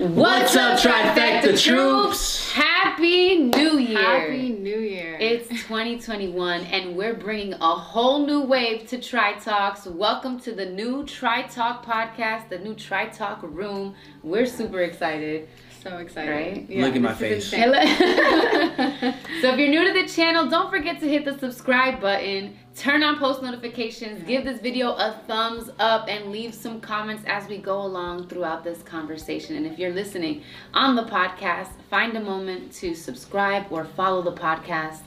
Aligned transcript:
What's 0.00 0.56
up, 0.56 0.78
Trifecta 0.78 1.62
troops? 1.62 2.50
Happy 2.52 3.36
New 3.36 3.76
Year! 3.76 3.98
Happy 3.98 4.48
New 4.48 4.78
Year. 4.78 5.18
It's 5.20 5.46
2021, 5.48 6.62
and 6.62 6.96
we're 6.96 7.12
bringing 7.12 7.52
a 7.52 7.74
whole 7.74 8.26
new 8.26 8.40
wave 8.40 8.88
to 8.88 8.98
Tri 8.98 9.34
Talks. 9.34 9.84
Welcome 9.84 10.40
to 10.40 10.52
the 10.52 10.64
new 10.64 11.04
Tri 11.04 11.42
Talk 11.42 11.84
podcast, 11.84 12.48
the 12.48 12.58
new 12.60 12.74
Tri 12.74 13.08
Talk 13.10 13.42
room. 13.42 13.94
We're 14.22 14.46
super 14.46 14.80
excited. 14.80 15.50
So 15.82 15.98
excited. 15.98 16.30
Right? 16.30 16.70
Look 16.70 16.96
at 16.96 17.02
my 17.02 17.12
this 17.14 17.50
face. 17.50 17.50
so 19.40 19.52
if 19.52 19.58
you're 19.58 19.68
new 19.68 19.84
to 19.92 20.02
the 20.02 20.08
channel, 20.08 20.48
don't 20.48 20.70
forget 20.70 21.00
to 21.00 21.08
hit 21.08 21.24
the 21.24 21.38
subscribe 21.38 22.00
button, 22.00 22.56
turn 22.76 23.02
on 23.02 23.18
post 23.18 23.42
notifications, 23.42 24.22
give 24.24 24.44
this 24.44 24.60
video 24.60 24.92
a 24.92 25.20
thumbs 25.26 25.70
up, 25.78 26.08
and 26.08 26.30
leave 26.30 26.54
some 26.54 26.80
comments 26.80 27.24
as 27.26 27.48
we 27.48 27.58
go 27.58 27.82
along 27.82 28.28
throughout 28.28 28.62
this 28.62 28.82
conversation. 28.82 29.56
And 29.56 29.66
if 29.66 29.78
you're 29.78 29.92
listening 29.92 30.42
on 30.74 30.96
the 30.96 31.04
podcast, 31.04 31.70
find 31.88 32.16
a 32.16 32.20
moment 32.20 32.72
to 32.74 32.94
subscribe 32.94 33.66
or 33.70 33.84
follow 33.84 34.22
the 34.22 34.32
podcast. 34.32 35.00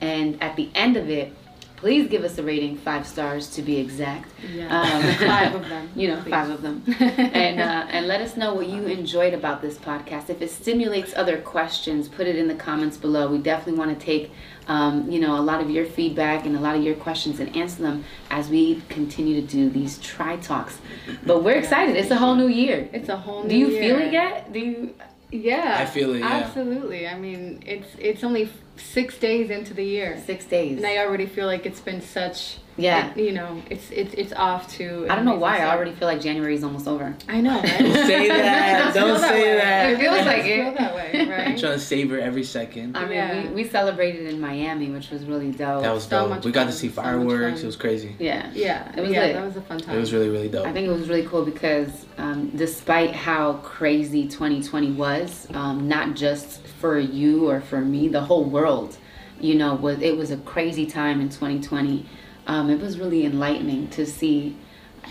And 0.00 0.42
at 0.42 0.56
the 0.56 0.70
end 0.74 0.96
of 0.96 1.10
it, 1.10 1.34
please 1.80 2.08
give 2.08 2.24
us 2.24 2.36
a 2.38 2.42
rating, 2.42 2.76
five 2.76 3.06
stars 3.06 3.48
to 3.56 3.62
be 3.62 3.78
exact. 3.78 4.30
Yeah. 4.54 4.80
Um, 4.80 5.02
Five 5.28 5.54
of 5.54 5.68
them, 5.68 5.88
You 5.96 6.08
know, 6.08 6.20
please. 6.22 6.30
five 6.30 6.50
of 6.50 6.60
them. 6.62 6.82
and 7.00 7.60
uh, 7.60 7.86
and 7.90 8.06
let 8.06 8.20
us 8.20 8.36
know 8.36 8.54
what 8.54 8.68
you 8.68 8.82
enjoyed 8.84 9.34
about 9.34 9.62
this 9.62 9.76
podcast. 9.78 10.28
If 10.30 10.42
it 10.42 10.50
stimulates 10.50 11.12
other 11.16 11.38
questions, 11.38 12.06
put 12.08 12.26
it 12.26 12.36
in 12.36 12.48
the 12.48 12.54
comments 12.54 12.96
below. 12.96 13.28
We 13.30 13.38
definitely 13.38 13.78
want 13.78 13.98
to 13.98 14.04
take, 14.04 14.30
um, 14.68 15.10
you 15.10 15.20
know, 15.20 15.38
a 15.38 15.44
lot 15.50 15.60
of 15.62 15.70
your 15.70 15.86
feedback 15.86 16.44
and 16.46 16.54
a 16.56 16.60
lot 16.60 16.76
of 16.76 16.82
your 16.82 16.96
questions 16.96 17.40
and 17.40 17.54
answer 17.56 17.82
them 17.82 18.04
as 18.30 18.48
we 18.48 18.82
continue 18.88 19.40
to 19.40 19.46
do 19.46 19.70
these 19.70 19.98
Tri 19.98 20.36
Talks. 20.36 20.78
But 21.24 21.42
we're 21.44 21.58
excited. 21.58 21.96
It's 21.96 22.10
a 22.10 22.16
whole 22.16 22.34
new 22.34 22.48
year. 22.48 22.88
It's 22.92 23.08
a 23.08 23.16
whole 23.16 23.42
new 23.42 23.48
Do 23.48 23.56
you 23.56 23.68
year. 23.68 23.82
feel 23.82 23.98
it 24.06 24.12
yet? 24.12 24.52
Do 24.52 24.58
you? 24.58 24.94
Yeah. 25.32 25.76
I 25.78 25.86
feel 25.86 26.14
it, 26.14 26.18
yeah. 26.20 26.26
Absolutely. 26.44 27.06
I 27.06 27.16
mean, 27.16 27.62
it's 27.64 27.86
it's 27.98 28.24
only 28.24 28.44
f- 28.44 28.52
six 28.80 29.18
days 29.18 29.50
into 29.50 29.74
the 29.74 29.84
year. 29.84 30.20
Six 30.26 30.44
days. 30.44 30.78
And 30.78 30.86
I 30.86 30.98
already 30.98 31.26
feel 31.26 31.46
like 31.46 31.66
it's 31.66 31.80
been 31.80 32.00
such. 32.00 32.58
Yeah. 32.76 33.10
it- 33.10 33.18
you 33.24 33.32
know, 33.32 33.60
it's 33.68 33.90
it's 33.90 34.14
it's 34.14 34.32
off 34.32 34.72
to. 34.78 35.06
I 35.10 35.14
don't 35.14 35.26
know 35.26 35.34
why. 35.34 35.58
I 35.58 35.74
already 35.76 35.92
feel 35.92 36.08
like 36.08 36.20
January 36.22 36.54
is 36.54 36.64
almost 36.64 36.88
over. 36.88 37.14
I 37.28 37.40
know. 37.42 37.60
Right? 37.60 37.78
Don't 37.78 38.06
say 38.06 38.28
that. 38.28 38.94
Don't 38.94 39.04
feel 39.06 39.18
that 39.18 39.28
say 39.28 39.42
way. 39.42 39.56
that. 39.58 39.90
It 39.90 39.98
feels 39.98 40.26
like 40.26 40.44
it. 40.44 40.64
Feel 40.64 40.74
that 40.74 40.94
way, 40.94 41.28
right? 41.28 41.48
I'm 41.48 41.58
trying 41.58 41.72
to 41.74 41.78
savor 41.94 42.18
every 42.18 42.44
second. 42.44 42.96
I 42.96 43.02
mean, 43.02 43.12
Yeah. 43.12 43.42
we, 43.48 43.64
we 43.64 43.68
celebrated 43.68 44.26
in 44.32 44.40
Miami, 44.40 44.88
which 44.88 45.10
was 45.10 45.24
really 45.26 45.50
dope. 45.50 45.82
That 45.82 45.92
was 45.92 46.04
So 46.04 46.28
dope. 46.32 46.44
We 46.44 46.52
got 46.52 46.64
to 46.68 46.72
see 46.72 46.88
fireworks. 46.88 47.56
fun. 47.58 47.62
It 47.64 47.66
was 47.66 47.76
crazy. 47.76 48.16
yeah. 48.18 48.50
yeah. 48.54 48.90
It 48.96 49.00
was 49.02 49.10
yeah. 49.10 49.20
lit. 49.26 49.34
That 49.34 49.44
was 49.44 49.56
a 49.56 49.62
fun 49.62 49.78
time. 49.80 49.96
It 49.96 50.00
was 50.00 50.12
really, 50.14 50.30
really 50.30 50.48
dope. 50.48 50.66
I 50.66 50.72
think 50.72 50.86
it 50.86 50.92
was 50.92 51.08
really 51.08 51.26
cool 51.26 51.44
because 51.44 52.06
um, 52.16 52.50
despite 52.56 53.14
how 53.14 53.54
crazy 53.54 54.26
2020 54.26 54.92
was, 54.92 55.46
um, 55.52 55.86
not 55.86 56.14
just 56.14 56.60
for 56.80 56.98
you 56.98 57.48
or 57.48 57.60
for 57.60 57.80
me, 57.80 58.08
the 58.08 58.22
whole 58.22 58.44
world, 58.44 58.96
you 59.38 59.54
know, 59.54 59.74
was 59.74 60.00
it 60.00 60.16
was 60.16 60.30
a 60.30 60.36
crazy 60.38 60.86
time 60.86 61.20
in 61.20 61.28
2020. 61.28 62.06
Um, 62.46 62.70
it 62.70 62.80
was 62.80 62.98
really 62.98 63.24
enlightening 63.26 63.88
to 63.90 64.06
see 64.06 64.56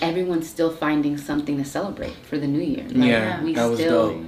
everyone 0.02 0.42
still 0.42 0.72
finding 0.72 1.18
something 1.18 1.58
to 1.58 1.64
celebrate 1.66 2.16
for 2.16 2.38
the 2.38 2.48
new 2.48 2.62
year. 2.62 2.84
Like, 2.86 3.10
Yeah, 3.10 3.44
we 3.44 3.54
that 3.54 3.70
was 3.70 3.80
still 3.80 4.14
dope. 4.14 4.24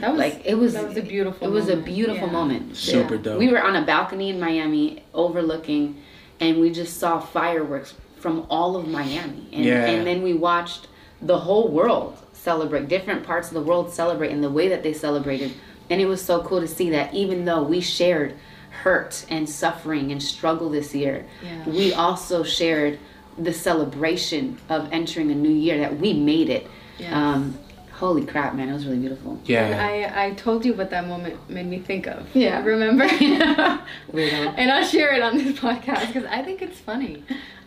That 0.00 0.10
was 0.12 0.18
like 0.18 0.42
it 0.44 0.54
was. 0.54 0.74
that 0.74 0.86
was 0.86 0.96
a 0.96 1.02
beautiful 1.02 1.46
It 1.48 1.50
was 1.50 1.66
a 1.66 1.70
moment. 1.70 1.86
beautiful 1.86 2.26
Yeah. 2.28 2.32
moment. 2.32 2.76
Super 2.76 3.14
Yeah. 3.16 3.22
dope. 3.22 3.38
We 3.38 3.48
were 3.48 3.62
on 3.62 3.74
a 3.74 3.84
balcony 3.84 4.28
in 4.30 4.38
Miami 4.38 5.02
overlooking, 5.14 5.96
and 6.40 6.60
we 6.60 6.70
just 6.70 6.98
saw 7.00 7.18
fireworks 7.18 7.94
from 8.18 8.46
all 8.50 8.76
of 8.76 8.86
Miami. 8.86 9.48
And, 9.52 9.64
Yeah. 9.64 9.86
and 9.86 10.06
then 10.06 10.22
we 10.22 10.34
watched 10.34 10.88
the 11.22 11.38
whole 11.38 11.68
world 11.68 12.16
celebrate, 12.32 12.88
different 12.88 13.24
parts 13.24 13.48
of 13.48 13.54
the 13.54 13.60
world 13.60 13.92
celebrate, 13.92 14.30
and 14.30 14.42
the 14.44 14.50
way 14.50 14.68
that 14.68 14.82
they 14.82 14.92
celebrated. 14.92 15.52
And 15.90 16.00
it 16.00 16.06
was 16.06 16.22
so 16.22 16.42
cool 16.42 16.60
to 16.60 16.66
see 16.68 16.90
that 16.90 17.14
even 17.14 17.44
though 17.44 17.62
we 17.62 17.80
shared 17.80 18.34
hurt 18.82 19.24
and 19.30 19.48
suffering 19.48 20.12
and 20.12 20.22
struggle 20.22 20.68
this 20.70 20.94
year, 20.94 21.24
Yeah. 21.42 21.68
we 21.68 21.92
also 21.92 22.42
shared 22.42 22.98
the 23.38 23.52
celebration 23.52 24.58
of 24.68 24.88
entering 24.92 25.30
a 25.30 25.34
new 25.34 25.50
year, 25.50 25.78
that 25.78 25.98
we 25.98 26.12
made 26.12 26.48
it. 26.48 26.66
Yes. 26.98 27.12
Um, 27.12 27.58
holy 27.92 28.24
crap, 28.26 28.54
man, 28.54 28.68
it 28.68 28.72
was 28.72 28.86
really 28.86 28.98
beautiful. 28.98 29.32
And 29.32 29.48
Yeah. 29.48 29.86
I, 30.14 30.26
I 30.26 30.30
told 30.32 30.64
you 30.64 30.74
what 30.74 30.90
that 30.90 31.06
moment 31.06 31.48
made 31.48 31.66
me 31.66 31.78
think 31.78 32.06
of. 32.06 32.26
Yeah. 32.34 32.62
Remember? 32.64 33.06
Weirdo. 33.08 34.54
and 34.56 34.70
I'll 34.70 34.84
share 34.86 35.14
it 35.14 35.22
on 35.22 35.36
this 35.38 35.58
podcast 35.58 36.08
because 36.08 36.24
I 36.24 36.42
think 36.42 36.62
it's 36.62 36.78
funny. 36.78 37.22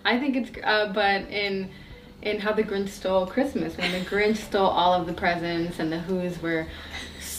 I 0.06 0.20
think 0.20 0.36
it's, 0.36 0.52
uh, 0.64 0.92
but 0.94 1.22
in 1.30 1.70
in 2.22 2.38
how 2.38 2.52
the 2.52 2.64
Grinch 2.64 2.90
stole 2.90 3.26
Christmas, 3.26 3.78
when 3.78 3.92
the 3.94 4.00
Grinch 4.02 4.36
stole 4.38 4.68
all 4.68 4.94
of 4.94 5.08
the 5.08 5.14
presents 5.14 5.80
and 5.80 5.90
the 5.90 6.00
Who's 6.00 6.42
were 6.42 6.68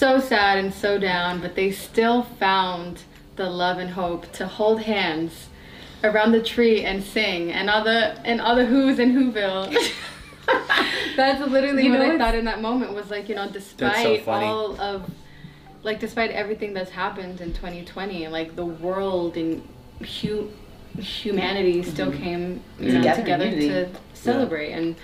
so 0.01 0.19
sad 0.19 0.57
and 0.57 0.73
so 0.73 0.99
down, 0.99 1.43
but 1.43 1.55
they 1.55 1.71
still 1.71 2.23
found 2.23 3.03
the 3.37 3.49
love 3.51 3.79
and 3.79 3.91
hope 3.91 4.33
to 4.33 4.47
hold 4.47 4.81
hands 4.81 5.51
around 6.03 6.33
the 6.33 6.43
tree 6.43 6.83
and 6.83 7.05
sing, 7.05 7.53
and 7.53 7.69
all 7.69 7.85
the 7.85 8.19
and 8.25 8.41
all 8.41 8.57
the 8.57 8.65
Who's 8.65 8.99
in 8.99 9.13
Whoville. 9.15 9.71
That's 11.17 11.47
literally 11.47 11.85
You 11.85 11.91
what 11.91 12.01
know, 12.01 12.15
I 12.15 12.19
thought 12.19 12.35
in 12.35 12.47
that 12.47 12.63
moment 12.63 12.95
was 12.95 13.11
like, 13.11 13.29
you 13.29 13.35
know, 13.35 13.49
despite 13.51 14.25
funny. 14.25 14.47
all 14.47 14.81
of 14.81 15.09
like 15.83 16.01
despite 16.01 16.31
everything 16.31 16.73
that's 16.73 16.91
happened 16.91 17.41
in 17.41 17.53
2020 17.55 18.29
like 18.29 18.55
the 18.55 18.67
world 18.67 19.37
and 19.39 19.67
hu- 20.23 20.51
humanity 20.99 21.83
still 21.83 22.11
mm-hmm. 22.11 22.23
came 22.23 22.63
you 22.79 22.91
uh, 22.91 22.93
know, 22.93 23.15
Together, 23.15 23.45
together 23.51 23.51
to 23.51 23.89
celebrate 24.13 24.73
and 24.73 24.97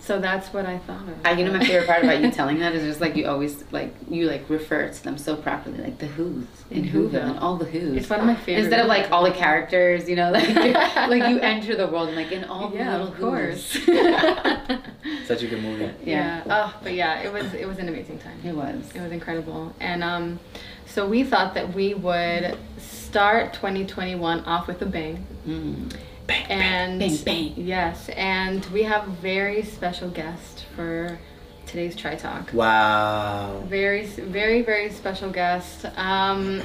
so 0.00 0.18
that's 0.18 0.52
what 0.52 0.66
i 0.66 0.78
thought 0.78 1.00
of 1.08 1.14
I, 1.24 1.32
you 1.32 1.44
know, 1.44 1.52
my 1.52 1.64
favorite 1.64 1.86
part 1.86 2.02
about 2.04 2.20
you 2.22 2.30
telling 2.30 2.58
that 2.58 2.74
is 2.74 2.82
just 2.82 3.00
like 3.00 3.16
you 3.16 3.26
always 3.26 3.64
like 3.72 3.94
you 4.08 4.26
like 4.26 4.48
refer 4.50 4.88
to 4.88 5.04
them 5.04 5.16
so 5.18 5.36
properly, 5.36 5.78
like 5.78 5.98
the 5.98 6.06
Who's 6.06 6.46
in 6.70 6.84
In 6.84 6.90
Whoville 6.92 7.10
Whoville. 7.10 7.30
and 7.30 7.38
all 7.38 7.56
the 7.56 7.64
Who's. 7.64 7.96
it's 7.96 8.10
one 8.10 8.20
of 8.20 8.26
my 8.26 8.34
favorite 8.34 8.64
Instead 8.64 8.80
of 8.80 8.86
like 8.86 9.10
all 9.10 9.24
the 9.24 9.30
characters, 9.30 10.08
you 10.08 10.16
know, 10.16 10.30
like 10.30 10.48
like 10.54 11.28
you 11.30 11.38
enter 11.40 11.74
the 11.76 11.86
world 11.86 12.08
and 12.08 12.16
like 12.16 12.32
in 12.32 12.44
all 12.44 12.68
the 12.68 12.76
yeah 12.76 12.92
little 12.92 13.08
of 13.12 13.18
course 13.18 13.72
Who's. 13.74 13.84
Such 15.26 15.42
a 15.42 15.46
good 15.46 15.62
movie. 15.62 15.84
yeah, 16.04 16.42
yeah 16.44 16.44
oh 16.48 16.80
but 16.82 16.94
yeah 16.94 17.20
it 17.20 17.32
was 17.32 17.52
it 17.54 17.66
was 17.66 17.78
an 17.78 17.88
amazing 17.88 18.18
time 18.18 18.38
it 18.44 18.54
was. 18.54 18.90
It 18.94 19.00
was 19.00 19.12
incredible. 19.12 19.74
And 19.80 20.02
um, 20.04 20.40
so 20.86 21.08
we 21.08 21.24
thought 21.24 21.54
that 21.54 21.72
we 21.74 21.94
would 21.94 22.58
start 22.78 23.54
2021 23.54 24.40
off 24.40 24.66
with 24.66 24.82
a 24.82 24.86
bang. 24.86 25.26
Mm. 25.46 25.94
And 26.28 26.98
bang, 26.98 27.16
bang. 27.24 27.52
yes, 27.56 28.08
and 28.10 28.64
we 28.66 28.82
have 28.84 29.06
a 29.08 29.10
very 29.10 29.62
special 29.62 30.08
guest 30.08 30.64
for 30.74 31.18
today's 31.66 31.94
Tri 31.96 32.14
Talk. 32.14 32.50
Wow. 32.52 33.62
Very, 33.66 34.06
very, 34.06 34.62
very 34.62 34.90
special 34.90 35.30
guest. 35.30 35.84
Um, 35.96 36.62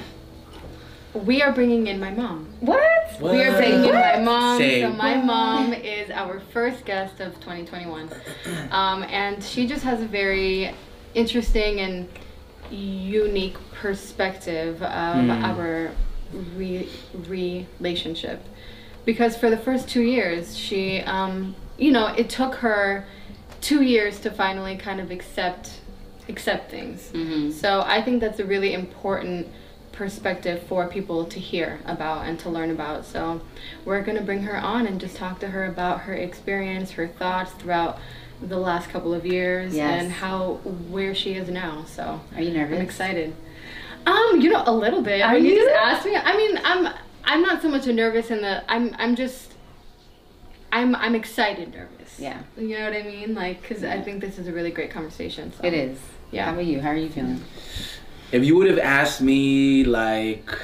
we 1.13 1.41
are 1.41 1.51
bringing 1.51 1.87
in 1.87 1.99
my 1.99 2.11
mom. 2.11 2.47
What? 2.61 2.79
What? 3.19 3.33
We 3.33 3.41
are 3.43 3.51
bringing 3.57 3.85
in 3.85 3.95
my 3.95 4.19
mom. 4.19 4.57
Say 4.59 4.81
So 4.81 4.91
my 4.91 5.17
what? 5.17 5.25
mom 5.25 5.73
is 5.73 6.09
our 6.11 6.39
first 6.53 6.85
guest 6.85 7.19
of 7.19 7.33
2021, 7.41 8.09
um, 8.71 9.03
and 9.03 9.43
she 9.43 9.67
just 9.67 9.83
has 9.83 10.01
a 10.01 10.07
very 10.07 10.73
interesting 11.15 11.79
and 11.81 12.07
unique 12.71 13.57
perspective 13.73 14.81
of 14.83 15.15
Hmm. 15.25 15.31
our 15.31 15.91
re- 16.55 16.87
relationship. 17.27 18.41
Because 19.09 19.35
for 19.35 19.49
the 19.49 19.57
first 19.57 19.89
two 19.89 20.03
years, 20.03 20.55
she, 20.55 20.99
um, 21.01 21.55
you 21.79 21.91
know, 21.91 22.05
it 22.21 22.29
took 22.29 22.53
her 22.57 23.05
two 23.59 23.81
years 23.81 24.19
to 24.19 24.29
finally 24.29 24.77
kind 24.77 24.99
of 24.99 25.09
accept 25.09 25.79
accept 26.27 26.69
things. 26.69 27.09
Mhm. 27.11 27.51
So 27.51 27.81
I 27.87 28.03
think 28.03 28.21
that's 28.21 28.37
a 28.39 28.45
really 28.45 28.71
important 28.75 29.47
perspective 29.93 30.61
for 30.69 30.85
people 30.87 31.25
to 31.25 31.39
hear 31.39 31.79
about 31.87 32.27
and 32.27 32.37
to 32.41 32.49
learn 32.51 32.69
about. 32.69 33.03
So 33.03 33.41
we're 33.83 34.03
going 34.03 34.15
to 34.19 34.23
bring 34.23 34.43
her 34.43 34.55
on 34.55 34.85
and 34.85 35.01
just 35.01 35.15
talk 35.15 35.39
to 35.39 35.47
her 35.47 35.65
about 35.65 36.01
her 36.01 36.13
experience, 36.13 36.91
her 36.91 37.07
thoughts 37.07 37.51
throughout 37.53 37.97
the 38.43 38.57
last 38.59 38.89
couple 38.91 39.11
of 39.15 39.25
years 39.25 39.75
Yes. 39.75 40.03
and 40.03 40.11
how 40.11 40.59
where 40.91 41.15
she 41.15 41.33
is 41.33 41.49
now. 41.49 41.83
So 41.87 42.21
Are 42.35 42.43
you 42.43 42.51
nervous? 42.51 42.75
I'm 42.77 42.83
excited. 42.85 43.33
Um, 44.05 44.39
you 44.39 44.51
know, 44.51 44.61
a 44.67 44.71
little 44.71 45.01
bit. 45.01 45.19
Are 45.23 45.33
when 45.33 45.43
you 45.45 45.53
you? 45.53 45.63
just 45.65 45.75
asked 45.75 46.05
me, 46.05 46.15
I 46.15 46.37
mean, 46.37 46.59
I'm 46.63 46.93
I'm 47.29 47.43
not 47.43 47.61
so 47.61 47.69
much 47.69 47.85
a 47.85 47.93
nervous 47.93 48.31
in 48.31 48.41
the 48.41 48.63
I'm 48.69 48.95
I'm 48.97 49.15
just 49.15 49.53
I'm 50.71 50.95
I'm 50.95 51.13
excited 51.13 51.71
nervous. 51.71 52.19
Yeah. 52.19 52.41
You 52.57 52.79
know 52.79 52.85
what 52.85 52.93
I 52.93 53.03
mean? 53.03 53.35
Like 53.35 53.61
cuz 53.61 53.83
I 53.83 54.01
think 54.01 54.19
this 54.19 54.39
is 54.39 54.47
a 54.47 54.51
really 54.51 54.71
great 54.71 54.89
conversation. 54.89 55.53
So. 55.53 55.63
It 55.63 55.75
is. 55.75 55.99
Yeah. 56.31 56.45
How 56.45 56.53
about 56.53 56.65
you? 56.65 56.81
How 56.81 56.89
are 56.89 56.95
you 56.95 57.09
feeling? 57.09 57.43
If 58.31 58.43
you 58.43 58.57
would 58.57 58.67
have 58.67 58.79
asked 58.79 59.21
me 59.21 59.83
like 59.83 60.57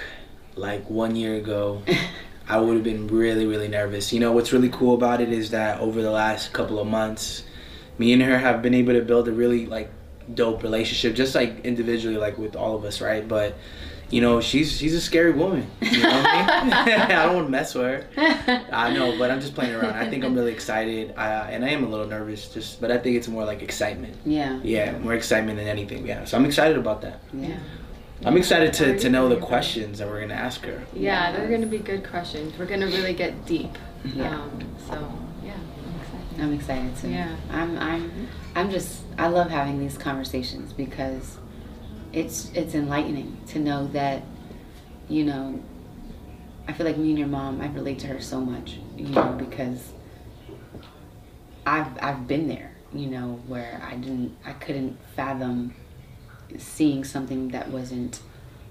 like 0.56 0.90
one 0.90 1.16
year 1.16 1.36
ago, 1.36 1.84
I 2.50 2.60
would 2.60 2.74
have 2.74 2.84
been 2.84 3.08
really 3.10 3.46
really 3.46 3.68
nervous. 3.68 4.12
You 4.12 4.20
know 4.20 4.32
what's 4.32 4.52
really 4.52 4.70
cool 4.70 4.96
about 4.96 5.22
it 5.22 5.32
is 5.32 5.52
that 5.52 5.80
over 5.80 6.02
the 6.02 6.12
last 6.12 6.52
couple 6.52 6.80
of 6.80 6.88
months, 6.88 7.44
me 8.00 8.12
and 8.12 8.24
her 8.24 8.40
have 8.40 8.64
been 8.64 8.74
able 8.74 8.94
to 8.94 9.04
build 9.04 9.28
a 9.28 9.32
really 9.32 9.68
like 9.68 9.92
dope 10.34 10.64
relationship, 10.64 11.16
just 11.16 11.36
like 11.36 11.64
individually, 11.64 12.18
like 12.18 12.40
with 12.40 12.56
all 12.56 12.76
of 12.76 12.86
us, 12.86 13.02
right? 13.02 13.28
But 13.28 13.56
you 14.10 14.22
know, 14.22 14.40
she's 14.40 14.78
she's 14.78 14.94
a 14.94 15.02
scary 15.02 15.32
woman. 15.32 15.68
You 15.82 16.04
know 16.04 16.10
what 16.10 16.26
I 16.28 16.64
mean? 16.64 16.74
I 17.12 17.26
don't 17.26 17.36
want 17.36 17.48
to 17.48 17.52
mess 17.52 17.74
with 17.74 17.86
her. 17.86 18.68
I 18.72 18.94
know, 18.94 19.18
but 19.18 19.32
I'm 19.32 19.42
just 19.42 19.56
playing 19.56 19.74
around. 19.74 19.94
I 19.96 20.10
think 20.10 20.24
I'm 20.24 20.36
really 20.36 20.52
excited, 20.52 21.14
uh, 21.18 21.48
and 21.50 21.66
I 21.66 21.70
am 21.70 21.84
a 21.84 21.90
little 21.90 22.08
nervous, 22.08 22.50
just 22.50 22.80
but 22.80 22.92
I 22.92 22.98
think 22.98 23.18
it's 23.18 23.28
more 23.28 23.46
like 23.46 23.62
excitement. 23.62 24.16
Yeah. 24.26 24.60
Yeah, 24.64 24.98
more 25.00 25.14
excitement 25.14 25.58
than 25.58 25.68
anything. 25.68 26.06
Yeah, 26.06 26.26
so 26.26 26.38
I'm 26.38 26.46
excited 26.46 26.78
about 26.78 27.02
that. 27.02 27.22
Yeah. 27.34 27.58
I'm 28.24 28.38
excited 28.38 28.74
to, 28.74 28.98
to 28.98 29.10
know 29.10 29.28
the 29.28 29.38
questions 29.38 30.00
that 30.00 30.08
we're 30.08 30.22
gonna 30.22 30.34
ask 30.36 30.64
her. 30.66 30.84
Yeah, 30.94 31.32
they're 31.32 31.50
gonna 31.50 31.68
be 31.68 31.80
good 31.80 32.08
questions. 32.08 32.58
We're 32.58 32.66
gonna 32.66 32.88
really 32.88 33.14
get 33.14 33.46
deep. 33.46 33.78
Yeah. 34.14 34.40
Um, 34.40 34.66
so 34.88 34.94
yeah, 35.44 35.54
I'm 35.54 36.00
excited. 36.00 36.42
I'm 36.42 36.54
excited 36.54 36.98
too. 36.98 37.10
Yeah. 37.10 37.36
I'm 37.52 37.78
I'm 37.78 38.28
I'm 38.56 38.70
just 38.70 39.02
I 39.18 39.28
love 39.28 39.50
having 39.50 39.80
these 39.80 39.98
conversations 39.98 40.72
because 40.74 41.38
it's 42.16 42.50
it's 42.54 42.74
enlightening 42.74 43.38
to 43.48 43.60
know 43.60 43.88
that 43.88 44.24
you 45.10 45.24
know 45.26 45.60
I 46.68 46.74
feel 46.74 46.86
like 46.88 46.98
me 46.98 47.10
and 47.10 47.20
your 47.20 47.28
mom 47.28 47.62
I 47.62 47.68
relate 47.68 48.00
to 48.00 48.08
her 48.08 48.20
so 48.22 48.42
much, 48.42 48.78
you 48.98 49.10
know, 49.10 49.34
because 49.38 49.92
I've 51.66 51.88
I've 52.02 52.28
been 52.28 52.48
there, 52.48 52.72
you 52.94 53.08
know, 53.08 53.40
where 53.48 53.82
I 53.86 53.96
didn't 53.96 54.36
I 54.46 54.54
couldn't 54.54 54.98
fathom 55.16 55.74
seeing 56.58 57.04
something 57.04 57.50
that 57.50 57.70
wasn't 57.70 58.22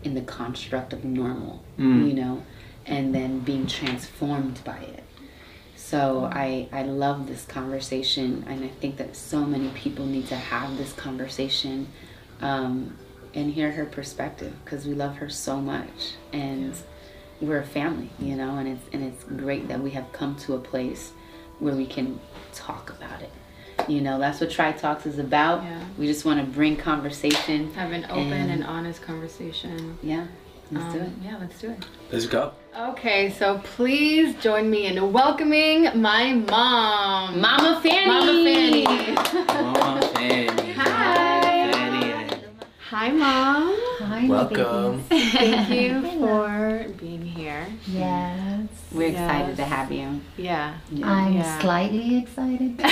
in 0.02 0.14
the 0.14 0.22
construct 0.22 0.92
of 0.92 1.04
normal, 1.04 1.62
Mm. 1.78 2.08
you 2.08 2.14
know, 2.14 2.42
and 2.86 3.14
then 3.14 3.40
being 3.40 3.66
transformed 3.66 4.60
by 4.64 4.78
it. 4.78 5.02
So 5.76 6.28
I 6.32 6.68
I 6.72 6.82
love 6.82 7.26
this 7.28 7.44
conversation, 7.44 8.44
and 8.48 8.64
I 8.64 8.68
think 8.80 8.96
that 8.96 9.14
so 9.16 9.44
many 9.44 9.68
people 9.70 10.06
need 10.06 10.26
to 10.28 10.36
have 10.36 10.76
this 10.78 10.92
conversation, 10.94 11.88
um, 12.40 12.96
and 13.34 13.52
hear 13.52 13.72
her 13.72 13.84
perspective 13.84 14.52
because 14.64 14.86
we 14.86 14.94
love 14.94 15.16
her 15.16 15.28
so 15.28 15.60
much, 15.60 16.12
and 16.32 16.74
we're 17.40 17.58
a 17.58 17.64
family, 17.66 18.10
you 18.18 18.36
know, 18.36 18.56
and 18.58 18.68
it's 18.68 18.84
and 18.92 19.02
it's 19.02 19.24
great 19.24 19.68
that 19.68 19.80
we 19.80 19.90
have 19.90 20.10
come 20.12 20.36
to 20.36 20.54
a 20.54 20.58
place 20.58 21.12
where 21.58 21.74
we 21.74 21.86
can 21.86 22.18
talk 22.54 22.90
about 22.90 23.20
it. 23.22 23.30
You 23.88 24.00
know, 24.00 24.18
that's 24.18 24.40
what 24.40 24.50
Tri 24.50 24.72
Talks 24.72 25.04
is 25.04 25.18
about. 25.18 25.62
Yeah. 25.62 25.80
We 25.98 26.06
just 26.06 26.24
want 26.24 26.40
to 26.40 26.46
bring 26.46 26.76
conversation. 26.76 27.72
Have 27.74 27.92
an 27.92 28.04
open 28.04 28.32
And- 28.32 28.50
and 28.50 28.64
honest 28.64 29.02
conversation. 29.02 29.98
Yeah, 30.02 30.26
let's 30.70 30.92
do 30.94 31.00
Um, 31.00 31.06
it. 31.06 31.12
Yeah, 31.24 31.36
let's 31.40 31.60
do 31.60 31.70
it. 31.70 31.84
Let's 32.12 32.26
go. 32.26 32.52
Okay, 32.78 33.30
so 33.30 33.58
please 33.76 34.34
join 34.36 34.70
me 34.70 34.86
in 34.86 35.12
welcoming 35.12 36.00
my 36.00 36.32
mom. 36.34 37.40
Mama 37.40 37.80
Fanny. 37.82 38.06
Mama 38.06 38.44
Fanny. 38.44 38.84
Mama 39.72 40.02
Fanny. 40.14 40.53
Hi. 42.94 43.08
Fanny 43.10 43.20
and 43.20 43.22
Hi, 43.22 43.42
mom. 43.42 43.76
Hi, 44.08 44.28
welcome. 44.28 45.02
Thank 45.08 45.68
you 45.70 46.00
for 46.20 46.86
being 47.00 47.22
here. 47.22 47.66
Yes. 47.88 48.68
We're 48.92 49.08
excited 49.08 49.48
Yes. 49.48 49.56
to 49.56 49.64
have 49.64 49.90
you. 49.90 50.20
Yeah. 50.36 50.74
I'm 51.02 51.32
Yeah. 51.32 51.58
slightly 51.58 52.18
excited. 52.18 52.78
no, 52.78 52.84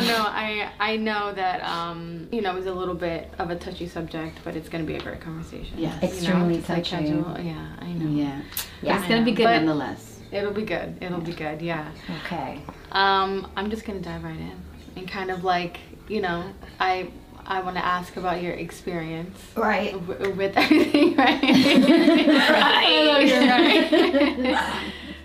no, 0.00 0.18
I 0.34 0.68
I 0.80 0.96
know 0.96 1.32
that 1.32 1.62
um, 1.62 2.26
you 2.32 2.40
know, 2.40 2.50
it 2.50 2.56
was 2.56 2.66
a 2.66 2.74
little 2.74 2.96
bit 2.96 3.30
of 3.38 3.50
a 3.50 3.56
touchy 3.56 3.86
subject, 3.86 4.38
but 4.42 4.56
it's 4.56 4.68
gonna 4.68 4.82
be 4.82 4.96
a 4.96 5.00
great 5.00 5.20
conversation. 5.20 5.78
Yes. 5.78 5.94
You 6.02 6.08
know, 6.08 6.12
Extremely 6.12 6.54
like 6.56 6.64
touchy. 6.64 7.04
Yeah, 7.44 7.76
I 7.78 7.92
know. 7.92 8.10
Yeah. 8.10 8.40
Yeah. 8.82 8.98
It's 8.98 9.08
gonna 9.08 9.24
be 9.24 9.32
good 9.32 9.44
But- 9.44 9.58
nonetheless. 9.62 10.18
It'll 10.32 10.52
be 10.52 10.64
good. 10.64 10.96
It'll 11.00 11.20
be 11.20 11.34
good. 11.34 11.62
Yeah. 11.62 11.86
Okay. 12.24 12.62
Um, 12.90 13.46
I'm 13.54 13.70
just 13.70 13.84
gonna 13.84 14.00
dive 14.00 14.24
right 14.24 14.34
in 14.34 14.56
and 14.96 15.06
kind 15.06 15.30
of 15.30 15.44
like, 15.44 15.78
you 16.08 16.20
know, 16.20 16.42
I 16.80 17.08
I 17.46 17.60
want 17.60 17.76
to 17.76 17.84
ask 17.84 18.16
about 18.16 18.42
your 18.42 18.52
experience 18.52 19.38
Right. 19.56 19.92
w- 19.92 20.32
with 20.34 20.56
everything, 20.56 21.16
right? 21.16 21.40
I 21.42 23.02
know 23.04 23.18
you're 23.18 24.50
right. 24.50 24.82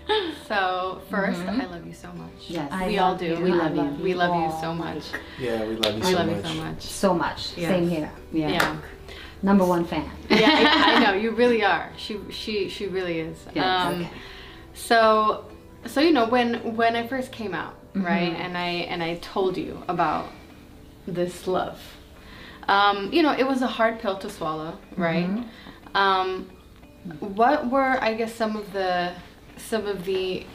so 0.48 1.00
1st 1.10 1.48
I 1.48 1.66
love 1.66 1.86
you 1.86 1.92
so 1.92 2.12
much. 2.12 2.30
Yes. 2.48 2.68
I 2.72 2.86
we 2.88 2.98
all 2.98 3.14
do. 3.16 3.26
you. 3.26 3.40
We 3.40 3.52
I 3.52 3.54
love 3.68 3.76
you. 3.76 4.02
We 4.04 4.14
love 4.14 4.34
you 4.34 4.46
all. 4.50 4.60
so 4.60 4.74
much. 4.74 5.04
Yeah, 5.40 5.64
we 5.64 5.76
love 5.76 5.94
you 5.94 6.00
We 6.00 6.06
so 6.12 6.16
love 6.18 6.26
much. 6.26 6.36
you 6.36 6.42
so 6.42 6.54
much. 6.62 6.82
So 6.82 7.14
much. 7.14 7.52
Yes. 7.56 7.70
Same 7.70 7.88
here. 7.88 8.10
Yeah. 8.32 8.48
Yeah. 8.50 8.76
Number 9.42 9.64
one 9.64 9.84
fan. 9.84 10.10
Yeah, 10.28 10.50
I, 10.50 10.94
I 10.96 10.98
know 11.04 11.12
you 11.12 11.30
really 11.30 11.62
are. 11.64 11.92
She 11.96 12.18
she 12.30 12.68
she 12.68 12.86
really 12.88 13.20
is. 13.20 13.38
Yes. 13.54 13.64
Um, 13.64 13.94
Okay. 14.00 14.10
So 14.74 15.44
so 15.86 16.00
you 16.00 16.12
know 16.12 16.26
when 16.26 16.74
when 16.76 16.96
I 16.96 17.06
first 17.06 17.30
came 17.32 17.54
out, 17.54 17.74
right, 17.94 18.32
Mm-hmm. 18.32 18.42
and 18.42 18.58
I 18.58 18.68
and 18.90 19.02
I 19.02 19.14
told 19.16 19.56
you 19.56 19.82
about 19.88 20.26
this 21.06 21.46
love. 21.46 21.80
Um, 22.68 23.12
you 23.12 23.22
know, 23.22 23.32
it 23.32 23.46
was 23.46 23.62
a 23.62 23.66
hard 23.66 23.98
pill 23.98 24.18
to 24.18 24.30
swallow, 24.30 24.78
right? 24.96 25.28
Mm-hmm. 25.28 25.96
Um, 25.96 26.50
what 27.20 27.70
were 27.70 27.98
I 28.02 28.14
guess 28.14 28.34
some 28.34 28.56
of 28.56 28.72
the 28.72 29.14
some 29.56 29.86
of 29.86 30.04
the 30.04 30.46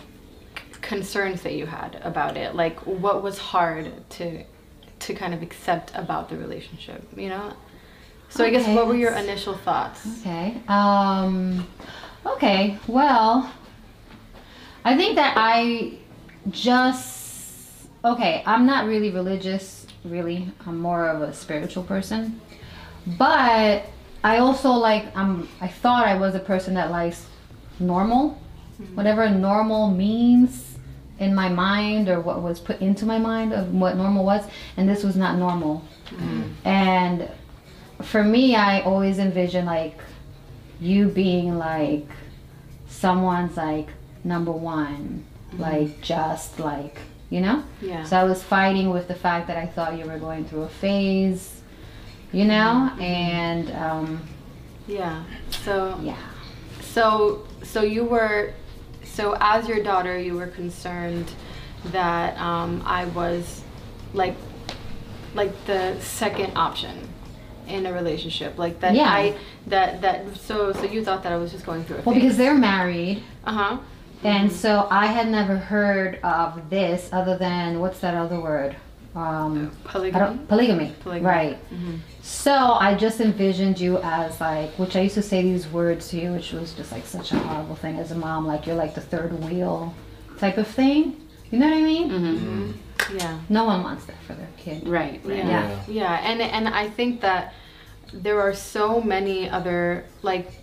concerns 0.82 1.42
that 1.42 1.54
you 1.54 1.66
had 1.66 2.00
about 2.04 2.38
it? 2.38 2.56
Like 2.56 2.80
what 2.86 3.24
was 3.24 3.38
hard 3.38 4.10
to 4.12 4.44
to 5.00 5.14
kind 5.14 5.34
of 5.34 5.42
accept 5.42 5.92
about 5.96 6.30
the 6.30 6.38
relationship, 6.38 7.04
you 7.16 7.30
know? 7.30 7.54
So 8.30 8.44
I 8.44 8.50
guess 8.50 8.68
what 8.68 8.88
were 8.88 8.96
your 8.96 9.12
initial 9.12 9.56
thoughts? 9.56 10.08
Okay. 10.22 10.60
Um. 10.68 11.68
Okay. 12.26 12.80
Well, 12.88 13.52
I 14.84 14.98
think 14.98 15.18
that 15.18 15.36
I 15.38 16.00
just 16.50 17.88
okay. 18.04 18.42
I'm 18.46 18.66
not 18.66 18.88
really 18.88 19.12
religious. 19.12 19.83
Really, 20.06 20.52
I'm 20.66 20.80
more 20.80 21.08
of 21.08 21.22
a 21.22 21.34
spiritual 21.34 21.84
person. 21.84 22.42
But 23.06 23.86
I 24.24 24.38
also 24.38 24.72
like 24.72 25.16
I'm. 25.16 25.48
I 25.62 25.68
thought 25.68 26.06
I 26.06 26.16
was 26.18 26.36
a 26.36 26.40
person 26.40 26.74
that 26.76 26.92
likes 26.92 27.26
normal, 27.80 28.42
mm-hmm. 28.82 28.96
whatever 28.96 29.30
normal 29.30 29.90
means 29.90 30.78
in 31.20 31.36
my 31.36 31.48
mind 31.48 32.10
or 32.10 32.20
what 32.20 32.42
was 32.42 32.60
put 32.60 32.82
into 32.82 33.06
my 33.06 33.18
mind 33.18 33.54
of 33.54 33.74
what 33.74 33.96
normal 33.96 34.26
was, 34.26 34.44
and 34.78 34.88
this 34.88 35.04
was 35.04 35.16
not 35.16 35.38
normal. 35.38 35.84
Mm-hmm. 36.10 36.68
And 36.68 37.30
for 38.02 38.24
me, 38.24 38.56
I 38.56 38.82
always 38.82 39.20
envision 39.20 39.66
like 39.66 40.00
you 40.80 41.08
being 41.08 41.58
like 41.58 42.08
someone's 42.88 43.58
like 43.58 43.90
number 44.24 44.52
one, 44.52 45.26
mm-hmm. 45.52 45.62
like 45.62 46.02
just 46.02 46.60
like 46.60 46.98
you 47.34 47.42
know. 47.42 47.64
Yeah. 47.82 48.04
So 48.04 48.16
I 48.16 48.24
was 48.26 48.44
fighting 48.44 48.92
with 48.92 49.08
the 49.08 49.16
fact 49.16 49.48
that 49.48 49.58
I 49.58 49.66
thought 49.66 49.98
you 49.98 50.06
were 50.06 50.20
going 50.20 50.46
through 50.46 50.62
a 50.62 50.70
phase, 50.70 51.64
you 52.32 52.46
know, 52.46 52.92
and 53.00 53.72
um, 53.72 54.22
Yeah. 54.86 55.24
So 55.64 56.00
yeah. 56.04 56.16
so 56.82 57.48
so 57.64 57.82
you 57.82 58.04
were 58.04 58.54
so 59.04 59.36
as 59.40 59.68
your 59.68 59.82
daughter 59.82 60.16
you 60.18 60.36
were 60.36 60.48
concerned 60.48 61.32
that 61.86 62.38
um, 62.40 62.84
I 62.86 63.06
was 63.06 63.64
like 64.14 64.36
like 65.34 65.54
the 65.66 66.00
second 66.02 66.56
option 66.56 67.10
in 67.68 67.88
a 67.88 67.94
relationship 67.94 68.60
like 68.60 68.80
that 68.82 68.94
Yeah. 68.94 69.10
I 69.10 69.36
that 69.68 70.02
that 70.02 70.38
so 70.38 70.72
so 70.74 70.84
you 70.84 71.04
thought 71.04 71.24
that 71.24 71.32
I 71.32 71.38
was 71.38 71.52
just 71.52 71.66
going 71.66 71.84
through 71.84 71.98
a 71.98 72.02
Well, 72.02 72.14
because 72.14 72.38
they're 72.38 72.54
married, 72.54 73.24
uh-huh 73.44 73.80
and 74.24 74.52
so 74.52 74.88
I 74.90 75.08
had 75.08 75.30
never 75.30 75.58
heard 75.58 76.20
of 76.24 76.70
this 76.70 77.10
other 77.12 77.38
than 77.38 77.80
what's 77.80 78.00
that 78.00 78.14
other 78.16 78.40
word? 78.40 78.76
Um, 79.16 79.72
polygamy 79.84 80.40
polygamy. 80.48 80.96
Polygamy. 81.02 81.26
Right. 81.30 81.58
Mhm. 81.72 82.00
So 82.24 82.54
I 82.74 82.96
just 82.96 83.20
envisioned 83.22 83.80
you 83.80 84.00
as 84.02 84.42
like, 84.42 84.72
which 84.80 84.96
I 84.96 85.02
used 85.02 85.16
to 85.16 85.22
say 85.22 85.44
these 85.44 85.68
words 85.68 86.10
to 86.10 86.18
you, 86.20 86.32
which 86.32 86.52
was 86.52 86.74
just 86.74 86.92
like 86.92 87.06
such 87.06 87.32
a 87.32 87.38
horrible 87.38 87.76
thing 87.76 88.00
as 88.00 88.10
a 88.12 88.16
mom. 88.16 88.48
Like 88.48 88.66
you're 88.66 88.76
like 88.76 88.96
the 88.96 89.02
third 89.02 89.32
wheel 89.44 89.94
type 90.40 90.58
of 90.58 90.68
thing. 90.68 91.22
You 91.52 91.60
know 91.60 91.68
what 91.68 91.78
I 91.78 91.82
mean? 91.84 92.10
Mm-hmm. 92.10 93.18
yeah 93.18 93.38
No 93.50 93.66
one 93.66 93.84
wants 93.84 94.06
that 94.06 94.16
for 94.26 94.34
their 94.34 94.48
kid. 94.58 94.88
Right. 94.88 95.22
Right. 95.24 95.38
Yeah. 95.38 95.46
Yeah. 95.46 95.80
yeah. 95.88 96.14
and 96.32 96.42
and 96.42 96.68
I 96.68 96.90
think 96.90 97.22
that 97.22 97.54
there 98.14 98.42
are 98.42 98.54
so 98.56 99.00
many 99.02 99.48
other 99.50 100.06
like 100.24 100.54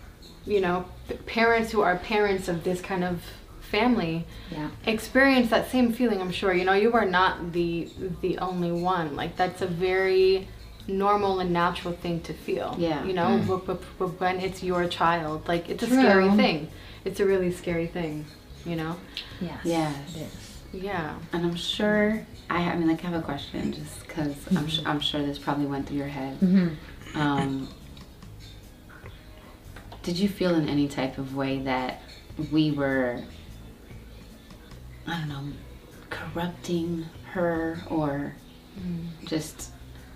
you 0.45 0.61
know 0.61 0.87
p- 1.09 1.15
parents 1.27 1.71
who 1.71 1.83
are 1.83 1.97
parents 1.99 2.49
of 2.49 2.65
this 2.65 2.81
kind 2.81 3.05
of 3.05 3.23
family 3.71 4.25
Yeah. 4.51 4.69
experience 4.87 5.49
that 5.51 5.71
same 5.71 5.93
feeling 5.93 6.21
i'm 6.21 6.33
sure 6.41 6.53
you 6.53 6.65
know 6.69 6.73
you 6.85 6.93
are 7.01 7.05
not 7.21 7.53
the 7.53 7.89
the 8.25 8.33
only 8.39 8.73
one 8.73 9.15
like 9.21 9.33
that's 9.37 9.63
a 9.63 9.67
very 9.67 10.49
normal 10.89 11.33
and 11.43 11.51
natural 11.53 11.95
thing 12.03 12.21
to 12.29 12.33
feel 12.47 12.75
Yeah. 12.79 13.05
you 13.09 13.13
know 13.21 13.31
Mm. 13.39 13.47
but, 13.67 13.77
wh- 13.77 13.85
wh- 13.99 14.21
when 14.21 14.37
it's 14.47 14.61
your 14.71 14.83
child 14.89 15.47
like 15.53 15.65
it's 15.73 15.83
a 15.85 15.87
True. 15.87 16.01
scary 16.03 16.31
thing 16.43 16.59
it's 17.05 17.21
a 17.21 17.27
really 17.33 17.53
scary 17.53 17.87
thing 17.87 18.15
you 18.71 18.77
know 18.81 18.97
Yes. 19.41 19.61
Yes. 19.65 19.97
Yeah 20.73 21.15
And 21.33 21.41
I'm 21.47 21.57
sure 21.75 22.05
I 22.49 22.59
have, 22.65 22.75
I 22.75 22.79
mean, 22.79 22.89
like, 22.89 23.05
I 23.05 23.09
have 23.11 23.19
a 23.23 23.27
question 23.33 23.63
just 23.73 23.97
because 24.05 24.35
I'm, 24.57 24.69
su- 24.69 24.83
I'm 24.85 24.99
sure 25.09 25.21
this 25.23 25.39
probably 25.39 25.67
went 25.67 25.87
through 25.87 25.99
your 26.05 26.09
head. 26.21 26.35
Mm-hmm. 26.41 26.69
Um, 27.21 27.69
did 30.03 30.19
you 30.19 30.29
feel 30.29 30.55
in 30.57 30.69
any 30.69 30.89
type 30.89 31.17
of 31.19 31.37
way 31.37 31.61
that 31.61 32.03
we 32.51 32.73
were, 32.73 33.21
I 35.11 35.19
don't 35.19 35.29
know, 35.29 35.53
corrupting 36.09 37.05
her 37.33 37.79
or 37.89 38.35
just 39.25 39.71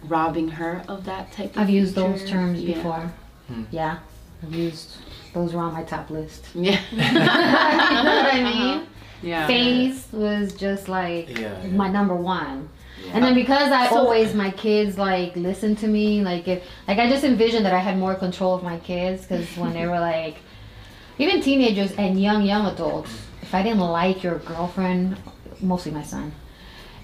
robbing 0.04 0.48
her 0.48 0.84
of 0.88 1.04
that 1.04 1.32
type 1.32 1.50
of 1.56 1.62
I've 1.62 1.70
used 1.70 1.94
those 1.94 2.24
terms 2.28 2.60
Yeah. 2.62 2.74
before. 2.76 3.12
Hmm. 3.48 3.64
Yeah, 3.70 3.98
I've 4.42 4.54
used 4.54 4.96
those 5.32 5.52
were 5.52 5.60
on 5.62 5.72
my 5.72 5.82
top 5.82 6.10
list. 6.10 6.46
Yeah. 6.54 6.80
you 6.92 6.98
know 6.98 8.16
what 8.16 8.34
I 8.34 8.42
mean? 8.42 8.78
Uh-huh. 8.78 8.84
Yeah. 9.22 9.46
Phase 9.46 10.06
was 10.12 10.54
just 10.54 10.88
like 10.88 11.30
Yeah, 11.38 11.62
yeah. 11.62 11.66
my 11.70 11.88
number 11.88 12.14
one. 12.14 12.68
And 13.12 13.22
then 13.24 13.34
because 13.34 13.70
I 13.70 13.88
always 13.88 14.34
my 14.34 14.50
kids 14.50 14.96
like 14.96 15.34
listen 15.36 15.74
to 15.76 15.86
me, 15.88 16.22
like 16.22 16.46
if 16.46 16.62
like 16.86 16.98
I 16.98 17.08
just 17.08 17.24
envisioned 17.24 17.64
that 17.66 17.72
I 17.74 17.78
had 17.78 17.98
more 17.98 18.14
control 18.14 18.54
of 18.54 18.62
my 18.62 18.78
kids 18.78 19.22
because 19.22 19.46
when 19.56 19.72
they 19.72 19.86
were 19.86 20.00
like 20.00 20.36
even 21.18 21.40
teenagers 21.42 21.92
and 21.92 22.20
young 22.20 22.42
young 22.44 22.66
adults, 22.66 23.10
if 23.54 23.60
I 23.60 23.62
didn't 23.62 23.78
like 23.80 24.24
your 24.24 24.38
girlfriend, 24.40 25.16
mostly 25.60 25.92
my 25.92 26.02
son, 26.02 26.32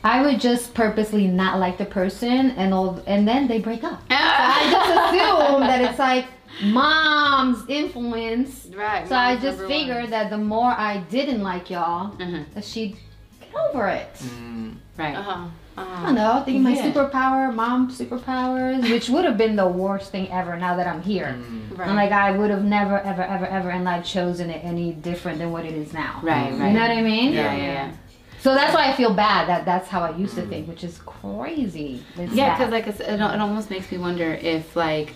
I 0.03 0.23
would 0.23 0.41
just 0.41 0.75
purposely 0.75 1.29
not 1.29 1.61
like 1.61 1.79
the 1.79 1.85
person 1.85 2.51
and 2.53 2.75
all, 2.75 3.01
and 3.07 3.27
then 3.29 3.47
they 3.47 3.61
break 3.61 3.85
up. 3.85 4.01
So 4.01 4.17
I 4.19 4.69
just 4.71 4.91
assume 4.91 5.61
that 5.61 5.81
it's 5.81 5.99
like 6.01 6.27
mom's 6.63 7.63
influence. 7.69 8.67
Right. 8.75 9.07
So 9.09 9.15
I 9.15 9.37
just 9.37 9.61
figured 9.61 10.03
one. 10.03 10.11
that 10.11 10.31
the 10.31 10.39
more 10.39 10.71
I 10.73 11.05
didn't 11.09 11.43
like 11.43 11.71
y'all, 11.71 12.17
Mhm. 12.17 12.53
that 12.55 12.65
she'd 12.65 12.97
get 13.41 13.55
over 13.69 13.87
it. 13.89 14.13
Mm, 14.15 14.75
Right. 14.99 15.15
Uh-huh. 15.17 15.47
I 15.81 15.83
Uh-huh. 15.83 16.07
don't 16.07 16.15
know. 16.15 16.33
I 16.33 16.43
think 16.43 16.61
my 16.63 16.75
Yeah. 16.75 16.91
superpower, 16.93 17.55
mom 17.55 17.91
superpowers, 17.91 18.83
which 18.91 19.09
would 19.09 19.25
have 19.25 19.37
been 19.39 19.57
the 19.57 19.67
worst 19.67 20.11
thing 20.13 20.29
ever. 20.31 20.57
Now 20.57 20.77
that 20.77 20.87
I'm 20.87 21.03
here, 21.03 21.37
mm. 21.39 21.79
Right. 21.79 21.89
and 21.89 21.97
like 21.97 22.13
I 22.13 22.31
would 22.33 22.51
have 22.51 22.65
never, 22.65 22.99
ever, 23.01 23.23
ever, 23.23 23.47
ever 23.47 23.71
in 23.71 23.85
life 23.85 24.05
chosen 24.05 24.51
it 24.51 24.63
any 24.65 24.93
different 24.93 25.39
than 25.39 25.53
what 25.53 25.65
it 25.65 25.73
is 25.75 25.93
now. 25.93 26.21
Right. 26.23 26.53
Right. 26.53 26.69
You 26.69 26.75
know 26.75 26.81
what 26.83 26.91
I 26.91 27.03
mean? 27.03 27.33
Yeah. 27.33 27.55
Yeah. 27.57 27.65
Yeah. 27.73 27.91
So 28.41 28.55
that's 28.55 28.73
why 28.75 28.89
I 28.89 28.93
feel 28.95 29.13
bad 29.13 29.49
that 29.49 29.65
that's 29.67 29.89
how 29.89 30.01
I 30.01 30.17
used 30.17 30.35
to 30.37 30.43
think, 30.47 30.67
which 30.67 30.83
is 30.83 30.99
crazy. 31.05 32.03
It's 32.17 32.33
Yeah, 32.33 32.57
because 32.57 32.73
like 32.73 32.87
it, 32.87 32.99
it 33.01 33.21
almost 33.21 33.71
makes 33.71 33.91
me 33.93 33.99
wonder 33.99 34.33
if 34.55 34.75
like 34.77 35.15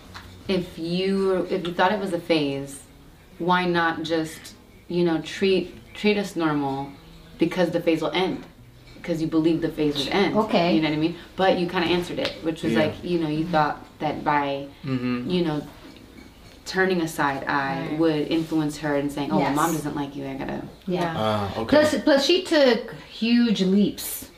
if 0.49 0.79
you 0.79 1.47
if 1.51 1.67
you 1.67 1.73
thought 1.73 1.91
it 1.93 1.99
was 2.01 2.13
a 2.13 2.21
phase, 2.21 2.83
why 3.39 3.65
not 3.65 4.03
just 4.03 4.55
you 4.89 5.05
know 5.05 5.21
treat 5.23 5.75
treat 5.95 6.19
us 6.19 6.37
normal 6.37 6.91
because 7.39 7.71
the 7.71 7.81
phase 7.81 8.03
will 8.03 8.11
end 8.13 8.45
because 9.05 9.21
you 9.21 9.29
believe 9.29 9.61
the 9.61 9.69
phase 9.69 9.97
would 9.99 10.09
end. 10.09 10.35
Okay. 10.35 10.75
you 10.75 10.81
know 10.81 10.89
what 10.89 10.97
I 10.97 11.01
mean. 11.01 11.17
But 11.37 11.59
you 11.59 11.67
kind 11.69 11.85
of 11.85 11.91
answered 11.91 12.19
it, 12.19 12.33
which 12.43 12.63
was 12.63 12.73
Yeah. 12.73 12.81
like 12.87 13.05
you 13.05 13.19
know 13.21 13.29
you 13.29 13.45
thought 13.47 13.85
that 13.99 14.25
by 14.25 14.67
Mm-hmm. 14.85 15.29
you 15.31 15.45
know 15.45 15.63
turning 16.65 17.03
a 17.03 17.09
side 17.09 17.45
eye 17.47 17.81
Right. 17.91 17.99
would 17.99 18.29
influence 18.29 18.79
her 18.79 18.97
and 18.97 19.13
saying, 19.13 19.31
oh, 19.31 19.39
Yes. 19.39 19.55
mom 19.55 19.73
doesn't 19.73 19.95
like 19.95 20.17
you. 20.17 20.27
I 20.27 20.35
gotta. 20.35 20.63
yeah. 20.87 21.21
Uh, 21.21 21.61
okay. 21.61 21.69
Plus, 21.77 22.03
plus 22.03 22.25
she 22.25 22.43
took 22.43 22.95
huge 23.13 23.61
leaps 23.61 24.31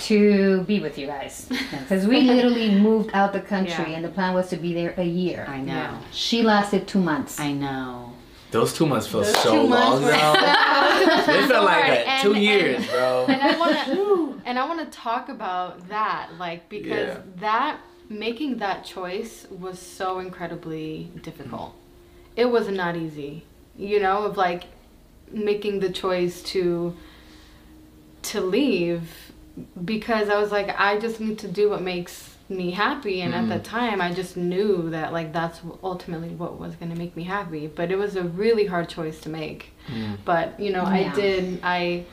to 0.00 0.62
be 0.64 0.80
with 0.80 0.98
you 0.98 1.06
guys 1.06 1.48
because 1.80 2.06
we 2.06 2.20
literally 2.22 2.74
moved 2.74 3.10
out 3.14 3.32
the 3.32 3.40
country 3.40 3.84
Yeah. 3.88 3.96
and 3.96 4.04
the 4.04 4.10
plan 4.10 4.34
was 4.34 4.48
to 4.50 4.56
be 4.56 4.74
there 4.74 4.92
a 4.98 5.04
year. 5.04 5.46
I 5.48 5.58
know. 5.62 5.72
Yeah. 5.72 5.98
She 6.12 6.42
lasted 6.42 6.86
two 6.86 7.00
months. 7.00 7.40
I 7.40 7.52
know. 7.52 8.12
Those 8.52 8.72
two 8.74 8.86
months 8.86 9.06
feel 9.06 9.24
so 9.24 9.64
long 9.64 10.02
were 10.02 10.10
now. 10.12 10.32
they 11.26 11.46
felt 11.48 11.64
like 11.64 11.84
And- 12.06 12.22
two 12.22 12.34
and- 12.34 12.42
years, 12.42 12.86
bro. 12.86 13.26
and 13.28 13.42
I 13.42 13.58
want 13.58 13.76
to 13.86 14.40
and 14.44 14.58
I 14.58 14.68
want 14.68 14.80
to 14.80 14.98
talk 14.98 15.28
about 15.28 15.88
that 15.88 16.30
like 16.38 16.68
because 16.68 17.08
Yeah. 17.16 17.20
that 17.40 17.80
making 18.08 18.58
that 18.58 18.84
choice 18.84 19.46
was 19.50 19.78
so 19.78 20.18
incredibly 20.18 21.10
difficult. 21.22 21.70
Hmm. 21.70 21.78
It 22.36 22.50
was 22.50 22.68
not 22.68 22.96
easy. 22.96 23.44
You 23.76 24.00
know, 24.00 24.24
of 24.24 24.36
like 24.36 24.64
making 25.30 25.80
the 25.80 25.90
choice 25.90 26.42
to 26.52 26.94
to 28.22 28.40
leave 28.40 29.32
because 29.84 30.28
I 30.28 30.38
was 30.38 30.52
like 30.52 30.78
I 30.78 30.98
just 30.98 31.20
need 31.20 31.38
to 31.40 31.48
do 31.48 31.70
what 31.70 31.82
makes 31.82 32.31
me 32.56 32.70
happy 32.70 33.20
and 33.22 33.34
at 33.34 33.48
the 33.48 33.58
time 33.58 34.00
I 34.00 34.12
just 34.12 34.36
knew 34.36 34.90
that 34.90 35.12
like 35.12 35.32
that's 35.32 35.60
ultimately 35.82 36.30
what 36.30 36.58
was 36.58 36.74
going 36.76 36.90
to 36.92 36.98
make 36.98 37.16
me 37.16 37.24
happy 37.24 37.66
but 37.66 37.90
it 37.90 37.96
was 37.96 38.16
a 38.16 38.22
really 38.24 38.66
hard 38.66 38.88
choice 38.88 39.20
to 39.20 39.28
make 39.28 39.70
Mm. 39.88 40.16
but 40.24 40.58
you 40.60 40.70
know 40.72 40.82
Yeah. 40.84 41.10
I 41.12 41.14
did 41.14 41.58
I 41.62 42.04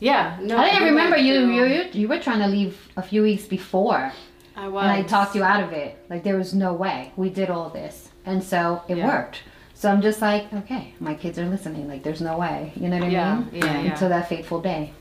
yeah 0.00 0.38
no 0.40 0.56
I 0.56 0.70
think 0.70 0.80
I 0.80 0.84
we 0.84 0.90
remember 0.90 1.16
you, 1.18 1.34
you 1.52 1.64
you 1.66 1.84
you 1.92 2.08
were 2.08 2.18
trying 2.18 2.40
to 2.40 2.48
leave 2.48 2.76
a 2.96 3.02
few 3.02 3.22
weeks 3.22 3.44
before, 3.46 4.12
I 4.56 4.68
was 4.68 4.82
and 4.84 4.92
I 4.92 5.02
talked 5.02 5.34
you 5.36 5.44
out 5.44 5.62
of 5.62 5.72
it. 5.72 5.96
Like 6.10 6.22
there 6.24 6.36
was 6.36 6.52
no 6.54 6.72
way 6.72 7.12
we 7.16 7.28
did 7.28 7.50
all 7.50 7.68
this, 7.70 8.08
and 8.24 8.42
so 8.42 8.82
it 8.88 8.96
Yeah. 8.96 9.06
worked. 9.06 9.42
So 9.74 9.90
I'm 9.90 10.00
just 10.02 10.20
like, 10.22 10.52
okay, 10.60 10.94
my 11.00 11.14
kids 11.14 11.38
are 11.38 11.46
listening. 11.54 11.86
Like 11.88 12.02
there's 12.02 12.20
no 12.22 12.36
way, 12.38 12.72
you 12.76 12.88
know 12.88 12.98
what 12.98 13.08
I 13.08 13.12
Yeah, 13.18 13.34
mean? 13.36 13.48
yeah, 13.52 13.64
yeah. 13.80 13.90
Until 13.92 14.08
that 14.10 14.28
fateful 14.28 14.60
day. 14.60 14.92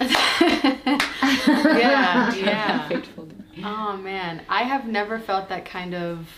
yeah 0.00 0.08
yeah 2.34 2.88
Faithful. 2.88 3.28
Oh 3.64 3.96
man 3.96 4.42
I 4.48 4.62
have 4.64 4.86
never 4.86 5.18
felt 5.18 5.48
that 5.48 5.64
kind 5.64 5.94
of 5.94 6.28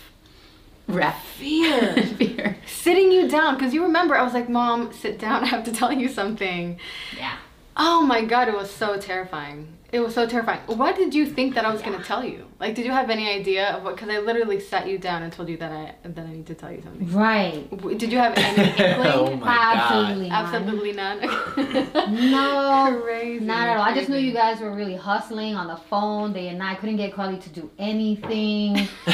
Rap. 0.87 1.21
fear 1.23 1.95
Fear. 2.17 2.57
sitting 2.67 3.11
you 3.11 3.27
down 3.29 3.55
because 3.55 3.73
you 3.73 3.83
remember 3.83 4.15
I 4.15 4.23
was 4.23 4.33
like 4.33 4.49
mom 4.49 4.91
sit 4.93 5.17
down 5.19 5.43
I 5.45 5.47
have 5.47 5.63
to 5.65 5.71
tell 5.71 5.91
you 5.93 6.07
something 6.09 6.79
Yeah. 7.17 7.37
Oh 7.75 8.01
my 8.03 8.23
god, 8.23 8.47
it 8.49 8.53
was 8.53 8.69
so 8.69 8.97
terrifying. 8.99 9.67
It 9.91 9.99
was 9.99 10.13
so 10.13 10.27
terrifying. 10.27 10.59
What 10.67 10.95
did 10.95 11.15
you 11.15 11.25
think 11.25 11.55
that 11.55 11.65
I 11.65 11.71
was 11.73 11.81
gonna 11.81 12.03
tell 12.03 12.23
you? 12.23 12.45
Like, 12.63 12.75
did 12.75 12.85
you 12.85 12.91
have 12.91 13.09
any 13.09 13.29
idea 13.29 13.73
of 13.73 13.83
what? 13.83 13.95
Because 13.95 14.07
I 14.07 14.19
literally 14.19 14.57
sat 14.57 14.87
you 14.87 14.97
down 14.97 15.21
and 15.21 15.33
told 15.33 15.49
you 15.49 15.57
that 15.57 15.69
I 15.69 15.95
that 16.07 16.25
I 16.25 16.31
need 16.31 16.45
to 16.45 16.55
tell 16.55 16.71
you 16.71 16.81
something. 16.81 17.11
Right. 17.11 17.67
Did 17.97 18.09
you 18.09 18.17
have 18.19 18.33
any 18.37 18.69
inkling? 18.69 19.11
oh 19.11 19.35
my 19.35 19.73
Absolutely. 19.75 20.29
not. 20.29 20.45
Absolutely 20.45 20.93
none. 20.93 22.31
No. 22.31 23.01
Crazy. 23.03 23.43
Not 23.43 23.67
at 23.67 23.75
all. 23.75 23.83
I 23.83 23.93
just 23.93 24.07
knew 24.07 24.17
you 24.17 24.31
guys 24.31 24.61
were 24.61 24.73
really 24.73 24.95
hustling 24.95 25.55
on 25.55 25.67
the 25.67 25.75
phone 25.75 26.31
day 26.31 26.47
and 26.47 26.57
night. 26.57 26.79
Couldn't 26.79 26.95
get 26.95 27.13
Carly 27.13 27.37
to 27.37 27.49
do 27.49 27.69
anything. 27.77 28.87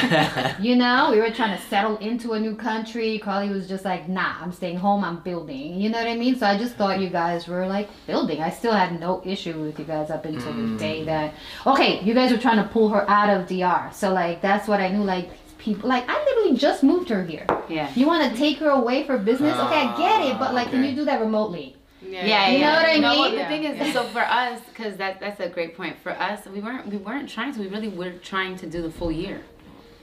You 0.60 0.76
know, 0.76 1.10
we 1.12 1.20
were 1.20 1.32
trying 1.32 1.58
to 1.58 1.64
settle 1.68 1.98
into 1.98 2.34
a 2.34 2.40
new 2.40 2.56
country. 2.56 3.18
Carly 3.20 3.50
was 3.50 3.68
just 3.68 3.86
like, 3.86 4.10
nah, 4.10 4.36
I'm 4.42 4.52
staying 4.52 4.78
home, 4.78 5.04
I'm 5.04 5.22
building. 5.22 5.80
You 5.80 5.90
know 5.90 5.98
what 5.98 6.08
I 6.08 6.16
mean? 6.16 6.38
So 6.38 6.46
I 6.46 6.58
just 6.58 6.76
thought 6.76 7.00
you 7.00 7.10
guys 7.10 7.48
were 7.48 7.66
like 7.66 7.90
building. 8.06 8.42
I 8.42 8.50
still 8.50 8.74
had 8.74 9.00
no 9.00 9.22
issue 9.26 9.60
with 9.62 9.80
you 9.80 9.86
guys 9.86 10.10
up 10.10 10.26
until 10.26 10.54
the 10.54 10.68
hmm. 10.68 10.78
day 10.78 11.04
that, 11.06 11.34
okay, 11.66 12.02
you 12.04 12.14
guys 12.14 12.32
were 12.32 12.38
trying 12.38 12.62
to 12.62 12.70
pull 12.70 12.90
her 12.90 13.10
out 13.10 13.30
of 13.30 13.39
DR. 13.48 13.92
So, 13.94 14.14
like, 14.14 14.42
that's 14.42 14.68
what 14.68 14.80
I 14.80 14.90
knew. 14.90 15.04
Like, 15.04 15.30
people, 15.58 15.90
like, 15.90 16.06
I 16.08 16.24
literally 16.26 16.58
just 16.58 16.84
moved 16.84 17.10
her 17.10 17.24
here. 17.24 17.46
Yeah. 17.68 17.92
You 17.96 18.08
want 18.08 18.32
to 18.32 18.38
take 18.38 18.58
her 18.60 18.70
away 18.70 19.06
for 19.06 19.18
business? 19.18 19.58
Okay, 19.58 19.82
I 19.82 19.98
get 19.98 20.26
it, 20.28 20.40
but, 20.40 20.52
ah, 20.52 20.54
like, 20.54 20.70
can 20.70 20.84
you 20.84 20.96
do 20.96 21.06
that 21.06 21.20
remotely? 21.20 21.76
Yeah. 22.02 22.26
Yeah, 22.26 22.50
You 22.50 22.60
know 22.60 22.66
yeah. 22.66 22.76
what 22.82 22.90
I 22.90 22.98
No, 22.98 23.10
mean? 23.10 23.20
well, 23.20 23.32
the 23.32 23.38
Yeah. 23.38 23.50
thing 23.50 23.64
is, 23.64 23.78
Yeah. 23.78 23.94
so 23.94 24.04
for 24.04 24.22
us, 24.22 24.60
because 24.70 24.96
that 24.98 25.20
that's 25.20 25.40
a 25.40 25.50
great 25.50 25.76
point. 25.76 25.98
For 26.02 26.12
us, 26.12 26.46
we 26.52 26.60
weren't 26.62 26.88
we 26.88 26.98
weren't 26.98 27.30
trying 27.30 27.54
to. 27.54 27.60
We 27.60 27.68
really 27.68 27.90
were 27.90 28.12
trying 28.12 28.56
to 28.58 28.68
do 28.68 28.82
the 28.82 28.90
full 28.90 29.12
year, 29.12 29.42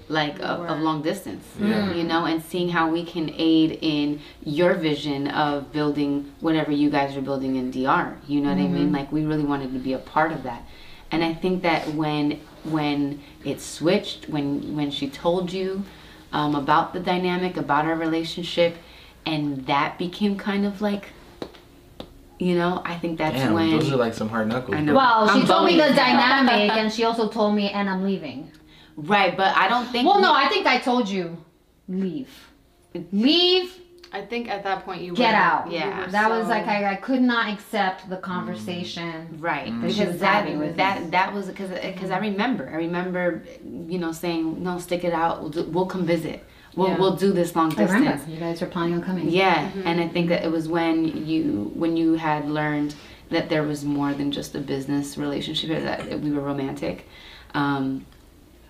like 0.08 0.36
of, 0.36 0.42
of 0.42 0.58
were. 0.60 0.84
long 0.84 1.02
distance. 1.02 1.44
Yeah. 1.58 1.92
You 1.92 2.04
know, 2.04 2.26
and 2.26 2.42
seeing 2.42 2.68
how 2.68 2.90
we 2.90 3.04
can 3.04 3.32
aid 3.36 3.78
in 3.80 4.20
your 4.44 4.74
vision 4.74 5.28
of 5.28 5.72
building 5.72 6.32
whatever 6.40 6.70
you 6.70 6.90
guys 6.90 7.16
are 7.16 7.22
building 7.22 7.56
in 7.56 7.70
DR. 7.70 8.18
You 8.28 8.40
know 8.40 8.50
what 8.50 8.58
I 8.58 8.62
mm-hmm. 8.62 8.74
mean? 8.74 8.92
Like 8.92 9.10
we 9.10 9.24
really 9.24 9.44
wanted 9.44 9.72
to 9.72 9.78
be 9.78 9.94
a 9.94 9.98
part 9.98 10.32
of 10.32 10.42
that. 10.42 10.62
And 11.10 11.24
I 11.24 11.32
think 11.34 11.62
that 11.62 11.94
when 11.94 12.40
when 12.70 13.20
it 13.44 13.60
switched, 13.60 14.28
when 14.28 14.76
when 14.76 14.90
she 14.90 15.08
told 15.08 15.52
you 15.52 15.84
um, 16.32 16.54
about 16.54 16.92
the 16.92 17.00
dynamic, 17.00 17.56
about 17.56 17.84
our 17.84 17.94
relationship, 17.96 18.76
and 19.24 19.66
that 19.66 19.98
became 19.98 20.36
kind 20.36 20.66
of 20.66 20.80
like, 20.80 21.08
you 22.38 22.54
know, 22.54 22.82
I 22.84 22.96
think 22.96 23.18
that's 23.18 23.36
Damn, 23.36 23.54
when. 23.54 23.70
those 23.70 23.90
are 23.92 23.96
like 23.96 24.14
some 24.14 24.28
hard 24.28 24.48
knuckles. 24.48 24.76
I 24.76 24.80
know. 24.80 24.94
Well, 24.94 25.28
she 25.28 25.40
I'm 25.40 25.46
told 25.46 25.66
me 25.66 25.72
the 25.76 25.82
going. 25.84 25.94
dynamic, 25.96 26.70
and 26.72 26.92
she 26.92 27.04
also 27.04 27.28
told 27.28 27.54
me, 27.54 27.70
and 27.70 27.88
I'm 27.88 28.02
leaving. 28.04 28.50
right, 28.96 29.36
but 29.36 29.56
I 29.56 29.68
don't 29.68 29.86
think. 29.86 30.06
Well, 30.06 30.16
we- 30.16 30.22
no, 30.22 30.32
I 30.34 30.48
think 30.48 30.66
I 30.66 30.78
told 30.78 31.08
you, 31.08 31.36
leave. 31.88 32.28
Leave, 33.12 33.78
I 34.16 34.24
think 34.24 34.48
at 34.48 34.64
that 34.64 34.84
point 34.84 35.02
you 35.02 35.14
get 35.14 35.32
were, 35.32 35.36
out. 35.36 35.70
Yeah. 35.70 36.06
were 36.06 36.12
That 36.12 36.30
was 36.30 36.48
like, 36.48 36.66
I, 36.66 36.92
I 36.92 36.96
could 36.96 37.20
not 37.20 37.52
accept 37.52 38.08
the 38.08 38.16
conversation. 38.16 39.12
Mm-hmm. 39.12 39.40
Right, 39.40 39.68
mm-hmm. 39.68 39.82
That 39.82 39.92
she 39.92 39.98
because 40.00 40.12
was 40.14 40.20
that 40.20 40.34
having 40.44 40.58
with 40.58 40.76
that 40.76 41.10
that 41.10 41.34
was 41.34 41.46
because 41.46 41.70
because 41.70 42.10
I 42.10 42.18
remember 42.18 42.68
I 42.68 42.76
remember 42.76 43.42
you 43.64 43.98
know 43.98 44.12
saying 44.12 44.62
no 44.62 44.78
stick 44.78 45.04
it 45.04 45.12
out 45.12 45.40
we'll, 45.40 45.50
do, 45.50 45.62
we'll 45.64 45.86
come 45.86 46.04
visit 46.06 46.42
we'll 46.74 46.88
Yeah. 46.88 46.98
we'll 46.98 47.16
do 47.16 47.32
this 47.32 47.54
long 47.54 47.72
I 47.78 47.84
remember. 47.84 48.12
distance 48.12 48.30
You 48.32 48.40
guys 48.40 48.60
were 48.60 48.66
planning 48.68 48.94
on 48.94 49.02
coming. 49.02 49.28
yeah 49.28 49.68
mm-hmm. 49.68 49.86
and 49.86 50.00
I 50.00 50.08
think 50.08 50.28
that 50.30 50.44
it 50.44 50.50
was 50.50 50.68
when 50.68 51.26
you 51.26 51.70
when 51.74 51.96
you 51.96 52.14
had 52.14 52.48
learned 52.48 52.94
that 53.30 53.48
there 53.48 53.62
was 53.62 53.84
more 53.84 54.12
than 54.14 54.30
just 54.32 54.54
a 54.54 54.60
business 54.60 55.18
relationship 55.18 55.68
that 55.82 56.20
we 56.20 56.30
were 56.30 56.40
romantic 56.40 57.06
um, 57.54 58.06